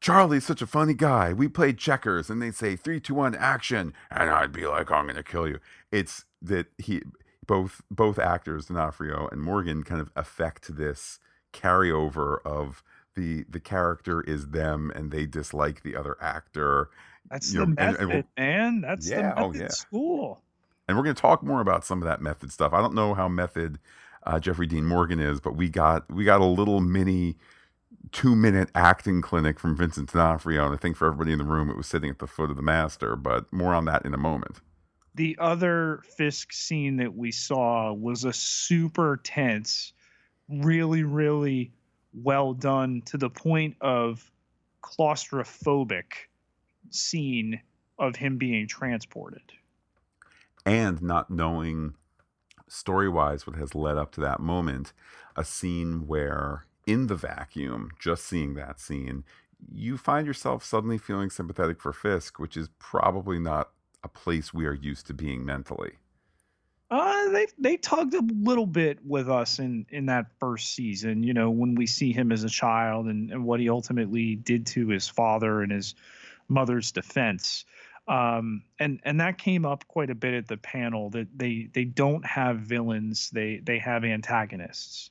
Charlie's 0.00 0.44
such 0.46 0.62
a 0.62 0.66
funny 0.66 0.94
guy. 0.94 1.32
We 1.32 1.48
played 1.48 1.78
checkers, 1.78 2.30
and 2.30 2.40
they 2.40 2.50
say 2.50 2.76
three, 2.76 3.00
two, 3.00 3.14
one, 3.14 3.34
action, 3.34 3.92
and 4.10 4.30
I'd 4.30 4.52
be 4.52 4.66
like, 4.66 4.90
oh, 4.90 4.94
I'm 4.94 5.06
gonna 5.06 5.22
kill 5.22 5.48
you. 5.48 5.60
It's 5.92 6.24
that 6.42 6.66
he 6.78 7.02
both 7.46 7.82
both 7.90 8.18
actors, 8.18 8.66
D'Onofrio 8.66 9.28
and 9.30 9.40
Morgan, 9.40 9.82
kind 9.82 10.00
of 10.00 10.10
affect 10.16 10.76
this 10.76 11.18
carryover 11.52 12.38
of 12.44 12.82
the 13.16 13.44
the 13.48 13.60
character 13.60 14.20
is 14.22 14.48
them 14.50 14.92
and 14.94 15.10
they 15.10 15.26
dislike 15.26 15.82
the 15.82 15.96
other 15.96 16.16
actor. 16.20 16.90
That's 17.30 17.52
you 17.52 17.60
the 17.60 17.66
know, 17.66 17.74
method, 17.76 18.00
and, 18.00 18.12
and 18.12 18.24
man. 18.38 18.80
That's 18.82 19.10
yeah, 19.10 19.34
the 19.34 19.40
oh, 19.40 19.48
method 19.48 19.60
oh, 19.60 19.64
yeah. 19.64 19.68
school. 19.70 20.42
And 20.86 20.96
we're 20.96 21.02
going 21.02 21.16
to 21.16 21.20
talk 21.20 21.42
more 21.42 21.60
about 21.60 21.84
some 21.84 22.00
of 22.00 22.06
that 22.06 22.22
method 22.22 22.52
stuff. 22.52 22.72
I 22.72 22.80
don't 22.80 22.94
know 22.94 23.14
how 23.14 23.26
method 23.28 23.80
uh, 24.24 24.38
Jeffrey 24.38 24.68
Dean 24.68 24.84
Morgan 24.84 25.18
is, 25.18 25.40
but 25.40 25.56
we 25.56 25.68
got 25.68 26.08
we 26.08 26.24
got 26.24 26.40
a 26.40 26.44
little 26.44 26.80
mini 26.80 27.36
two 28.12 28.36
minute 28.36 28.70
acting 28.76 29.20
clinic 29.22 29.58
from 29.58 29.76
Vincent 29.76 30.12
D'Onofrio, 30.12 30.64
and 30.66 30.74
I 30.74 30.76
think 30.78 30.96
for 30.96 31.08
everybody 31.08 31.32
in 31.32 31.38
the 31.38 31.44
room, 31.44 31.68
it 31.70 31.76
was 31.76 31.88
sitting 31.88 32.10
at 32.10 32.20
the 32.20 32.28
foot 32.28 32.50
of 32.50 32.56
the 32.56 32.62
master. 32.62 33.16
But 33.16 33.52
more 33.52 33.74
on 33.74 33.84
that 33.86 34.04
in 34.06 34.14
a 34.14 34.18
moment. 34.18 34.60
the 35.16 35.36
other 35.40 36.02
Fisk 36.16 36.52
scene 36.52 36.98
that 36.98 37.16
we 37.16 37.32
saw 37.32 37.92
was 37.92 38.24
a 38.24 38.32
super 38.32 39.18
tense, 39.24 39.92
really, 40.48 41.02
really 41.02 41.72
well 42.22 42.54
done 42.54 43.02
to 43.06 43.18
the 43.18 43.30
point 43.30 43.76
of 43.80 44.30
claustrophobic 44.82 46.12
scene 46.90 47.60
of 47.98 48.16
him 48.16 48.38
being 48.38 48.66
transported. 48.66 49.52
And 50.64 51.00
not 51.02 51.30
knowing 51.30 51.94
story 52.68 53.08
wise 53.08 53.46
what 53.46 53.56
has 53.56 53.74
led 53.74 53.96
up 53.96 54.12
to 54.12 54.20
that 54.22 54.40
moment, 54.40 54.92
a 55.36 55.44
scene 55.44 56.06
where 56.06 56.66
in 56.86 57.06
the 57.06 57.14
vacuum, 57.14 57.90
just 57.98 58.24
seeing 58.24 58.54
that 58.54 58.80
scene, 58.80 59.24
you 59.70 59.96
find 59.96 60.26
yourself 60.26 60.64
suddenly 60.64 60.98
feeling 60.98 61.30
sympathetic 61.30 61.80
for 61.80 61.92
Fisk, 61.92 62.38
which 62.38 62.56
is 62.56 62.68
probably 62.78 63.38
not 63.38 63.70
a 64.02 64.08
place 64.08 64.52
we 64.52 64.66
are 64.66 64.74
used 64.74 65.06
to 65.06 65.14
being 65.14 65.44
mentally. 65.44 65.94
Uh, 66.88 67.30
they 67.30 67.46
they 67.58 67.76
tugged 67.76 68.14
a 68.14 68.22
little 68.38 68.66
bit 68.66 68.98
with 69.04 69.28
us 69.28 69.58
in 69.58 69.86
in 69.90 70.06
that 70.06 70.26
first 70.38 70.74
season. 70.74 71.22
You 71.22 71.34
know, 71.34 71.50
when 71.50 71.74
we 71.74 71.86
see 71.86 72.12
him 72.12 72.30
as 72.30 72.44
a 72.44 72.48
child 72.48 73.06
and 73.06 73.30
and 73.32 73.44
what 73.44 73.58
he 73.58 73.68
ultimately 73.68 74.36
did 74.36 74.66
to 74.66 74.88
his 74.88 75.08
father 75.08 75.62
and 75.62 75.72
his 75.72 75.94
mother's 76.48 76.92
defense. 76.92 77.64
Um, 78.08 78.62
and 78.78 79.00
and 79.04 79.18
that 79.20 79.36
came 79.36 79.66
up 79.66 79.88
quite 79.88 80.10
a 80.10 80.14
bit 80.14 80.34
at 80.34 80.46
the 80.46 80.56
panel 80.56 81.10
that 81.10 81.26
they 81.36 81.68
they 81.72 81.84
don't 81.84 82.24
have 82.24 82.58
villains 82.58 83.30
they 83.30 83.60
they 83.64 83.80
have 83.80 84.04
antagonists 84.04 85.10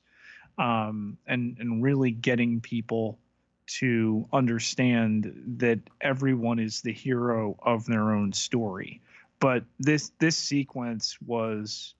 um, 0.56 1.18
and 1.26 1.58
and 1.58 1.82
really 1.82 2.10
getting 2.10 2.62
people 2.62 3.18
to 3.66 4.26
understand 4.32 5.58
that 5.58 5.80
everyone 6.00 6.58
is 6.58 6.80
the 6.80 6.92
hero 6.92 7.56
of 7.62 7.84
their 7.84 8.12
own 8.12 8.32
story 8.32 9.02
but 9.40 9.64
this 9.78 10.12
this 10.18 10.36
sequence 10.36 11.16
was 11.24 11.94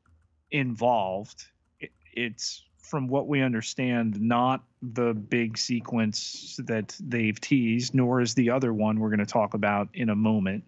involved. 0.51 1.47
It, 1.80 1.91
it's 2.12 2.62
from 2.78 3.09
what 3.09 3.26
we 3.26 3.43
understand 3.43 4.20
not 4.20 4.62
the 4.80 5.12
big 5.12 5.59
sequence 5.59 6.59
that 6.64 6.97
they've 7.01 7.41
teased 7.41 7.95
nor 7.95 8.20
is 8.20 8.34
the 8.34 8.51
other 8.51 8.72
one 8.72 9.01
we're 9.01 9.09
going 9.09 9.18
to 9.18 9.26
talk 9.26 9.55
about 9.55 9.89
in 9.93 10.09
a 10.09 10.16
moment. 10.16 10.64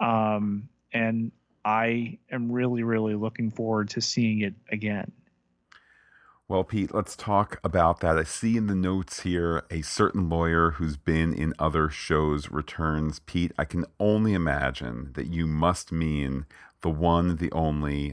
Um, 0.00 0.68
and 0.92 1.32
i 1.64 2.18
am 2.30 2.50
really 2.52 2.82
really 2.82 3.14
looking 3.14 3.50
forward 3.50 3.88
to 3.90 4.00
seeing 4.00 4.42
it 4.42 4.54
again 4.70 5.10
well, 6.46 6.62
Pete, 6.62 6.94
let's 6.94 7.16
talk 7.16 7.58
about 7.64 8.00
that. 8.00 8.18
I 8.18 8.24
see 8.24 8.56
in 8.56 8.66
the 8.66 8.74
notes 8.74 9.20
here 9.20 9.64
a 9.70 9.80
certain 9.80 10.28
lawyer 10.28 10.72
who's 10.72 10.98
been 10.98 11.32
in 11.32 11.54
other 11.58 11.88
shows 11.88 12.50
returns. 12.50 13.20
Pete, 13.20 13.52
I 13.58 13.64
can 13.64 13.86
only 13.98 14.34
imagine 14.34 15.12
that 15.14 15.26
you 15.26 15.46
must 15.46 15.90
mean 15.90 16.44
the 16.82 16.90
one, 16.90 17.36
the 17.36 17.50
only 17.52 18.12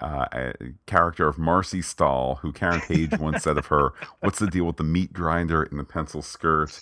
uh, 0.00 0.52
character 0.86 1.28
of 1.28 1.38
Marcy 1.38 1.80
Stahl, 1.80 2.36
who 2.42 2.52
Karen 2.52 2.80
Page 2.80 3.16
once 3.18 3.44
said 3.44 3.56
of 3.56 3.66
her, 3.66 3.92
What's 4.20 4.40
the 4.40 4.48
deal 4.48 4.64
with 4.64 4.76
the 4.76 4.84
meat 4.84 5.12
grinder 5.12 5.62
in 5.62 5.76
the 5.76 5.84
pencil 5.84 6.22
skirt? 6.22 6.80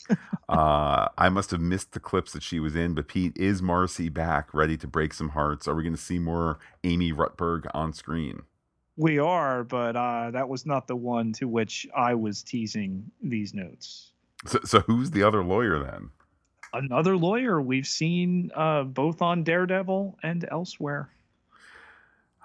Uh, 0.49 1.09
I 1.18 1.28
must 1.28 1.51
have 1.51 1.61
missed 1.61 1.92
the 1.92 2.01
clips 2.01 2.32
that 2.32 2.42
she 2.42 2.59
was 2.59 2.74
in, 2.74 2.94
but 2.94 3.09
Pete, 3.09 3.36
is 3.36 3.61
Marcy 3.61 4.09
back, 4.09 4.55
ready 4.55 4.76
to 4.78 4.86
break 4.86 5.12
some 5.12 5.30
hearts? 5.30 5.68
Are 5.68 5.74
we 5.74 5.82
going 5.82 5.94
to 5.94 6.01
see 6.01 6.18
more 6.18 6.59
Amy 6.84 7.12
Rutberg 7.12 7.66
on 7.74 7.92
screen? 7.92 8.42
We 8.97 9.18
are, 9.18 9.62
but 9.62 9.94
uh, 9.97 10.30
that 10.30 10.49
was 10.49 10.64
not 10.64 10.86
the 10.86 10.97
one 10.97 11.32
to 11.34 11.47
which 11.47 11.86
I 11.94 12.14
was 12.14 12.42
teasing 12.42 13.11
these 13.22 13.53
notes. 13.53 14.12
So, 14.47 14.61
so 14.64 14.80
who's 14.80 15.11
the 15.11 15.22
other 15.22 15.44
lawyer 15.44 15.78
then? 15.78 16.11
Another 16.72 17.16
lawyer 17.16 17.61
we've 17.61 17.86
seen 17.86 18.51
uh, 18.55 18.84
both 18.84 19.22
on 19.22 19.44
Daredevil 19.44 20.18
and 20.22 20.47
elsewhere. 20.51 21.11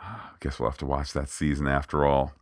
I 0.01 0.17
guess 0.39 0.59
we'll 0.59 0.69
have 0.69 0.77
to 0.79 0.85
watch 0.85 1.13
that 1.13 1.29
season 1.29 1.67
after 1.67 2.05
all. 2.05 2.33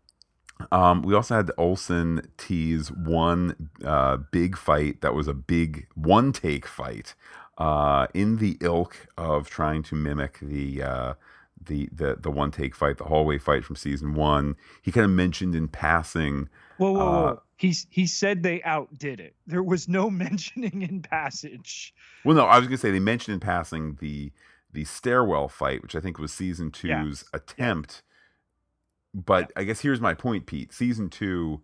Um, 0.72 1.03
we 1.03 1.14
also 1.14 1.36
had 1.36 1.47
Oleson 1.57 2.28
tease 2.38 2.91
one 2.91 3.70
uh, 3.84 4.18
big 4.32 4.57
fight 4.57 5.01
that 5.01 5.14
was 5.14 5.28
a 5.28 5.34
big 5.34 5.88
one 5.95 6.34
take 6.34 6.66
fight 6.66 7.16
uh, 7.57 8.07
in 8.14 8.38
the 8.38 8.57
ilk 8.60 9.07
of 9.18 9.49
trying 9.49 9.84
to 9.84 9.95
mimic 9.95 10.39
the 10.41 10.84
uh, 10.84 11.14
the 11.66 11.89
the 11.91 12.18
the 12.20 12.32
one 12.32 12.51
take 12.51 12.76
fight, 12.76 12.97
the 12.97 13.05
hallway 13.05 13.38
fight 13.38 13.64
from 13.64 13.76
season 13.76 14.14
one. 14.14 14.55
He 14.82 14.91
kind 14.91 15.05
of 15.05 15.12
mentioned 15.12 15.55
in 15.55 15.68
passing. 15.68 16.49
Whoa, 16.78 16.91
whoa, 16.91 16.97
whoa! 16.99 17.28
Uh, 17.28 17.36
He's 17.60 17.88
he 17.89 18.07
said 18.07 18.41
they 18.41 18.64
outdid 18.64 19.20
it. 19.20 19.36
There 19.45 19.62
was 19.62 19.89
no 19.89 20.10
mentioning 20.10 20.82
in 20.82 21.01
passage. 21.01 21.93
Well, 22.24 22.38
no, 22.38 22.45
I 22.45 22.57
was 22.57 22.68
gonna 22.68 22.78
say 22.78 22.91
they 22.91 22.99
mentioned 22.99 23.34
in 23.34 23.39
passing 23.41 23.97
the 23.99 24.32
the 24.72 24.86
stairwell 24.86 25.49
fight, 25.49 25.82
which 25.82 25.93
I 25.93 25.99
think 25.99 26.18
was 26.18 26.32
season 26.32 26.72
two's 26.72 27.26
yeah. 27.34 27.38
attempt. 27.38 28.01
But 29.14 29.51
yeah. 29.55 29.62
I 29.62 29.64
guess 29.66 29.82
here's 29.82 29.99
my 29.99 30.14
point, 30.14 30.45
Pete. 30.45 30.72
Season 30.74 31.10
two 31.10 31.62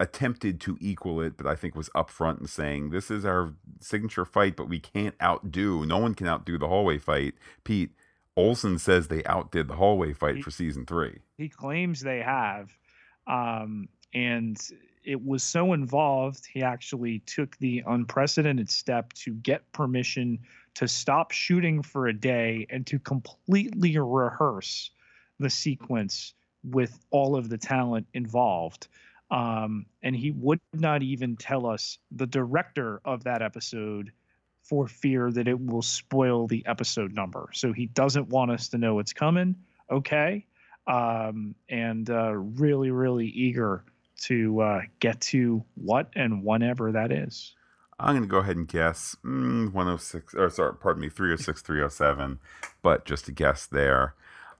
attempted 0.00 0.60
to 0.62 0.76
equal 0.80 1.20
it, 1.20 1.36
but 1.36 1.46
I 1.46 1.54
think 1.54 1.76
was 1.76 1.88
upfront 1.90 2.40
and 2.40 2.50
saying 2.50 2.90
this 2.90 3.08
is 3.08 3.24
our 3.24 3.54
signature 3.78 4.24
fight, 4.24 4.56
but 4.56 4.68
we 4.68 4.80
can't 4.80 5.14
outdo. 5.22 5.86
No 5.86 5.98
one 5.98 6.14
can 6.14 6.26
outdo 6.26 6.58
the 6.58 6.66
hallway 6.66 6.98
fight. 6.98 7.34
Pete, 7.62 7.92
Oleson 8.36 8.80
says 8.80 9.08
they 9.08 9.22
outdid 9.24 9.68
the 9.68 9.74
hallway 9.74 10.12
fight 10.12 10.36
he, 10.36 10.42
for 10.42 10.50
season 10.50 10.86
three. 10.86 11.18
He 11.36 11.48
claims 11.48 12.00
they 12.00 12.20
have. 12.20 12.70
Um, 13.26 13.88
and 14.14 14.58
it 15.04 15.24
was 15.24 15.42
so 15.42 15.72
involved, 15.72 16.46
he 16.46 16.62
actually 16.62 17.20
took 17.20 17.56
the 17.58 17.82
unprecedented 17.86 18.70
step 18.70 19.12
to 19.14 19.34
get 19.34 19.70
permission 19.72 20.38
to 20.74 20.88
stop 20.88 21.32
shooting 21.32 21.82
for 21.82 22.06
a 22.06 22.12
day 22.12 22.66
and 22.70 22.86
to 22.86 22.98
completely 22.98 23.98
rehearse 23.98 24.90
the 25.38 25.50
sequence 25.50 26.34
with 26.64 27.04
all 27.10 27.36
of 27.36 27.48
the 27.48 27.58
talent 27.58 28.06
involved. 28.14 28.88
Um, 29.30 29.86
and 30.02 30.14
he 30.14 30.30
would 30.30 30.60
not 30.72 31.02
even 31.02 31.36
tell 31.36 31.66
us 31.66 31.98
the 32.10 32.26
director 32.26 33.00
of 33.04 33.24
that 33.24 33.42
episode 33.42 34.12
for 34.62 34.86
fear 34.86 35.30
that 35.30 35.48
it 35.48 35.60
will 35.60 35.82
spoil 35.82 36.46
the 36.46 36.64
episode 36.66 37.12
number. 37.12 37.48
So 37.52 37.72
he 37.72 37.86
doesn't 37.86 38.28
want 38.28 38.50
us 38.50 38.68
to 38.68 38.78
know 38.78 38.98
it's 38.98 39.12
coming. 39.12 39.56
Okay. 39.90 40.46
Um, 40.86 41.54
and 41.68 42.08
uh, 42.08 42.32
really, 42.32 42.90
really 42.90 43.26
eager 43.26 43.84
to 44.22 44.60
uh, 44.60 44.80
get 45.00 45.20
to 45.20 45.64
what 45.74 46.10
and 46.14 46.44
whenever 46.44 46.92
that 46.92 47.12
is. 47.12 47.54
I'm 47.98 48.14
going 48.14 48.22
to 48.22 48.28
go 48.28 48.38
ahead 48.38 48.56
and 48.56 48.66
guess 48.66 49.16
mm, 49.24 49.72
106, 49.72 50.34
or 50.34 50.50
sorry, 50.50 50.74
pardon 50.74 51.02
me, 51.02 51.08
306, 51.08 51.62
307, 51.62 52.38
but 52.82 53.04
just 53.04 53.28
a 53.28 53.32
guess 53.32 53.66
there. 53.66 54.14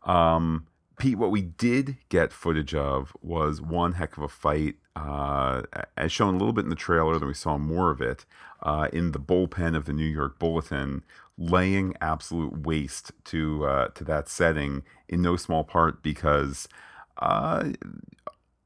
Um, 0.05 0.66
Pete, 1.03 1.18
what 1.18 1.32
we 1.32 1.42
did 1.42 1.96
get 2.11 2.32
footage 2.32 2.76
of 2.76 3.12
was 3.20 3.61
one 3.61 3.94
heck 3.94 4.16
of 4.16 4.22
a 4.22 4.28
fight, 4.28 4.76
uh, 4.94 5.62
as 5.96 6.12
shown 6.12 6.34
a 6.34 6.38
little 6.38 6.53
bit 6.53 6.62
in 6.62 6.70
the 6.70 6.76
trailer, 6.76 7.18
then 7.18 7.26
we 7.26 7.34
saw 7.34 7.59
more 7.59 7.90
of 7.90 8.00
it 8.00 8.24
uh, 8.62 8.86
in 8.92 9.11
the 9.11 9.18
bullpen 9.18 9.74
of 9.74 9.84
the 9.86 9.92
New 9.92 10.07
York 10.07 10.38
Bulletin, 10.38 11.03
laying 11.36 11.96
absolute 12.00 12.64
waste 12.64 13.11
to 13.24 13.64
uh, 13.66 13.88
to 13.88 14.05
that 14.05 14.28
setting 14.28 14.84
in 15.09 15.20
no 15.22 15.34
small 15.34 15.64
part 15.64 16.05
because 16.05 16.68
uh, 17.18 17.70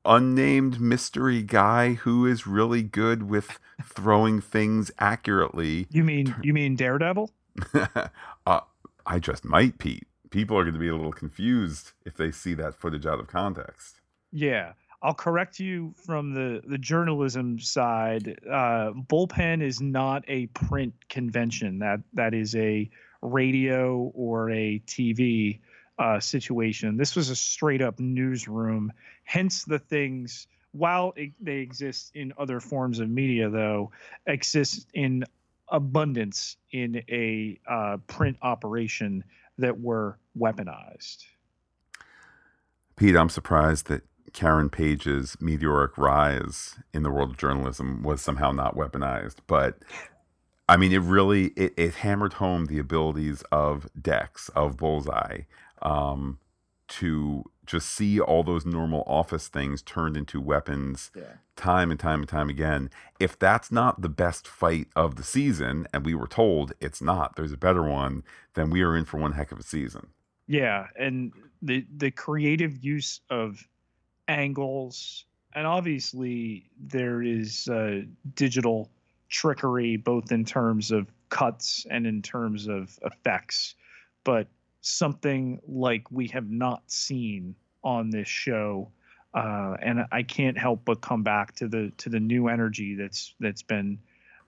unnamed 0.04 0.78
mystery 0.78 1.42
guy 1.42 1.94
who 1.94 2.26
is 2.26 2.46
really 2.46 2.82
good 2.82 3.30
with 3.30 3.58
throwing 3.82 4.42
things 4.42 4.90
accurately. 4.98 5.86
You 5.90 6.04
mean 6.04 6.36
you 6.42 6.52
mean 6.52 6.76
Daredevil? 6.76 7.30
uh, 8.46 8.60
I 9.06 9.18
just 9.20 9.42
might, 9.42 9.78
Pete. 9.78 10.06
People 10.36 10.58
are 10.58 10.64
going 10.64 10.74
to 10.74 10.78
be 10.78 10.88
a 10.88 10.94
little 10.94 11.14
confused 11.14 11.92
if 12.04 12.14
they 12.14 12.30
see 12.30 12.52
that 12.52 12.74
footage 12.74 13.06
out 13.06 13.18
of 13.18 13.26
context. 13.26 14.02
Yeah. 14.32 14.74
I'll 15.02 15.14
correct 15.14 15.58
you 15.58 15.94
from 16.04 16.34
the 16.34 16.60
the 16.66 16.76
journalism 16.76 17.58
side. 17.58 18.38
Uh, 18.46 18.92
bullpen 18.92 19.62
is 19.62 19.80
not 19.80 20.24
a 20.28 20.44
print 20.48 20.92
convention. 21.08 21.78
That 21.78 22.00
that 22.12 22.34
is 22.34 22.54
a 22.54 22.90
radio 23.22 24.12
or 24.14 24.50
a 24.50 24.78
TV 24.86 25.60
uh, 25.98 26.20
situation. 26.20 26.98
This 26.98 27.16
was 27.16 27.30
a 27.30 27.36
straight 27.36 27.80
up 27.80 27.98
newsroom. 27.98 28.92
Hence 29.24 29.64
the 29.64 29.78
things. 29.78 30.48
While 30.72 31.14
they 31.40 31.56
exist 31.56 32.10
in 32.14 32.34
other 32.36 32.60
forms 32.60 33.00
of 33.00 33.08
media, 33.08 33.48
though, 33.48 33.92
exist 34.26 34.86
in 34.92 35.24
abundance 35.68 36.58
in 36.70 37.02
a 37.08 37.58
uh, 37.66 37.96
print 38.06 38.36
operation 38.42 39.24
that 39.58 39.80
were 39.80 40.18
weaponized. 40.38 41.24
Pete, 42.96 43.16
I'm 43.16 43.28
surprised 43.28 43.88
that 43.88 44.02
Karen 44.32 44.70
Page's 44.70 45.36
meteoric 45.40 45.96
rise 45.96 46.76
in 46.92 47.02
the 47.02 47.10
world 47.10 47.30
of 47.30 47.36
journalism 47.36 48.02
was 48.02 48.20
somehow 48.20 48.52
not 48.52 48.76
weaponized. 48.76 49.36
But 49.46 49.78
I 50.68 50.76
mean, 50.76 50.92
it 50.92 51.00
really 51.02 51.46
it, 51.56 51.74
it 51.76 51.94
hammered 51.96 52.34
home 52.34 52.66
the 52.66 52.78
abilities 52.78 53.42
of 53.52 53.88
Dex 54.00 54.48
of 54.50 54.76
Bullseye 54.76 55.42
um, 55.82 56.38
to 56.88 57.44
just 57.66 57.88
see 57.88 58.20
all 58.20 58.42
those 58.42 58.64
normal 58.64 59.02
office 59.06 59.48
things 59.48 59.82
turned 59.82 60.16
into 60.16 60.40
weapons 60.40 61.10
yeah. 61.14 61.34
time 61.56 61.90
and 61.90 61.98
time 61.98 62.20
and 62.20 62.28
time 62.28 62.48
again. 62.48 62.90
If 63.20 63.38
that's 63.38 63.70
not 63.72 64.02
the 64.02 64.08
best 64.08 64.46
fight 64.46 64.88
of 64.94 65.16
the 65.16 65.22
season, 65.22 65.86
and 65.92 66.04
we 66.04 66.14
were 66.14 66.26
told 66.26 66.72
it's 66.80 67.02
not, 67.02 67.36
there's 67.36 67.52
a 67.52 67.56
better 67.56 67.82
one, 67.82 68.22
then 68.54 68.70
we 68.70 68.82
are 68.82 68.96
in 68.96 69.04
for 69.04 69.18
one 69.18 69.32
heck 69.32 69.52
of 69.52 69.58
a 69.58 69.62
season. 69.62 70.08
Yeah, 70.46 70.86
and 70.98 71.32
the 71.62 71.84
the 71.96 72.10
creative 72.10 72.82
use 72.84 73.20
of 73.30 73.66
angles, 74.28 75.24
and 75.54 75.66
obviously 75.66 76.70
there 76.78 77.22
is 77.22 77.68
uh, 77.68 78.02
digital 78.34 78.90
trickery 79.28 79.96
both 79.96 80.30
in 80.30 80.44
terms 80.44 80.90
of 80.90 81.08
cuts 81.28 81.86
and 81.90 82.06
in 82.06 82.22
terms 82.22 82.68
of 82.68 82.98
effects, 83.02 83.74
but 84.22 84.46
something 84.80 85.60
like 85.66 86.10
we 86.10 86.28
have 86.28 86.50
not 86.50 86.82
seen 86.90 87.54
on 87.82 88.10
this 88.10 88.28
show. 88.28 88.90
Uh, 89.34 89.76
and 89.82 90.06
I 90.12 90.22
can't 90.22 90.56
help 90.56 90.82
but 90.84 91.00
come 91.00 91.22
back 91.22 91.54
to 91.56 91.68
the 91.68 91.92
to 91.98 92.08
the 92.08 92.20
new 92.20 92.48
energy 92.48 92.94
that's 92.94 93.34
that's 93.38 93.62
been 93.62 93.98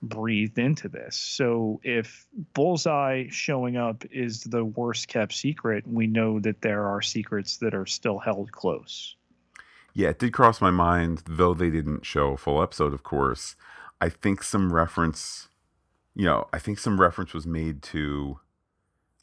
breathed 0.03 0.59
into 0.59 0.89
this. 0.89 1.17
So 1.17 1.81
if 1.83 2.27
Bullseye 2.55 3.27
showing 3.31 3.77
up 3.77 4.05
is 4.11 4.45
the 4.45 4.65
worst 4.65 5.09
kept 5.09 5.33
secret, 5.35 5.87
we 5.87 6.07
know 6.07 6.41
that 6.41 6.63
there 6.63 6.87
are 6.87 7.03
secrets 7.03 7.57
that 7.59 7.75
are 7.75 7.87
still 7.87 8.19
held 8.19 8.53
close. 8.53 9.17
Yeah, 9.95 10.11
it 10.11 10.19
did 10.19 10.33
cross 10.33 10.61
my 10.61 10.71
mind, 10.71 11.23
though 11.27 11.55
they 11.55 11.71
didn't 11.71 12.07
show 12.07 12.35
a 12.35 12.37
full 12.37 12.63
episode, 12.63 12.93
of 12.93 13.03
course. 13.03 13.57
I 14.01 14.09
think 14.09 14.45
some 14.45 14.73
reference, 14.73 15.49
you 16.15 16.25
know, 16.25 16.47
I 16.53 16.61
think 16.61 16.79
some 16.79 17.01
reference 17.01 17.35
was 17.35 17.47
made 17.47 17.83
to 17.85 18.39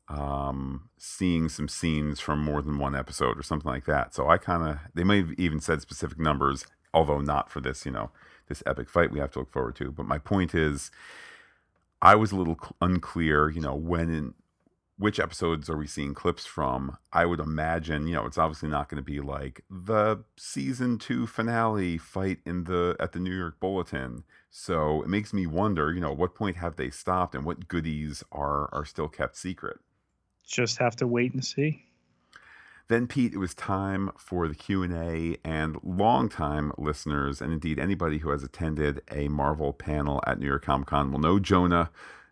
um, 0.07 0.89
seeing 0.97 1.49
some 1.49 1.67
scenes 1.67 2.19
from 2.19 2.43
more 2.43 2.61
than 2.61 2.77
one 2.77 2.95
episode 2.95 3.37
or 3.37 3.43
something 3.43 3.71
like 3.71 3.85
that. 3.85 4.13
So 4.13 4.29
I 4.29 4.37
kind 4.37 4.67
of, 4.67 4.79
they 4.93 5.03
may 5.03 5.17
have 5.17 5.31
even 5.37 5.59
said 5.59 5.81
specific 5.81 6.19
numbers, 6.19 6.65
although 6.93 7.21
not 7.21 7.49
for 7.49 7.59
this, 7.59 7.85
you 7.85 7.91
know, 7.91 8.11
this 8.47 8.61
epic 8.65 8.89
fight 8.89 9.11
we 9.11 9.19
have 9.19 9.31
to 9.31 9.39
look 9.39 9.51
forward 9.51 9.75
to. 9.77 9.91
But 9.91 10.05
my 10.05 10.17
point 10.19 10.53
is, 10.53 10.91
I 12.01 12.15
was 12.15 12.31
a 12.31 12.35
little 12.35 12.57
unclear, 12.81 13.49
you 13.49 13.61
know, 13.61 13.75
when 13.75 14.09
in 14.09 14.33
which 14.97 15.19
episodes 15.19 15.69
are 15.69 15.77
we 15.77 15.87
seeing 15.87 16.13
clips 16.13 16.45
from? 16.45 16.97
I 17.11 17.25
would 17.25 17.39
imagine, 17.39 18.07
you 18.07 18.15
know, 18.15 18.25
it's 18.25 18.37
obviously 18.37 18.69
not 18.69 18.87
going 18.87 19.03
to 19.03 19.03
be 19.03 19.19
like 19.19 19.63
the 19.69 20.23
season 20.37 20.97
two 20.97 21.27
finale 21.27 21.97
fight 21.97 22.39
in 22.45 22.63
the 22.63 22.95
at 22.99 23.11
the 23.11 23.19
New 23.19 23.35
York 23.35 23.59
Bulletin. 23.59 24.23
So 24.49 25.01
it 25.01 25.09
makes 25.09 25.33
me 25.33 25.47
wonder, 25.47 25.91
you 25.91 25.99
know, 25.99 26.13
what 26.13 26.35
point 26.35 26.57
have 26.57 26.77
they 26.77 26.89
stopped 26.89 27.35
and 27.35 27.43
what 27.43 27.67
goodies 27.67 28.23
are 28.31 28.73
are 28.73 28.85
still 28.85 29.09
kept 29.09 29.35
secret? 29.35 29.79
Just 30.47 30.77
have 30.77 30.95
to 30.97 31.07
wait 31.07 31.33
and 31.33 31.43
see. 31.43 31.85
Then, 32.87 33.07
Pete, 33.07 33.33
it 33.33 33.39
was 33.39 33.55
time 33.55 34.11
for 34.15 34.47
the 34.47 34.53
Q&A, 34.53 35.37
and 35.43 35.77
longtime 35.83 36.71
listeners, 36.77 37.41
and 37.41 37.51
indeed 37.51 37.79
anybody 37.79 38.19
who 38.19 38.29
has 38.29 38.43
attended 38.43 39.01
a 39.11 39.27
Marvel 39.27 39.73
panel 39.73 40.21
at 40.27 40.39
New 40.39 40.45
York 40.45 40.65
Comic 40.65 40.87
Con 40.89 41.11
will 41.11 41.19
know 41.19 41.39
Jonah, 41.39 41.89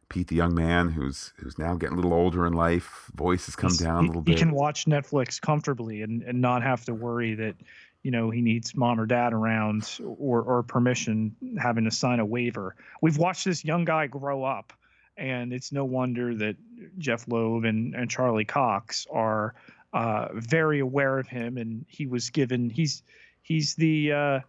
Pete, 0.10 0.28
the 0.28 0.36
young 0.36 0.54
man 0.54 0.90
who's 0.90 1.34
who's 1.38 1.58
now 1.58 1.74
getting 1.74 1.94
a 1.94 1.96
little 1.96 2.14
older 2.14 2.46
in 2.46 2.54
life, 2.54 3.10
voice 3.16 3.48
has 3.48 3.56
come 3.56 3.72
He's, 3.72 3.80
down 3.80 4.04
he, 4.04 4.06
a 4.06 4.10
little 4.10 4.22
bit. 4.22 4.34
He 4.34 4.38
can 4.38 4.52
watch 4.52 4.86
Netflix 4.86 5.42
comfortably 5.42 6.04
and, 6.04 6.22
and 6.22 6.40
not 6.40 6.62
have 6.62 6.86
to 6.86 6.94
worry 6.94 7.34
that, 7.34 7.56
you 8.04 8.12
know, 8.12 8.30
he 8.30 8.42
needs 8.42 8.76
mom 8.76 9.00
or 9.00 9.08
dad 9.08 9.34
around 9.34 9.98
or, 10.06 10.44
or 10.44 10.62
permission 10.62 11.36
having 11.58 11.86
to 11.86 11.92
sign 11.92 12.20
a 12.20 12.26
waiver. 12.26 12.76
We've 13.02 13.18
watched 13.18 13.46
this 13.46 13.66
young 13.66 13.86
guy 13.86 14.06
grow 14.06 14.44
up, 14.44 14.72
and 15.18 15.54
it's 15.54 15.72
no 15.72 15.86
wonder 15.86 16.36
that 16.36 16.56
Jeph 16.98 17.28
Loeb 17.28 17.66
and, 17.66 17.96
and 17.96 18.10
Charlie 18.10 18.46
Cox 18.46 19.08
are– 19.12 19.56
uh, 19.94 20.30
very 20.34 20.80
aware 20.80 21.20
of 21.20 21.28
him, 21.28 21.58
and 21.58 21.86
he 21.88 22.08
was 22.08 22.30
given 22.32 22.70
he's 22.70 23.04
he's 23.44 23.76
the 23.76 24.12
uh, 24.12 24.40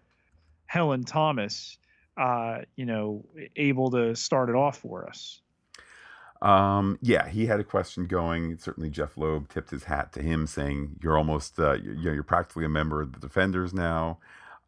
Helen 0.67 1.05
Thomas, 1.05 1.77
uh, 2.17 2.61
you 2.77 2.87
know, 2.87 3.25
able 3.57 3.91
to 3.91 4.17
start 4.17 4.49
it 4.49 4.55
off 4.55 4.79
for 4.79 5.07
us. 5.07 5.41
Um, 6.41 6.99
yeah, 7.01 7.29
he 7.29 7.47
had 7.47 7.61
a 7.61 7.65
question 7.65 8.07
going. 8.07 8.57
Certainly, 8.59 8.91
Jeph 8.91 9.17
Loeb 9.17 9.49
tipped 9.49 9.71
his 9.71 9.85
hat 9.85 10.12
to 10.15 10.23
him, 10.23 10.47
saying, 10.47 10.97
"You're 11.03 11.19
almost, 11.19 11.59
uh, 11.59 11.75
you're, 11.75 12.15
you're 12.15 12.23
practically 12.23 12.65
a 12.65 12.71
member 12.71 13.03
of 13.03 13.12
the 13.12 13.21
Defenders 13.21 13.75
now." 13.75 14.19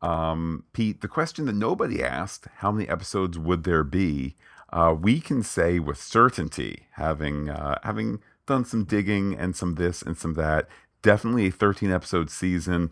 Um, 0.02 0.64
Pete, 0.74 1.00
the 1.00 1.08
question 1.08 1.46
that 1.46 1.54
nobody 1.54 2.04
asked: 2.04 2.48
How 2.56 2.70
many 2.70 2.88
episodes 2.88 3.38
would 3.38 3.64
there 3.64 3.84
be? 3.84 4.36
Uh, 4.76 4.92
we 4.92 5.20
can 5.20 5.42
say 5.42 5.78
with 5.78 5.96
certainty, 5.96 6.86
having 6.92 7.48
uh, 7.48 7.78
having 7.82 8.20
done 8.44 8.62
some 8.62 8.84
digging 8.84 9.34
and 9.34 9.56
some 9.56 9.76
this 9.76 10.02
and 10.02 10.18
some 10.18 10.34
that. 10.34 10.68
Definitely 11.00 11.46
a 11.46 11.50
13 11.50 11.90
episode 11.90 12.28
season. 12.28 12.90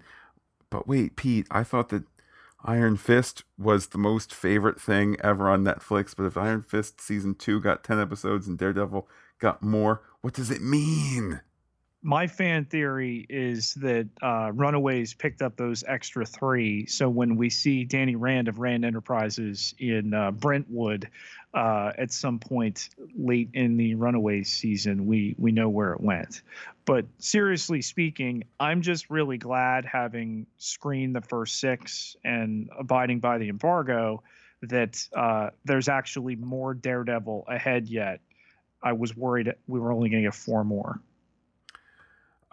But 0.71 0.89
wait, 0.89 1.15
Pete, 1.15 1.47
I 1.51 1.63
thought 1.63 1.91
that 1.91 2.05
Iron 2.65 2.97
Fist 2.97 3.45
was 3.59 3.89
the 3.89 3.99
most 3.99 4.33
favorite 4.33 4.81
thing 4.81 5.19
ever 5.23 5.47
on 5.51 5.63
Netflix. 5.63 6.17
But 6.17 6.25
if 6.25 6.39
Iron 6.39 6.63
Fist 6.63 7.03
season 7.03 7.35
two 7.35 7.61
got 7.61 7.85
10 7.85 8.01
episodes 8.01 8.49
and 8.49 8.57
Daredevil 8.57 9.07
got 9.39 9.63
more, 9.63 10.01
what 10.23 10.33
does 10.33 10.51
it 10.51 10.63
mean? 10.63 11.43
My 12.05 12.27
fan 12.27 12.67
theory 12.67 13.25
is 13.31 13.73
that 13.75 14.07
uh, 14.21 14.53
Runaways 14.55 15.15
picked 15.15 15.41
up 15.41 15.57
those 15.57 15.83
extra 15.89 16.27
three. 16.27 16.85
So 16.85 17.09
when 17.09 17.37
we 17.37 17.49
see 17.49 17.85
Danny 17.85 18.15
Rand 18.15 18.47
of 18.47 18.59
Rand 18.59 18.85
Enterprises 18.85 19.75
in 19.79 20.13
uh, 20.13 20.31
Brentwood 20.31 21.09
uh, 21.55 21.93
at 21.97 22.13
some 22.13 22.39
point 22.39 22.91
late 23.17 23.49
in 23.55 23.79
the 23.79 23.95
Runaways 23.95 24.53
season, 24.53 25.07
we 25.07 25.35
we 25.39 25.51
know 25.51 25.71
where 25.71 25.95
it 25.95 26.01
went. 26.03 26.43
But 26.85 27.07
seriously 27.21 27.81
speaking, 27.81 28.45
I'm 28.61 28.83
just 28.83 29.09
really 29.09 29.39
glad 29.39 29.87
having 29.87 30.47
screened 30.59 31.17
the 31.17 31.23
first 31.23 31.59
six 31.59 32.17
and 32.23 32.69
abiding 32.79 33.21
by 33.21 33.39
the 33.39 33.49
embargo 33.49 34.23
that 34.61 35.09
uh, 35.17 35.51
there's 35.65 35.89
actually 35.89 36.37
more 36.37 36.75
Daredevil 36.75 37.47
ahead 37.49 37.89
yet. 37.89 38.21
I 38.83 38.93
was 38.93 39.17
worried 39.17 39.55
we 39.67 39.81
were 39.81 39.91
only 39.91 40.11
going 40.11 40.23
to 40.23 40.27
get 40.27 40.35
four 40.35 40.65
more. 40.65 41.01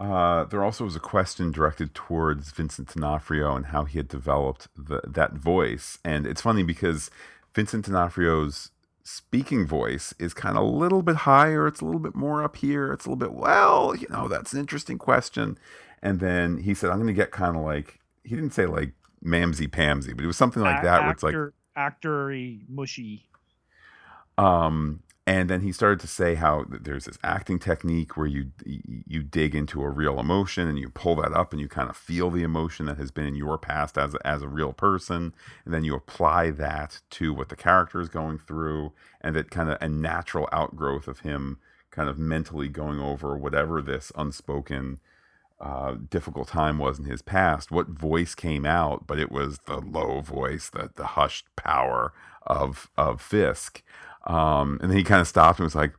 Uh, 0.02 0.46
there 0.46 0.64
also 0.64 0.84
was 0.84 0.96
a 0.96 1.00
question 1.00 1.52
directed 1.52 1.94
towards 1.94 2.50
Vincent 2.50 2.92
D'Onofrio 2.92 3.56
and 3.56 3.68
how 3.68 3.84
he 3.84 4.00
had 4.00 4.08
developed 4.08 4.68
the, 4.76 5.00
that 5.06 5.34
voice. 5.34 6.00
And 6.04 6.26
it's 6.26 6.42
funny 6.42 6.64
because 6.64 7.12
Vincent 7.54 7.86
D'Onofrio's 7.86 8.72
speaking 9.04 9.68
voice 9.68 10.12
is 10.18 10.34
kind 10.34 10.58
of 10.58 10.64
a 10.64 10.68
little 10.68 11.04
bit 11.04 11.18
higher. 11.18 11.68
It's 11.68 11.82
a 11.82 11.86
little 11.86 12.00
bit 12.00 12.16
more 12.16 12.44
up 12.44 12.56
here. 12.56 12.92
It's 12.92 13.06
a 13.06 13.10
little 13.10 13.28
bit, 13.28 13.34
well, 13.34 13.96
you 13.96 14.08
know, 14.10 14.28
that's 14.28 14.54
an 14.54 14.60
interesting 14.60 14.98
question. 14.98 15.60
And 16.02 16.20
then 16.20 16.58
he 16.58 16.74
said, 16.74 16.90
I'm 16.90 16.98
going 16.98 17.06
to 17.06 17.14
get 17.14 17.30
kind 17.30 17.56
of 17.56 17.62
like, 17.62 18.00
he 18.24 18.34
didn't 18.34 18.56
say 18.56 18.66
like 18.66 18.94
mamsy 19.24 19.70
pamsy, 19.70 20.16
but 20.16 20.24
it 20.24 20.28
was 20.28 20.38
something 20.38 20.64
like 20.64 20.82
that. 20.82 21.04
Actor, 21.04 21.04
where 21.04 21.12
it's 21.12 21.24
like 21.24 22.02
actory 22.02 22.62
mushy. 22.68 23.30
Um, 24.40 25.04
and 25.32 25.50
then 25.50 25.62
he 25.62 25.72
started 25.72 26.02
to 26.02 26.08
say 26.08 26.36
how 26.36 26.66
there's 26.68 27.06
this 27.06 27.18
acting 27.24 27.58
technique 27.58 28.18
where 28.18 28.28
you 28.28 28.52
you 28.66 29.24
dig 29.24 29.56
into 29.56 29.82
a 29.82 29.90
real 29.90 30.20
emotion 30.20 30.68
and 30.68 30.78
you 30.78 30.90
pull 30.90 31.16
that 31.16 31.32
up 31.32 31.54
and 31.54 31.62
you 31.62 31.70
kind 31.70 31.90
of 31.90 31.96
feel 31.96 32.30
the 32.30 32.44
emotion 32.44 32.86
that 32.88 32.98
has 32.98 33.12
been 33.12 33.26
in 33.26 33.36
your 33.36 33.58
past 33.58 33.98
as 33.98 34.14
as 34.26 34.42
a 34.42 34.50
real 34.50 34.74
person. 34.74 35.34
And 35.64 35.74
then 35.74 35.86
you 35.86 35.96
apply 35.96 36.52
that 36.52 37.00
to 37.12 37.34
what 37.34 37.48
the 37.48 37.56
character 37.56 38.02
is 38.02 38.10
going 38.10 38.40
through 38.40 38.92
and 39.22 39.34
that 39.38 39.52
kind 39.52 39.70
of 39.70 39.78
a 39.80 39.88
natural 39.88 40.50
outgrowth 40.52 41.08
of 41.08 41.22
him 41.22 41.60
kind 41.92 42.10
of 42.10 42.20
mentally 42.20 42.68
going 42.68 43.00
over 43.00 43.38
whatever 43.38 43.82
this 43.82 44.12
unspoken 44.18 45.00
uh, 45.62 45.96
difficult 46.10 46.50
time 46.50 46.78
was 46.78 47.00
in 47.00 47.06
his 47.06 47.22
past. 47.22 47.72
What 47.72 47.88
voice 47.88 48.36
came 48.36 48.66
out 48.66 49.08
but 49.08 49.18
it 49.18 49.32
was 49.32 49.60
the 49.66 49.78
low 49.78 50.20
voice 50.20 50.70
the 50.70 50.90
the 50.94 51.08
hushed 51.16 51.46
power 51.56 52.12
of 52.46 52.90
of 52.98 53.22
Fisk 53.22 53.82
um, 54.26 54.80
and 54.82 54.90
then 54.92 54.98
he 54.98 55.04
kind 55.04 55.22
of 55.22 55.28
stopped 55.28 55.60
and 55.60 55.66
was 55.66 55.76
like, 55.76 55.94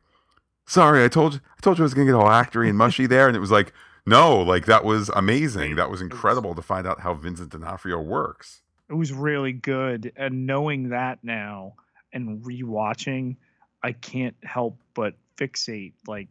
"Sorry, 0.65 1.03
I 1.03 1.07
told 1.07 1.35
you, 1.35 1.39
I 1.57 1.61
told 1.61 1.77
you 1.77 1.83
I 1.83 1.85
was 1.85 1.93
gonna 1.93 2.05
get 2.05 2.15
all 2.15 2.29
actory 2.29 2.69
and 2.69 2.77
mushy 2.77 3.05
there." 3.05 3.27
And 3.27 3.35
it 3.35 3.39
was 3.39 3.51
like, 3.51 3.73
"No, 4.05 4.41
like 4.41 4.65
that 4.65 4.83
was 4.83 5.09
amazing. 5.09 5.75
That 5.75 5.89
was 5.89 6.01
incredible 6.01 6.55
to 6.55 6.61
find 6.61 6.87
out 6.87 7.01
how 7.01 7.13
Vincent 7.13 7.51
D'Onofrio 7.51 7.99
works." 8.01 8.61
It 8.89 8.95
was 8.95 9.11
really 9.11 9.53
good, 9.53 10.11
and 10.15 10.45
knowing 10.45 10.89
that 10.89 11.23
now 11.23 11.75
and 12.11 12.43
rewatching, 12.43 13.37
I 13.81 13.91
can't 13.91 14.35
help 14.43 14.79
but 14.93 15.15
fixate 15.37 15.93
like 16.07 16.29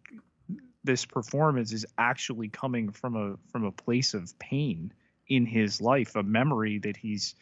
this 0.84 1.05
performance 1.05 1.72
is 1.72 1.86
actually 1.99 2.49
coming 2.49 2.90
from 2.90 3.16
a 3.16 3.36
from 3.51 3.64
a 3.64 3.72
place 3.72 4.14
of 4.14 4.38
pain 4.38 4.93
in 5.28 5.47
his 5.47 5.80
life, 5.80 6.16
a 6.16 6.22
memory 6.22 6.78
that 6.78 6.97
he's 6.97 7.34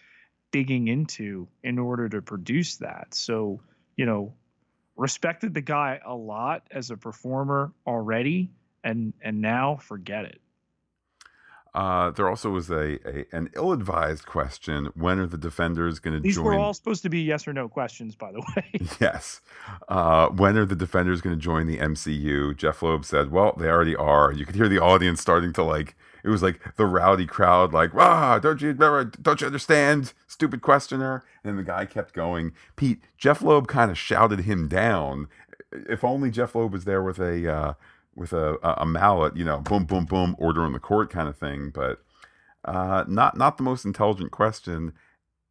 digging 0.52 0.88
into 0.88 1.48
in 1.62 1.78
order 1.78 2.08
to 2.08 2.20
produce 2.20 2.76
that. 2.76 3.14
So, 3.14 3.60
you 3.96 4.04
know, 4.04 4.34
respected 4.96 5.54
the 5.54 5.60
guy 5.60 6.00
a 6.04 6.14
lot 6.14 6.66
as 6.70 6.90
a 6.90 6.96
performer 6.96 7.72
already, 7.86 8.50
and 8.84 9.12
and 9.22 9.40
now 9.40 9.76
forget 9.76 10.24
it. 10.24 10.40
Uh, 11.72 12.10
there 12.10 12.28
also 12.28 12.50
was 12.50 12.68
a, 12.68 12.98
a 13.08 13.24
an 13.32 13.48
ill-advised 13.54 14.26
question: 14.26 14.88
When 14.94 15.18
are 15.20 15.26
the 15.26 15.38
defenders 15.38 16.00
going 16.00 16.14
to 16.14 16.20
join? 16.20 16.28
These 16.28 16.38
were 16.40 16.54
all 16.54 16.74
supposed 16.74 17.02
to 17.04 17.08
be 17.08 17.20
yes 17.20 17.46
or 17.46 17.52
no 17.52 17.68
questions, 17.68 18.16
by 18.16 18.32
the 18.32 18.40
way. 18.40 18.86
yes. 19.00 19.40
Uh, 19.88 20.28
when 20.28 20.56
are 20.56 20.66
the 20.66 20.74
defenders 20.74 21.20
going 21.20 21.36
to 21.36 21.40
join 21.40 21.66
the 21.66 21.78
MCU? 21.78 22.56
Jeph 22.56 22.82
Loeb 22.82 23.04
said, 23.04 23.30
"Well, 23.30 23.54
they 23.56 23.68
already 23.68 23.94
are." 23.94 24.32
You 24.32 24.44
could 24.44 24.56
hear 24.56 24.68
the 24.68 24.80
audience 24.80 25.20
starting 25.20 25.52
to 25.54 25.62
like. 25.62 25.96
It 26.24 26.28
was 26.28 26.42
like 26.42 26.76
the 26.76 26.86
rowdy 26.86 27.26
crowd, 27.26 27.72
like, 27.72 27.94
"Ah, 27.94 28.38
don't 28.38 28.60
you 28.60 28.68
remember? 28.68 29.04
don't 29.04 29.40
you 29.40 29.46
understand, 29.46 30.12
stupid 30.26 30.62
questioner?" 30.62 31.24
And 31.44 31.58
the 31.58 31.62
guy 31.62 31.86
kept 31.86 32.14
going. 32.14 32.52
Pete 32.76 33.00
Jeph 33.16 33.42
Loeb 33.42 33.68
kind 33.68 33.90
of 33.90 33.98
shouted 33.98 34.40
him 34.40 34.68
down. 34.68 35.28
If 35.72 36.04
only 36.04 36.30
Jeph 36.30 36.54
Loeb 36.54 36.72
was 36.72 36.84
there 36.84 37.02
with 37.02 37.18
a. 37.18 37.52
Uh, 37.52 37.74
with 38.16 38.32
a, 38.32 38.58
a 38.62 38.84
mallet, 38.84 39.36
you 39.36 39.44
know, 39.44 39.58
boom, 39.58 39.84
boom, 39.84 40.04
boom, 40.04 40.34
order 40.38 40.66
in 40.66 40.72
the 40.72 40.78
court 40.80 41.10
kind 41.10 41.28
of 41.28 41.36
thing. 41.38 41.70
But 41.70 42.02
uh, 42.64 43.04
not 43.08 43.36
not 43.36 43.56
the 43.56 43.62
most 43.62 43.84
intelligent 43.84 44.30
question. 44.30 44.92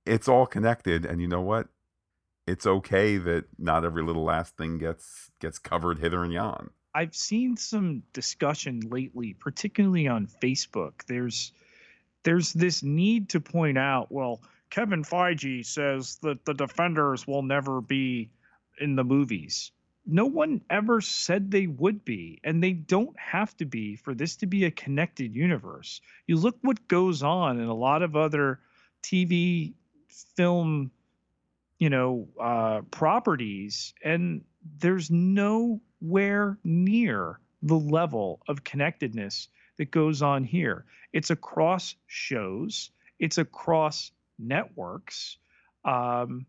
It's 0.06 0.28
all 0.28 0.46
connected, 0.46 1.06
and 1.06 1.22
you 1.22 1.28
know 1.28 1.42
what? 1.42 1.70
It's 2.48 2.66
okay 2.66 3.18
that 3.18 3.46
not 3.58 3.86
every 3.86 4.04
little 4.04 4.24
last 4.24 4.58
thing 4.58 4.78
gets 4.78 5.32
gets 5.40 5.60
covered 5.60 6.00
hither 6.00 6.24
and 6.24 6.34
yon. 6.34 6.70
I've 6.94 7.16
seen 7.16 7.56
some 7.58 8.04
discussion 8.14 8.82
lately, 8.90 9.34
particularly 9.34 10.08
on 10.08 10.28
Facebook. 10.28 11.06
There's 11.08 11.52
there's 12.24 12.52
this 12.54 12.84
need 12.84 13.30
to 13.30 13.40
point 13.40 13.78
out, 13.78 14.12
well, 14.12 14.42
Kevin 14.70 15.04
Feige 15.04 15.66
says 15.66 16.18
that 16.22 16.46
the 16.46 16.54
defenders 16.54 17.26
will 17.26 17.44
never 17.44 17.82
be 17.82 18.30
in 18.80 18.96
the 18.96 19.04
movies. 19.04 19.72
No 20.06 20.26
one 20.26 20.62
ever 20.70 21.02
said 21.02 21.52
they 21.52 21.68
would 21.68 22.04
be, 22.04 22.40
and 22.44 22.64
they 22.64 22.74
don't 22.74 23.18
have 23.20 23.56
to 23.58 23.66
be 23.66 23.96
for 23.96 24.14
this 24.14 24.36
to 24.38 24.48
be 24.48 24.66
a 24.66 24.72
connected 24.72 25.36
universe. 25.36 26.02
You 26.28 26.38
look 26.38 26.58
what 26.62 26.88
goes 26.88 27.24
on 27.24 27.60
in 27.60 27.68
a 27.68 27.74
lot 27.74 28.02
of 28.02 28.16
other 28.16 28.60
TV, 29.04 29.74
film, 30.36 30.92
you 31.78 31.90
know, 31.90 32.28
uh, 32.42 32.82
properties, 32.92 33.94
and 34.04 34.44
there's 34.80 35.12
nowhere 36.02 36.58
near 36.64 37.40
the 37.62 37.78
level 37.78 38.42
of 38.48 38.64
connectedness 38.64 39.50
that 39.78 39.92
goes 39.92 40.22
on 40.22 40.44
here. 40.44 40.86
It's 41.14 41.30
across 41.30 41.96
shows, 42.08 42.92
it's 43.20 43.38
across 43.38 44.12
networks. 44.38 45.38
Um, 45.84 46.46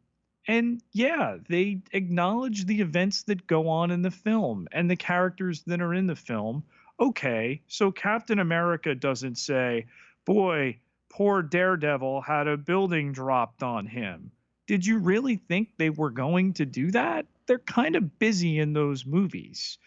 and 0.46 0.82
yeah, 0.92 1.36
they 1.48 1.80
acknowledge 1.92 2.66
the 2.66 2.80
events 2.80 3.24
that 3.24 3.46
go 3.46 3.68
on 3.68 3.90
in 3.90 4.03
the 4.03 4.11
film 4.11 4.68
and 4.72 4.90
the 4.90 4.96
characters 4.96 5.62
that 5.66 5.80
are 5.80 5.94
in 5.94 6.07
the 6.07 6.16
film. 6.16 6.64
Okay, 6.98 7.62
so 7.66 7.90
Captain 7.90 8.38
America 8.38 8.94
doesn't 8.94 9.38
say, 9.38 9.86
Boy, 10.26 10.78
poor 11.09 11.42
Daredevil 11.42 12.22
had 12.22 12.46
a 12.46 12.57
building 12.57 13.12
dropped 13.12 13.62
on 13.62 13.86
him. 13.86 14.32
Did 14.70 14.86
you 14.86 14.98
really 14.98 15.34
think 15.34 15.70
they 15.78 15.90
were 15.90 16.10
going 16.10 16.52
to 16.52 16.64
do 16.64 16.92
that? 16.92 17.26
They're 17.46 17.58
kind 17.58 17.96
of 17.96 18.20
busy 18.20 18.60
in 18.60 18.72
those 18.72 19.04
movies, 19.04 19.78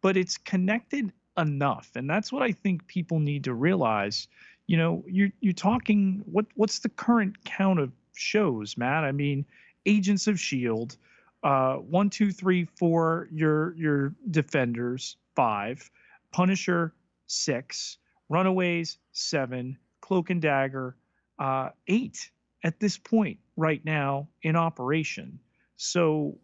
but 0.00 0.16
it's 0.16 0.36
connected 0.36 1.12
enough. 1.38 1.92
And 1.94 2.10
that's 2.10 2.32
what 2.32 2.42
I 2.42 2.50
think 2.50 2.84
people 2.88 3.20
need 3.20 3.44
to 3.44 3.54
realize. 3.54 4.26
You 4.66 4.78
know, 4.78 5.04
you're, 5.06 5.30
you're 5.38 5.52
talking, 5.52 6.24
what, 6.24 6.46
what's 6.56 6.80
the 6.80 6.88
current 6.88 7.44
count 7.44 7.78
of 7.78 7.92
shows, 8.14 8.76
Matt? 8.76 9.04
I 9.04 9.12
mean, 9.12 9.46
Agents 9.86 10.26
of 10.26 10.40
Shield, 10.40 10.96
uh, 11.44 11.74
one, 11.74 12.10
two, 12.10 12.32
three, 12.32 12.64
four. 12.64 13.28
Your 13.30 13.76
your 13.76 14.12
Defenders, 14.32 15.18
five. 15.36 15.88
Punisher, 16.32 16.92
six. 17.28 17.98
Runaways, 18.28 18.98
seven. 19.12 19.78
Cloak 20.00 20.30
and 20.30 20.42
Dagger, 20.42 20.96
uh, 21.38 21.68
eight 21.86 22.32
at 22.62 22.80
this 22.80 22.96
point 22.96 23.38
right 23.56 23.84
now 23.84 24.28
in 24.42 24.56
operation. 24.56 25.38
So, 25.76 26.38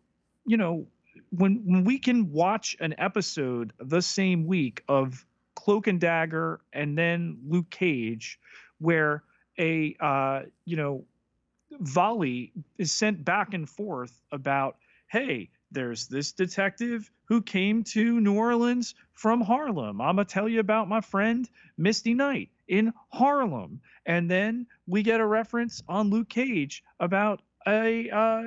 you 0.46 0.56
know, 0.56 0.86
when 1.30 1.62
when 1.64 1.84
we 1.84 1.98
can 1.98 2.32
watch 2.32 2.76
an 2.80 2.94
episode 2.98 3.72
the 3.78 4.02
same 4.02 4.46
week 4.46 4.82
of 4.88 5.24
Cloak 5.54 5.86
and 5.86 6.00
Dagger 6.00 6.60
and 6.72 6.96
then 6.96 7.38
Luke 7.46 7.70
Cage, 7.70 8.38
where 8.78 9.22
a 9.58 9.96
uh, 10.00 10.42
you 10.64 10.76
know 10.76 11.04
volley 11.80 12.52
is 12.78 12.92
sent 12.92 13.24
back 13.24 13.54
and 13.54 13.68
forth 13.68 14.20
about, 14.32 14.76
hey, 15.08 15.50
there's 15.70 16.06
this 16.06 16.32
detective 16.32 17.10
who 17.24 17.42
came 17.42 17.84
to 17.84 18.20
New 18.20 18.34
Orleans 18.34 18.94
from 19.12 19.40
Harlem. 19.40 20.00
I'm 20.00 20.16
to 20.16 20.24
tell 20.24 20.48
you 20.48 20.60
about 20.60 20.88
my 20.88 21.02
friend 21.02 21.48
Misty 21.76 22.14
Knight 22.14 22.48
in 22.68 22.92
Harlem. 23.10 23.80
And 24.06 24.30
then 24.30 24.66
we 24.86 25.02
get 25.02 25.20
a 25.20 25.26
reference 25.26 25.82
on 25.88 26.10
Luke 26.10 26.28
Cage 26.28 26.82
about 27.00 27.42
a 27.66 28.10
uh, 28.10 28.42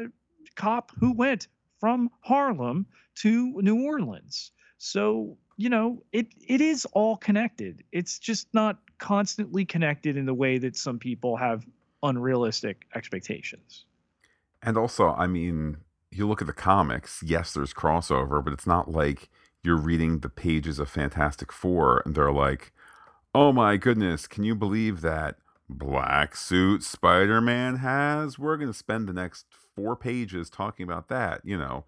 cop 0.55 0.91
who 0.99 1.13
went 1.13 1.47
from 1.79 2.09
Harlem 2.21 2.85
to 3.15 3.61
New 3.61 3.83
Orleans. 3.85 4.51
So, 4.77 5.37
you 5.57 5.69
know, 5.69 6.03
it 6.11 6.27
it 6.47 6.61
is 6.61 6.85
all 6.93 7.17
connected. 7.17 7.83
It's 7.91 8.19
just 8.19 8.47
not 8.53 8.79
constantly 8.97 9.65
connected 9.65 10.15
in 10.15 10.25
the 10.25 10.33
way 10.33 10.57
that 10.59 10.75
some 10.75 10.99
people 10.99 11.35
have 11.37 11.65
unrealistic 12.03 12.87
expectations. 12.95 13.85
And 14.63 14.77
also, 14.77 15.09
I 15.09 15.27
mean, 15.27 15.77
you 16.11 16.27
look 16.27 16.41
at 16.41 16.47
the 16.47 16.53
comics, 16.53 17.23
yes, 17.25 17.53
there's 17.53 17.73
crossover, 17.73 18.43
but 18.43 18.53
it's 18.53 18.67
not 18.67 18.91
like 18.91 19.29
you're 19.63 19.77
reading 19.77 20.19
the 20.19 20.29
pages 20.29 20.79
of 20.79 20.89
Fantastic 20.89 21.51
Four 21.51 22.01
and 22.05 22.15
they're 22.15 22.31
like, 22.31 22.71
oh 23.33 23.51
my 23.51 23.77
goodness, 23.77 24.27
can 24.27 24.43
you 24.43 24.55
believe 24.55 25.01
that 25.01 25.37
black 25.69 26.35
suit 26.35 26.83
Spider 26.83 27.41
Man 27.41 27.77
has? 27.77 28.37
We're 28.37 28.57
going 28.57 28.71
to 28.71 28.77
spend 28.77 29.07
the 29.07 29.13
next 29.13 29.45
four 29.75 29.95
pages 29.95 30.49
talking 30.49 30.83
about 30.83 31.07
that. 31.09 31.41
You 31.43 31.57
know, 31.57 31.85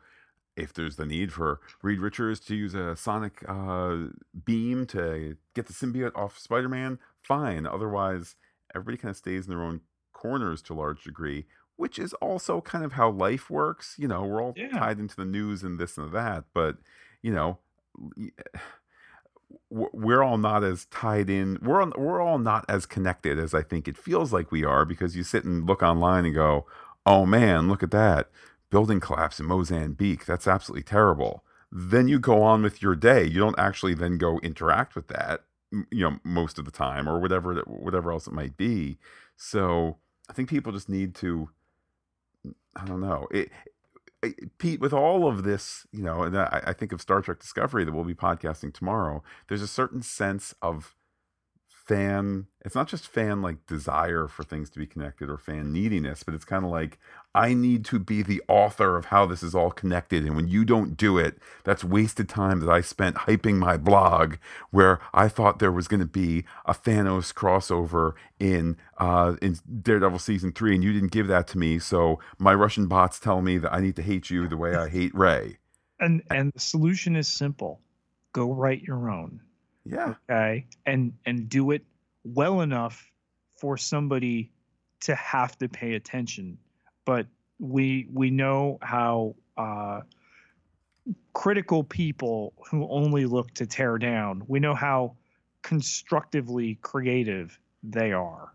if 0.55 0.73
there's 0.73 0.95
the 0.95 1.05
need 1.05 1.33
for 1.33 1.59
Reed 1.81 1.99
Richards 1.99 2.39
to 2.41 2.55
use 2.55 2.73
a 2.75 2.95
sonic 2.95 3.43
uh, 3.47 3.97
beam 4.45 4.85
to 4.87 5.37
get 5.53 5.67
the 5.67 5.73
symbiote 5.73 6.15
off 6.15 6.37
Spider 6.37 6.69
Man, 6.69 6.99
fine. 7.21 7.65
Otherwise, 7.65 8.35
everybody 8.73 8.97
kind 8.97 9.11
of 9.11 9.17
stays 9.17 9.45
in 9.45 9.51
their 9.51 9.63
own 9.63 9.81
corners 10.13 10.61
to 10.63 10.73
a 10.73 10.75
large 10.75 11.03
degree, 11.03 11.45
which 11.75 11.99
is 11.99 12.13
also 12.15 12.61
kind 12.61 12.85
of 12.85 12.93
how 12.93 13.09
life 13.09 13.49
works. 13.49 13.95
You 13.97 14.07
know, 14.07 14.23
we're 14.23 14.41
all 14.41 14.53
yeah. 14.55 14.69
tied 14.69 14.99
into 14.99 15.15
the 15.15 15.25
news 15.25 15.63
and 15.63 15.79
this 15.79 15.97
and 15.97 16.11
that, 16.13 16.45
but 16.53 16.77
you 17.21 17.33
know, 17.33 17.59
we're 19.69 20.23
all 20.23 20.37
not 20.37 20.63
as 20.63 20.85
tied 20.85 21.29
in. 21.29 21.57
We're 21.61 21.81
on, 21.81 21.93
we're 21.97 22.21
all 22.21 22.37
not 22.37 22.65
as 22.69 22.85
connected 22.85 23.39
as 23.39 23.53
I 23.53 23.61
think 23.61 23.87
it 23.87 23.97
feels 23.97 24.31
like 24.31 24.51
we 24.51 24.63
are 24.63 24.85
because 24.85 25.15
you 25.15 25.23
sit 25.23 25.45
and 25.45 25.65
look 25.65 25.81
online 25.81 26.25
and 26.25 26.35
go, 26.35 26.65
"Oh 27.05 27.25
man, 27.25 27.67
look 27.67 27.83
at 27.83 27.91
that 27.91 28.29
building 28.69 28.99
collapse 28.99 29.39
in 29.39 29.45
Mozambique. 29.45 30.25
That's 30.25 30.47
absolutely 30.47 30.83
terrible." 30.83 31.43
Then 31.71 32.07
you 32.07 32.19
go 32.19 32.43
on 32.43 32.61
with 32.61 32.83
your 32.83 32.95
day. 32.95 33.25
You 33.25 33.39
don't 33.39 33.57
actually 33.57 33.95
then 33.95 34.17
go 34.19 34.39
interact 34.39 34.95
with 34.95 35.07
that, 35.07 35.41
you 35.71 36.03
know, 36.07 36.19
most 36.23 36.59
of 36.59 36.65
the 36.65 36.71
time 36.71 37.09
or 37.09 37.19
whatever 37.19 37.55
whatever 37.65 38.11
else 38.11 38.27
it 38.27 38.33
might 38.33 38.57
be. 38.57 38.99
So 39.35 39.97
I 40.29 40.33
think 40.33 40.49
people 40.49 40.71
just 40.71 40.89
need 40.89 41.15
to. 41.15 41.49
I 42.75 42.85
don't 42.85 43.01
know. 43.01 43.27
It, 43.31 43.51
Pete, 44.57 44.79
with 44.79 44.93
all 44.93 45.27
of 45.27 45.43
this, 45.43 45.85
you 45.91 46.03
know, 46.03 46.23
and 46.23 46.37
I, 46.37 46.63
I 46.67 46.73
think 46.73 46.91
of 46.91 47.01
Star 47.01 47.21
Trek 47.21 47.39
Discovery 47.39 47.83
that 47.83 47.93
we'll 47.93 48.03
be 48.03 48.13
podcasting 48.13 48.73
tomorrow. 48.73 49.23
There's 49.47 49.61
a 49.61 49.67
certain 49.67 50.01
sense 50.01 50.53
of 50.61 50.95
fan 51.85 52.47
it's 52.63 52.75
not 52.75 52.87
just 52.87 53.07
fan 53.07 53.41
like 53.41 53.65
desire 53.67 54.27
for 54.27 54.43
things 54.43 54.69
to 54.69 54.79
be 54.79 54.85
connected 54.85 55.29
or 55.29 55.37
fan 55.37 55.73
neediness 55.73 56.23
but 56.23 56.33
it's 56.33 56.45
kind 56.45 56.63
of 56.63 56.71
like 56.71 56.97
i 57.35 57.53
need 57.53 57.83
to 57.83 57.99
be 57.99 58.21
the 58.21 58.41
author 58.47 58.95
of 58.95 59.05
how 59.05 59.25
this 59.25 59.43
is 59.43 59.53
all 59.53 59.69
connected 59.69 60.23
and 60.23 60.35
when 60.35 60.47
you 60.47 60.63
don't 60.63 60.95
do 60.95 61.17
it 61.17 61.37
that's 61.63 61.83
wasted 61.83 62.29
time 62.29 62.59
that 62.59 62.69
i 62.69 62.79
spent 62.79 63.15
hyping 63.15 63.55
my 63.55 63.75
blog 63.75 64.35
where 64.71 64.99
i 65.13 65.27
thought 65.27 65.59
there 65.59 65.71
was 65.71 65.87
going 65.87 65.99
to 65.99 66.05
be 66.05 66.45
a 66.65 66.73
thanos 66.73 67.33
crossover 67.33 68.13
in 68.39 68.77
uh 68.97 69.35
in 69.41 69.57
daredevil 69.81 70.19
season 70.19 70.51
3 70.51 70.75
and 70.75 70.83
you 70.83 70.93
didn't 70.93 71.11
give 71.11 71.27
that 71.27 71.47
to 71.47 71.57
me 71.57 71.77
so 71.79 72.19
my 72.37 72.53
russian 72.53 72.87
bots 72.87 73.19
tell 73.19 73.41
me 73.41 73.57
that 73.57 73.73
i 73.73 73.81
need 73.81 73.95
to 73.95 74.01
hate 74.01 74.29
you 74.29 74.47
the 74.47 74.57
way 74.57 74.75
i 74.75 74.87
hate 74.87 75.13
ray 75.13 75.57
and 76.03 76.21
and 76.29 76.51
the 76.53 76.59
solution 76.59 77.15
is 77.15 77.27
simple. 77.27 77.79
Go 78.33 78.51
write 78.51 78.81
your 78.81 79.09
own 79.09 79.39
yeah. 79.85 80.15
Okay. 80.29 80.65
And 80.85 81.13
and 81.25 81.49
do 81.49 81.71
it 81.71 81.83
well 82.23 82.61
enough 82.61 83.11
for 83.59 83.77
somebody 83.77 84.51
to 85.01 85.15
have 85.15 85.57
to 85.57 85.67
pay 85.67 85.95
attention. 85.95 86.57
But 87.05 87.27
we 87.59 88.07
we 88.11 88.29
know 88.29 88.77
how 88.81 89.35
uh, 89.57 90.01
critical 91.33 91.83
people 91.83 92.53
who 92.69 92.87
only 92.89 93.25
look 93.25 93.53
to 93.55 93.65
tear 93.65 93.97
down. 93.97 94.43
We 94.47 94.59
know 94.59 94.75
how 94.75 95.15
constructively 95.61 96.75
creative 96.81 97.59
they 97.83 98.11
are. 98.11 98.53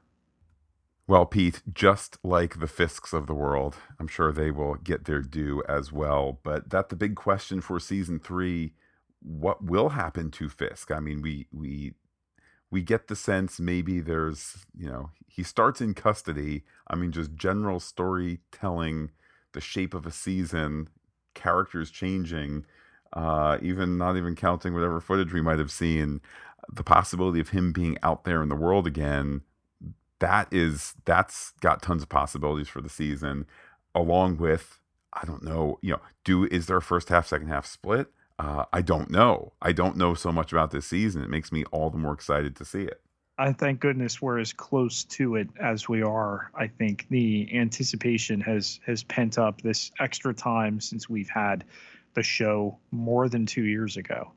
Well, 1.07 1.25
Pete, 1.25 1.63
just 1.73 2.19
like 2.23 2.61
the 2.61 2.67
Fisks 2.67 3.15
of 3.15 3.27
the 3.27 3.35
world, 3.35 3.77
I'm 3.99 4.09
sure 4.09 4.31
they 4.31 4.51
will 4.51 4.75
get 4.75 5.07
their 5.07 5.23
due 5.23 5.63
as 5.67 5.91
well. 5.91 6.39
But 6.43 6.69
that's 6.69 6.91
the 6.91 6.97
big 6.97 7.17
question 7.17 7.63
for 7.63 7.81
season 7.81 8.19
three 8.19 8.75
what 9.23 9.65
will 9.65 9.91
happen 9.91 10.31
to 10.33 10.49
Fisk. 10.49 10.91
I 10.91 11.01
mean, 11.01 11.23
we 11.23 11.47
we 11.53 11.95
we 12.71 12.83
get 12.83 13.09
the 13.09 13.17
sense 13.17 13.59
maybe 13.61 14.01
there's 14.01 14.67
you 14.77 14.89
know 14.89 15.11
he 15.27 15.43
starts 15.43 15.81
in 15.81 15.95
custody. 15.95 16.65
I 16.89 16.97
mean, 16.97 17.13
just 17.13 17.35
general 17.35 17.81
storytelling, 17.81 19.11
the 19.53 19.61
shape 19.61 19.95
of 19.95 20.07
a 20.07 20.11
season, 20.11 20.89
characters 21.35 21.91
changing, 21.91 22.67
uh, 23.13 23.59
even 23.63 23.99
not 23.99 24.17
even 24.17 24.35
counting 24.37 24.75
whatever 24.75 25.01
footage 25.01 25.33
we 25.33 25.41
might 25.41 25.59
have 25.59 25.71
seen, 25.71 26.21
the 26.73 26.85
possibility 26.85 27.41
of 27.41 27.51
him 27.51 27.73
being 27.73 27.99
out 28.03 28.25
there 28.25 28.43
in 28.43 28.49
the 28.49 28.57
world 28.57 28.87
again. 28.87 29.43
That 30.21 30.49
is 30.53 30.95
that's 31.05 31.53
got 31.61 31.83
tons 31.83 32.03
of 32.03 32.09
possibilities 32.09 32.69
for 32.69 32.81
the 32.81 32.89
season, 32.89 33.47
along 33.95 34.39
with 34.39 34.81
I 35.13 35.25
don't 35.25 35.43
know, 35.45 35.79
you 35.83 35.93
know, 35.93 36.01
do 36.25 36.45
is 36.47 36.67
there 36.67 36.77
a 36.79 36.83
first 36.83 37.09
half, 37.09 37.27
second 37.27 37.49
half 37.49 37.67
split? 37.67 38.09
Uh, 38.39 38.65
I 38.73 38.83
don't 38.83 39.11
know. 39.11 39.53
I 39.61 39.73
don't 39.73 39.97
know 39.97 40.15
so 40.15 40.31
much 40.31 40.53
about 40.53 40.71
this 40.71 40.87
season. 40.87 41.23
It 41.23 41.31
makes 41.31 41.51
me 41.51 41.65
all 41.73 41.91
the 41.91 41.99
more 41.99 42.13
excited 42.13 42.55
to 42.57 42.65
see 42.65 42.83
it. 42.83 43.01
I 43.41 43.53
thank 43.53 43.81
goodness 43.81 44.21
we're 44.21 44.41
as 44.41 44.53
close 44.53 45.05
to 45.05 45.37
it 45.37 45.49
as 45.61 45.89
we 45.89 46.03
are. 46.03 46.51
I 46.57 46.67
think 46.67 47.07
the 47.09 47.49
anticipation 47.57 48.41
has 48.41 48.81
has 48.85 49.05
pent 49.05 49.39
up 49.39 49.61
this 49.61 49.93
extra 50.01 50.35
time 50.35 50.81
since 50.81 51.09
we've 51.09 51.31
had 51.31 51.65
the 52.15 52.23
show 52.23 52.79
more 52.91 53.29
than 53.29 53.47
two 53.47 53.65
years 53.65 53.97
ago. 53.97 54.33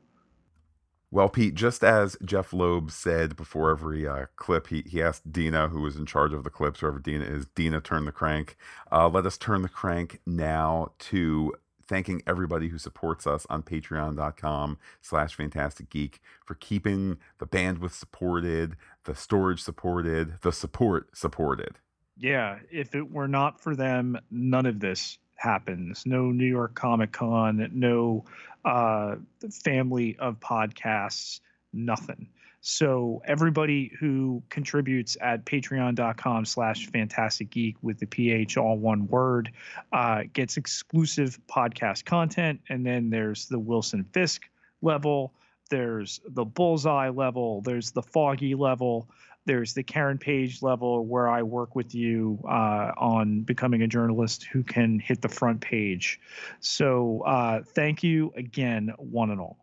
Well, 1.10 1.28
Pete, 1.28 1.54
just 1.54 1.84
as 1.84 2.16
Jeph 2.24 2.54
Loeb 2.54 2.90
said 2.90 3.36
before 3.36 3.70
every 3.70 4.08
uh, 4.08 4.26
clip, 4.36 4.68
he, 4.68 4.82
he 4.86 5.02
asked 5.02 5.30
Dina, 5.30 5.68
who 5.68 5.82
was 5.82 5.96
in 5.96 6.06
charge 6.06 6.32
of 6.32 6.42
the 6.42 6.48
clips, 6.48 6.80
whoever 6.80 6.98
Dina 6.98 7.26
is, 7.26 7.44
Dina, 7.54 7.82
turn 7.82 8.06
the 8.06 8.12
crank. 8.12 8.56
Uh, 8.90 9.10
let 9.10 9.26
us 9.26 9.36
turn 9.36 9.60
the 9.60 9.68
crank 9.68 10.20
now 10.24 10.92
to 11.00 11.52
thanking 11.92 12.22
everybody 12.26 12.68
who 12.68 12.78
supports 12.78 13.26
us 13.26 13.46
on 13.50 13.62
patreon.com 13.62 14.78
slash 15.02 15.34
phantastic 15.34 15.90
geek 15.90 16.22
for 16.42 16.54
keeping 16.54 17.18
the 17.38 17.46
bandwidth 17.46 17.92
supported, 17.92 18.78
the 19.04 19.14
storage 19.14 19.62
supported, 19.62 20.40
the 20.40 20.52
support 20.52 21.14
supported. 21.14 21.76
Yeah, 22.16 22.60
if 22.70 22.94
it 22.94 23.12
were 23.12 23.28
not 23.28 23.60
for 23.60 23.76
them, 23.76 24.18
none 24.30 24.64
of 24.64 24.80
this 24.80 25.18
happens. 25.36 26.06
No 26.06 26.30
New 26.30 26.46
York 26.46 26.74
Comic 26.74 27.12
Con, 27.12 27.68
no 27.74 28.24
uh, 28.64 29.16
family 29.62 30.16
of 30.18 30.40
podcasts, 30.40 31.40
nothing. 31.74 32.26
So 32.64 33.20
everybody 33.24 33.90
who 33.98 34.40
contributes 34.48 35.16
at 35.20 35.44
patreon.com 35.44 36.44
slash 36.44 36.86
phantastic 36.86 37.50
geek 37.50 37.76
with 37.82 37.98
the 37.98 38.06
PH 38.06 38.56
all 38.56 38.78
one 38.78 39.08
word 39.08 39.50
uh, 39.92 40.22
gets 40.32 40.56
exclusive 40.56 41.40
podcast 41.48 42.04
content. 42.04 42.60
And 42.68 42.86
then 42.86 43.10
there's 43.10 43.46
the 43.46 43.58
Wilson 43.58 44.04
Fisk 44.12 44.48
level, 44.80 45.34
there's 45.70 46.20
the 46.24 46.44
bullseye 46.44 47.08
level, 47.08 47.62
there's 47.62 47.90
the 47.90 48.02
foggy 48.02 48.54
level, 48.54 49.10
there's 49.44 49.74
the 49.74 49.82
Karen 49.82 50.18
Page 50.18 50.62
level 50.62 51.04
where 51.04 51.28
I 51.28 51.42
work 51.42 51.74
with 51.74 51.96
you 51.96 52.38
uh, 52.44 52.92
on 52.96 53.40
becoming 53.40 53.82
a 53.82 53.88
journalist 53.88 54.44
who 54.44 54.62
can 54.62 55.00
hit 55.00 55.20
the 55.20 55.28
front 55.28 55.60
page. 55.60 56.20
So 56.60 57.24
uh, 57.26 57.62
thank 57.74 58.04
you 58.04 58.32
again, 58.36 58.92
one 58.98 59.30
and 59.30 59.40
all. 59.40 59.58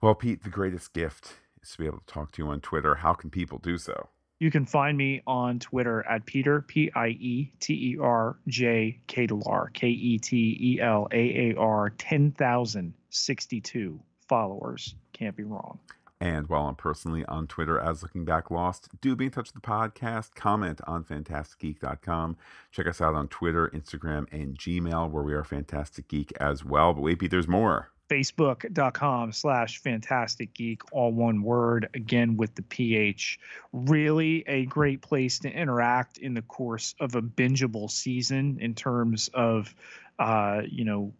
Well, 0.00 0.14
Pete, 0.14 0.44
the 0.44 0.50
greatest 0.50 0.92
gift 0.92 1.34
is 1.62 1.72
to 1.72 1.78
be 1.78 1.86
able 1.86 1.98
to 1.98 2.06
talk 2.06 2.32
to 2.32 2.42
you 2.42 2.48
on 2.48 2.60
Twitter. 2.60 2.94
How 2.94 3.14
can 3.14 3.30
people 3.30 3.58
do 3.58 3.78
so? 3.78 4.08
You 4.40 4.50
can 4.50 4.64
find 4.64 4.96
me 4.96 5.22
on 5.26 5.58
Twitter 5.58 6.02
at 6.06 6.24
Peter, 6.24 6.62
P 6.62 6.90
I 6.94 7.08
E 7.08 7.52
T 7.60 7.74
E 7.74 7.98
R 8.00 8.38
J 8.48 8.98
Ketelaar, 9.06 9.70
K 9.74 9.88
E 9.88 10.18
T 10.18 10.56
E 10.58 10.80
L 10.80 11.08
A 11.12 11.50
A 11.50 11.54
R, 11.58 11.90
10,062 11.90 14.00
followers. 14.26 14.94
Can't 15.12 15.36
be 15.36 15.42
wrong. 15.42 15.78
And 16.22 16.48
while 16.48 16.66
I'm 16.66 16.74
personally 16.74 17.24
on 17.26 17.46
Twitter 17.46 17.78
as 17.78 18.02
Looking 18.02 18.26
Back 18.26 18.50
Lost, 18.50 18.88
do 19.00 19.16
be 19.16 19.26
in 19.26 19.30
touch 19.30 19.52
with 19.52 19.62
the 19.62 19.68
podcast. 19.68 20.34
Comment 20.34 20.78
on 20.86 21.02
phantasticgeek.com. 21.02 22.36
Check 22.72 22.86
us 22.86 23.00
out 23.00 23.14
on 23.14 23.28
Twitter, 23.28 23.70
Instagram, 23.74 24.26
and 24.30 24.58
Gmail, 24.58 25.10
where 25.10 25.22
we 25.22 25.32
are 25.32 25.44
Phantastic 25.44 26.08
Geek 26.08 26.32
as 26.38 26.62
well. 26.62 26.92
But 26.92 27.00
wait, 27.02 27.18
Pete, 27.18 27.30
there's 27.30 27.48
more 27.48 27.90
facebook.com 28.10 29.32
slash 29.32 29.78
phantastic 29.78 30.52
geek 30.52 30.82
all 30.92 31.12
one 31.12 31.42
word 31.42 31.88
again 31.94 32.36
with 32.36 32.54
the 32.56 32.62
ph 32.62 33.38
really 33.72 34.42
a 34.48 34.66
great 34.66 35.00
place 35.00 35.38
to 35.38 35.50
interact 35.50 36.18
in 36.18 36.34
the 36.34 36.42
course 36.42 36.94
of 36.98 37.14
a 37.14 37.22
bingeable 37.22 37.88
season 37.90 38.58
in 38.60 38.74
terms 38.74 39.30
of 39.32 39.74
uh, 40.18 40.62
you 40.68 40.84
know 40.84 41.12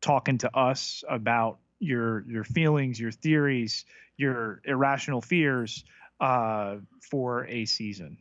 talking 0.00 0.38
to 0.38 0.56
us 0.56 1.04
about 1.08 1.58
your 1.78 2.24
your 2.28 2.44
feelings 2.44 2.98
your 2.98 3.12
theories 3.12 3.84
your 4.16 4.60
irrational 4.64 5.20
fears 5.20 5.84
uh, 6.20 6.76
for 7.00 7.46
a 7.46 7.64
season 7.64 8.18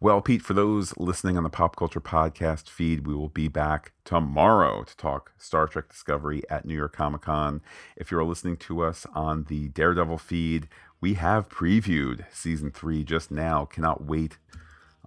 well, 0.00 0.20
Pete, 0.20 0.42
for 0.42 0.54
those 0.54 0.96
listening 0.96 1.36
on 1.36 1.42
the 1.42 1.50
Pop 1.50 1.74
Culture 1.74 2.00
Podcast 2.00 2.68
feed, 2.68 3.04
we 3.04 3.14
will 3.14 3.30
be 3.30 3.48
back 3.48 3.90
tomorrow 4.04 4.84
to 4.84 4.96
talk 4.96 5.32
Star 5.38 5.66
Trek 5.66 5.88
Discovery 5.88 6.42
at 6.48 6.64
New 6.64 6.74
York 6.76 6.92
Comic 6.92 7.22
Con. 7.22 7.60
If 7.96 8.12
you're 8.12 8.22
listening 8.22 8.58
to 8.58 8.82
us 8.84 9.06
on 9.12 9.46
the 9.48 9.68
Daredevil 9.70 10.18
feed, 10.18 10.68
we 11.00 11.14
have 11.14 11.48
previewed 11.48 12.24
season 12.32 12.70
three 12.70 13.02
just 13.02 13.32
now. 13.32 13.64
Cannot 13.64 14.04
wait 14.04 14.38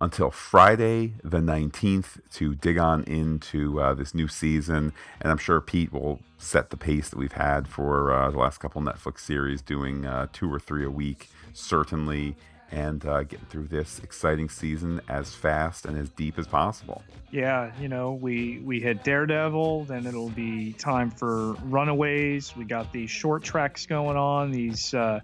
until 0.01 0.29
Friday, 0.29 1.13
the 1.23 1.37
19th, 1.37 2.19
to 2.31 2.53
dig 2.55 2.77
on 2.77 3.05
into 3.05 3.79
uh, 3.79 3.93
this 3.93 4.13
new 4.13 4.27
season. 4.27 4.91
And 5.21 5.31
I'm 5.31 5.37
sure 5.37 5.61
Pete 5.61 5.93
will 5.93 6.19
set 6.37 6.69
the 6.69 6.75
pace 6.75 7.07
that 7.09 7.17
we've 7.17 7.31
had 7.31 7.65
for 7.65 8.11
uh, 8.11 8.29
the 8.29 8.39
last 8.39 8.57
couple 8.57 8.81
Netflix 8.81 9.19
series, 9.19 9.61
doing 9.61 10.05
uh, 10.05 10.27
two 10.33 10.51
or 10.51 10.59
three 10.59 10.83
a 10.83 10.89
week, 10.89 11.29
certainly 11.53 12.35
and 12.71 13.05
uh, 13.05 13.23
getting 13.23 13.45
through 13.47 13.67
this 13.67 13.99
exciting 13.99 14.49
season 14.49 15.01
as 15.09 15.33
fast 15.33 15.85
and 15.85 15.97
as 15.97 16.09
deep 16.09 16.39
as 16.39 16.47
possible. 16.47 17.03
Yeah, 17.31 17.71
you 17.79 17.87
know, 17.87 18.13
we 18.13 18.59
we 18.59 18.79
hit 18.79 19.03
Daredevil, 19.03 19.85
then 19.85 20.05
it'll 20.05 20.29
be 20.29 20.73
time 20.73 21.11
for 21.11 21.53
Runaways. 21.63 22.55
We 22.55 22.65
got 22.65 22.91
these 22.91 23.09
short 23.09 23.43
tracks 23.43 23.85
going 23.85 24.17
on, 24.17 24.51
these 24.51 24.93
uh, 24.93 25.21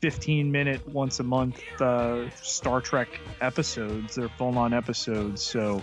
15 0.00 0.52
minute 0.52 0.86
once 0.88 1.20
a 1.20 1.22
month 1.22 1.62
uh, 1.80 2.28
Star 2.42 2.80
Trek 2.82 3.08
episodes. 3.40 4.16
They're 4.16 4.28
full 4.28 4.58
on 4.58 4.74
episodes, 4.74 5.42
so 5.42 5.80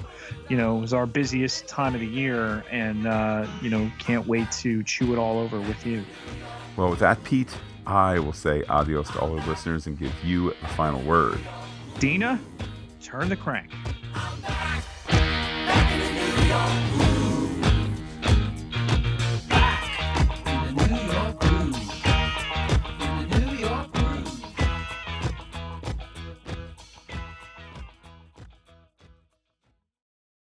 you 0.49 0.57
know 0.57 0.77
it 0.77 0.81
was 0.81 0.93
our 0.93 1.07
busiest 1.07 1.67
time 1.67 1.95
of 1.95 2.01
the 2.01 2.07
year, 2.07 2.63
and 2.69 3.07
uh, 3.07 3.47
you 3.63 3.71
know 3.71 3.91
can't 3.97 4.27
wait 4.27 4.51
to 4.51 4.83
chew 4.83 5.13
it 5.13 5.17
all 5.17 5.39
over 5.39 5.59
with 5.59 5.85
you. 5.85 6.03
Well, 6.77 6.89
with 6.89 6.99
that, 6.99 7.23
Pete, 7.23 7.49
I 7.85 8.19
will 8.19 8.33
say 8.33 8.63
adios 8.69 9.09
to 9.11 9.19
all 9.19 9.37
our 9.37 9.47
listeners 9.47 9.87
and 9.87 9.97
give 9.97 10.13
you 10.23 10.53
the 10.61 10.67
final 10.69 11.01
word. 11.01 11.39
Dina, 11.99 12.39
turn 13.01 13.29
the 13.29 13.35
crank. 13.35 13.71